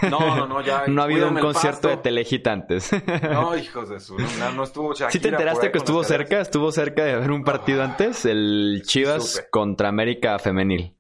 No, 0.10 0.36
no, 0.36 0.48
no, 0.48 0.62
ya. 0.62 0.84
no 0.88 1.02
ha 1.02 1.06
habido 1.06 1.30
un 1.30 1.40
concierto 1.40 1.88
de 1.88 1.98
telegitantes. 1.98 2.92
No, 3.24 3.56
hijos 3.58 3.90
de 3.90 4.00
su. 4.00 4.18
No, 4.18 4.52
no 4.54 4.64
estuvo 4.64 4.94
Shakira 4.94 5.12
¿Sí 5.12 5.20
te 5.20 5.30
enteraste 5.30 5.72
que 5.72 5.78
estuvo 5.78 6.04
cerca? 6.04 6.42
Estuvo 6.42 6.72
cerca 6.72 7.04
de 7.04 7.14
haber 7.14 7.32
un 7.32 7.44
partido 7.44 7.84
antes, 7.84 8.26
el 8.26 8.82
Chivas 8.86 9.34
Supe. 9.34 9.48
contra 9.52 9.90
América 9.90 10.38
Femenil. 10.40 10.96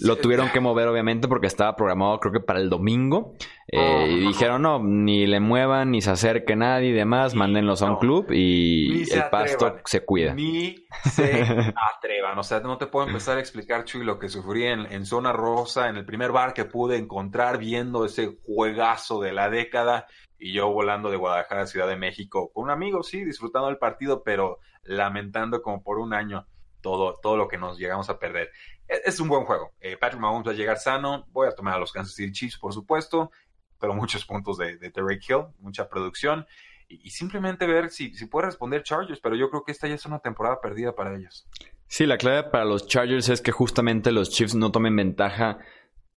Lo 0.00 0.16
tuvieron 0.16 0.50
que 0.50 0.60
mover, 0.60 0.88
obviamente, 0.88 1.28
porque 1.28 1.46
estaba 1.46 1.74
programado, 1.76 2.18
creo 2.20 2.32
que 2.32 2.40
para 2.40 2.60
el 2.60 2.70
domingo. 2.70 3.34
Eh, 3.68 3.78
oh, 3.78 4.06
y 4.06 4.20
dijeron, 4.26 4.62
no, 4.62 4.78
ni 4.82 5.26
le 5.26 5.40
muevan, 5.40 5.90
ni 5.90 6.00
se 6.00 6.10
acerque 6.10 6.56
nadie 6.56 6.90
y 6.90 6.92
demás, 6.92 7.34
mándenlos 7.34 7.82
a 7.82 7.90
un 7.90 7.96
club 7.96 8.30
y 8.30 9.02
el 9.12 9.24
pasto 9.30 9.66
atrevan, 9.66 9.82
se 9.86 10.04
cuida. 10.04 10.34
Ni 10.34 10.86
se 11.04 11.42
atrevan. 11.96 12.38
O 12.38 12.42
sea, 12.42 12.60
no 12.60 12.78
te 12.78 12.86
puedo 12.86 13.06
empezar 13.06 13.38
a 13.38 13.40
explicar, 13.40 13.84
Chuy, 13.84 14.04
lo 14.04 14.18
que 14.18 14.28
sufrí 14.28 14.64
en, 14.64 14.80
en, 14.92 15.06
zona 15.06 15.32
rosa, 15.32 15.88
en 15.88 15.96
el 15.96 16.04
primer 16.04 16.32
bar 16.32 16.54
que 16.54 16.64
pude 16.64 16.96
encontrar 16.96 17.58
viendo 17.58 18.04
ese 18.04 18.36
juegazo 18.44 19.20
de 19.20 19.32
la 19.32 19.48
década. 19.50 20.06
Y 20.38 20.52
yo 20.52 20.72
volando 20.72 21.10
de 21.10 21.16
Guadalajara 21.16 21.62
a 21.62 21.66
Ciudad 21.66 21.86
de 21.86 21.96
México 21.96 22.50
con 22.52 22.64
un 22.64 22.70
amigo, 22.70 23.02
sí, 23.02 23.24
disfrutando 23.24 23.68
del 23.68 23.78
partido, 23.78 24.22
pero 24.24 24.58
lamentando 24.82 25.62
como 25.62 25.82
por 25.82 25.98
un 25.98 26.14
año 26.14 26.46
todo, 26.82 27.18
todo 27.22 27.36
lo 27.36 27.48
que 27.48 27.56
nos 27.56 27.78
llegamos 27.78 28.10
a 28.10 28.18
perder. 28.18 28.50
Es, 28.86 29.18
un 29.20 29.28
buen 29.28 29.44
juego. 29.44 29.72
Eh, 29.80 29.96
Patrick 29.96 30.20
Mahomes 30.20 30.46
va 30.46 30.50
a 30.50 30.54
llegar 30.54 30.76
sano. 30.76 31.26
Voy 31.30 31.48
a 31.48 31.54
tomar 31.54 31.74
a 31.74 31.78
los 31.78 31.92
Kansas 31.92 32.14
City 32.14 32.32
Chiefs, 32.32 32.58
por 32.58 32.74
supuesto, 32.74 33.30
pero 33.80 33.94
muchos 33.94 34.26
puntos 34.26 34.58
de, 34.58 34.76
de 34.76 34.92
Hill, 35.26 35.46
mucha 35.60 35.88
producción. 35.88 36.46
Y, 36.88 37.08
simplemente 37.08 37.66
ver 37.66 37.88
si, 37.88 38.14
si, 38.14 38.26
puede 38.26 38.46
responder 38.46 38.82
Chargers, 38.82 39.20
pero 39.20 39.34
yo 39.34 39.48
creo 39.48 39.64
que 39.64 39.72
esta 39.72 39.88
ya 39.88 39.94
es 39.94 40.04
una 40.04 40.18
temporada 40.18 40.60
perdida 40.60 40.94
para 40.94 41.16
ellos. 41.16 41.48
Sí, 41.86 42.04
la 42.04 42.18
clave 42.18 42.50
para 42.50 42.66
los 42.66 42.86
Chargers 42.86 43.30
es 43.30 43.40
que 43.40 43.50
justamente 43.50 44.12
los 44.12 44.28
Chiefs 44.28 44.54
no 44.54 44.70
tomen 44.70 44.94
ventaja 44.94 45.58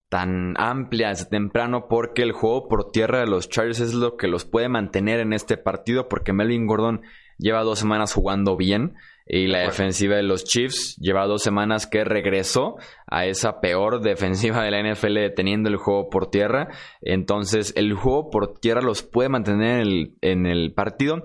tan 0.09 0.53
amplia 0.57 1.13
temprano 1.13 1.87
porque 1.87 2.21
el 2.21 2.31
juego 2.31 2.67
por 2.67 2.91
tierra 2.91 3.19
de 3.19 3.27
los 3.27 3.49
Chargers 3.49 3.79
es 3.79 3.93
lo 3.93 4.17
que 4.17 4.27
los 4.27 4.45
puede 4.45 4.69
mantener 4.69 5.19
en 5.19 5.33
este 5.33 5.57
partido 5.57 6.07
porque 6.07 6.33
Melvin 6.33 6.67
Gordon 6.67 7.01
lleva 7.37 7.63
dos 7.63 7.79
semanas 7.79 8.13
jugando 8.13 8.55
bien. 8.55 8.95
Y 9.27 9.47
la 9.47 9.61
defensiva 9.61 10.15
de 10.15 10.23
los 10.23 10.43
Chiefs 10.43 10.97
lleva 10.97 11.25
dos 11.25 11.41
semanas 11.41 11.87
que 11.87 12.03
regresó 12.03 12.75
a 13.07 13.25
esa 13.25 13.59
peor 13.59 14.01
defensiva 14.03 14.63
de 14.63 14.71
la 14.71 14.83
NFL 14.83 15.33
teniendo 15.35 15.69
el 15.69 15.77
juego 15.77 16.09
por 16.09 16.29
tierra. 16.29 16.69
Entonces 17.01 17.73
el 17.75 17.93
juego 17.93 18.29
por 18.29 18.59
tierra 18.59 18.81
los 18.81 19.01
puede 19.01 19.29
mantener 19.29 19.81
en 19.81 19.87
el, 19.87 20.13
en 20.21 20.45
el 20.45 20.73
partido. 20.73 21.23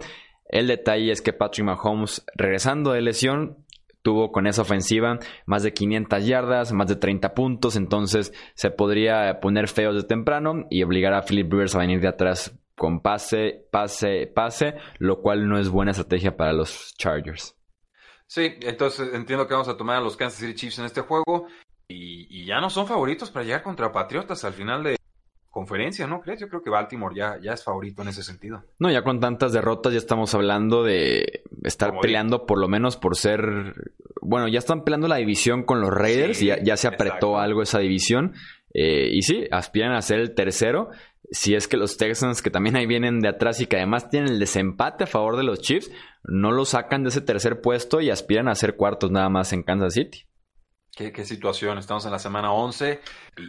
El 0.48 0.66
detalle 0.66 1.12
es 1.12 1.20
que 1.20 1.32
Patrick 1.32 1.66
Mahomes 1.66 2.24
regresando 2.34 2.92
de 2.92 3.02
lesión 3.02 3.58
tuvo 4.02 4.32
con 4.32 4.46
esa 4.46 4.62
ofensiva 4.62 5.18
más 5.44 5.62
de 5.62 5.74
500 5.74 6.26
yardas, 6.26 6.72
más 6.72 6.88
de 6.88 6.96
30 6.96 7.34
puntos, 7.34 7.76
entonces 7.76 8.32
se 8.54 8.70
podría 8.70 9.40
poner 9.40 9.68
feos 9.68 9.94
de 9.94 10.04
temprano 10.04 10.66
y 10.70 10.82
obligar 10.82 11.12
a 11.12 11.22
Philip 11.22 11.52
Rivers 11.52 11.74
a 11.74 11.80
venir 11.80 12.00
de 12.00 12.08
atrás 12.08 12.58
con 12.76 13.00
pase, 13.00 13.66
pase, 13.70 14.26
pase, 14.34 14.76
lo 14.98 15.20
cual 15.20 15.46
no 15.46 15.58
es 15.58 15.68
buena 15.68 15.90
estrategia 15.90 16.36
para 16.36 16.54
los 16.54 16.94
Chargers. 16.96 17.59
Sí, 18.30 18.42
entonces 18.60 19.12
entiendo 19.12 19.48
que 19.48 19.54
vamos 19.54 19.66
a 19.66 19.76
tomar 19.76 19.96
a 19.96 20.00
los 20.00 20.16
Kansas 20.16 20.38
City 20.38 20.54
Chiefs 20.54 20.78
en 20.78 20.84
este 20.84 21.00
juego 21.00 21.48
y, 21.88 22.28
y, 22.30 22.44
ya 22.44 22.60
no 22.60 22.70
son 22.70 22.86
favoritos 22.86 23.28
para 23.32 23.44
llegar 23.44 23.64
contra 23.64 23.90
Patriotas 23.90 24.44
al 24.44 24.52
final 24.52 24.84
de 24.84 24.96
conferencia, 25.50 26.06
¿no 26.06 26.20
crees? 26.20 26.38
Yo 26.38 26.48
creo 26.48 26.62
que 26.62 26.70
Baltimore 26.70 27.12
ya, 27.12 27.40
ya 27.42 27.54
es 27.54 27.64
favorito 27.64 28.02
en 28.02 28.08
ese 28.08 28.22
sentido. 28.22 28.62
No, 28.78 28.88
ya 28.88 29.02
con 29.02 29.18
tantas 29.18 29.52
derrotas 29.52 29.92
ya 29.92 29.98
estamos 29.98 30.32
hablando 30.32 30.84
de 30.84 31.42
estar 31.64 31.88
Como 31.88 32.02
peleando 32.02 32.36
digo. 32.36 32.46
por 32.46 32.60
lo 32.60 32.68
menos 32.68 32.96
por 32.96 33.16
ser... 33.16 33.74
Bueno, 34.22 34.46
ya 34.46 34.60
están 34.60 34.84
peleando 34.84 35.08
la 35.08 35.16
división 35.16 35.64
con 35.64 35.80
los 35.80 35.90
Raiders, 35.90 36.38
sí, 36.38 36.46
ya, 36.46 36.62
ya, 36.62 36.76
se 36.76 36.86
apretó 36.86 37.14
exacto. 37.14 37.38
algo 37.40 37.62
esa 37.62 37.80
división. 37.80 38.34
Eh, 38.72 39.10
y 39.12 39.22
sí, 39.22 39.48
aspiran 39.50 39.90
a 39.92 40.02
ser 40.02 40.20
el 40.20 40.36
tercero. 40.36 40.90
Si 41.30 41.54
es 41.54 41.68
que 41.68 41.76
los 41.76 41.96
Texans, 41.96 42.42
que 42.42 42.50
también 42.50 42.76
ahí 42.76 42.86
vienen 42.86 43.20
de 43.20 43.28
atrás 43.28 43.60
y 43.60 43.66
que 43.66 43.76
además 43.76 44.10
tienen 44.10 44.32
el 44.32 44.38
desempate 44.40 45.04
a 45.04 45.06
favor 45.06 45.36
de 45.36 45.44
los 45.44 45.60
Chiefs, 45.60 45.90
no 46.24 46.50
lo 46.50 46.64
sacan 46.64 47.02
de 47.02 47.10
ese 47.10 47.20
tercer 47.20 47.60
puesto 47.60 48.00
y 48.00 48.10
aspiran 48.10 48.48
a 48.48 48.54
ser 48.54 48.76
cuartos 48.76 49.10
nada 49.10 49.28
más 49.28 49.52
en 49.52 49.62
Kansas 49.62 49.94
City. 49.94 50.26
Qué, 50.94 51.12
qué, 51.12 51.24
situación. 51.24 51.78
Estamos 51.78 52.04
en 52.04 52.10
la 52.10 52.18
semana 52.18 52.52
11 52.52 53.00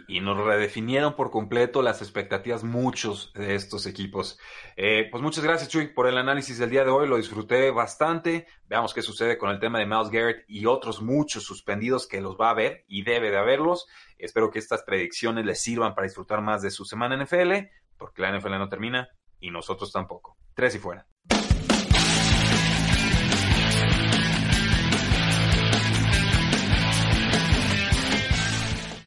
y, 0.06 0.20
nos 0.20 0.38
redefinieron 0.38 1.16
por 1.16 1.30
completo 1.30 1.82
las 1.82 2.00
expectativas 2.00 2.62
muchos 2.62 3.32
de 3.34 3.56
estos 3.56 3.86
equipos. 3.86 4.38
Eh, 4.76 5.08
pues 5.10 5.22
muchas 5.22 5.42
gracias, 5.42 5.68
Chuy, 5.68 5.88
por 5.88 6.06
el 6.06 6.18
análisis 6.18 6.58
del 6.58 6.70
día 6.70 6.84
de 6.84 6.90
hoy. 6.90 7.08
Lo 7.08 7.16
disfruté 7.16 7.70
bastante. 7.72 8.46
Veamos 8.68 8.94
qué 8.94 9.02
sucede 9.02 9.38
con 9.38 9.50
el 9.50 9.58
tema 9.58 9.80
de 9.80 9.86
Miles 9.86 10.10
Garrett 10.10 10.44
y 10.46 10.66
otros 10.66 11.02
muchos 11.02 11.42
suspendidos 11.42 12.06
que 12.06 12.20
los 12.20 12.36
va 12.36 12.50
a 12.50 12.54
ver 12.54 12.84
y 12.86 13.02
debe 13.02 13.30
de 13.30 13.38
haberlos. 13.38 13.86
Espero 14.18 14.50
que 14.50 14.60
estas 14.60 14.82
predicciones 14.84 15.44
les 15.44 15.60
sirvan 15.60 15.94
para 15.94 16.06
disfrutar 16.06 16.40
más 16.42 16.62
de 16.62 16.70
su 16.70 16.84
semana 16.84 17.16
NFL, 17.22 17.52
porque 17.98 18.22
la 18.22 18.38
NFL 18.38 18.52
no 18.52 18.68
termina 18.68 19.08
y 19.40 19.50
nosotros 19.50 19.90
tampoco. 19.90 20.36
Tres 20.54 20.76
y 20.76 20.78
fuera. 20.78 21.06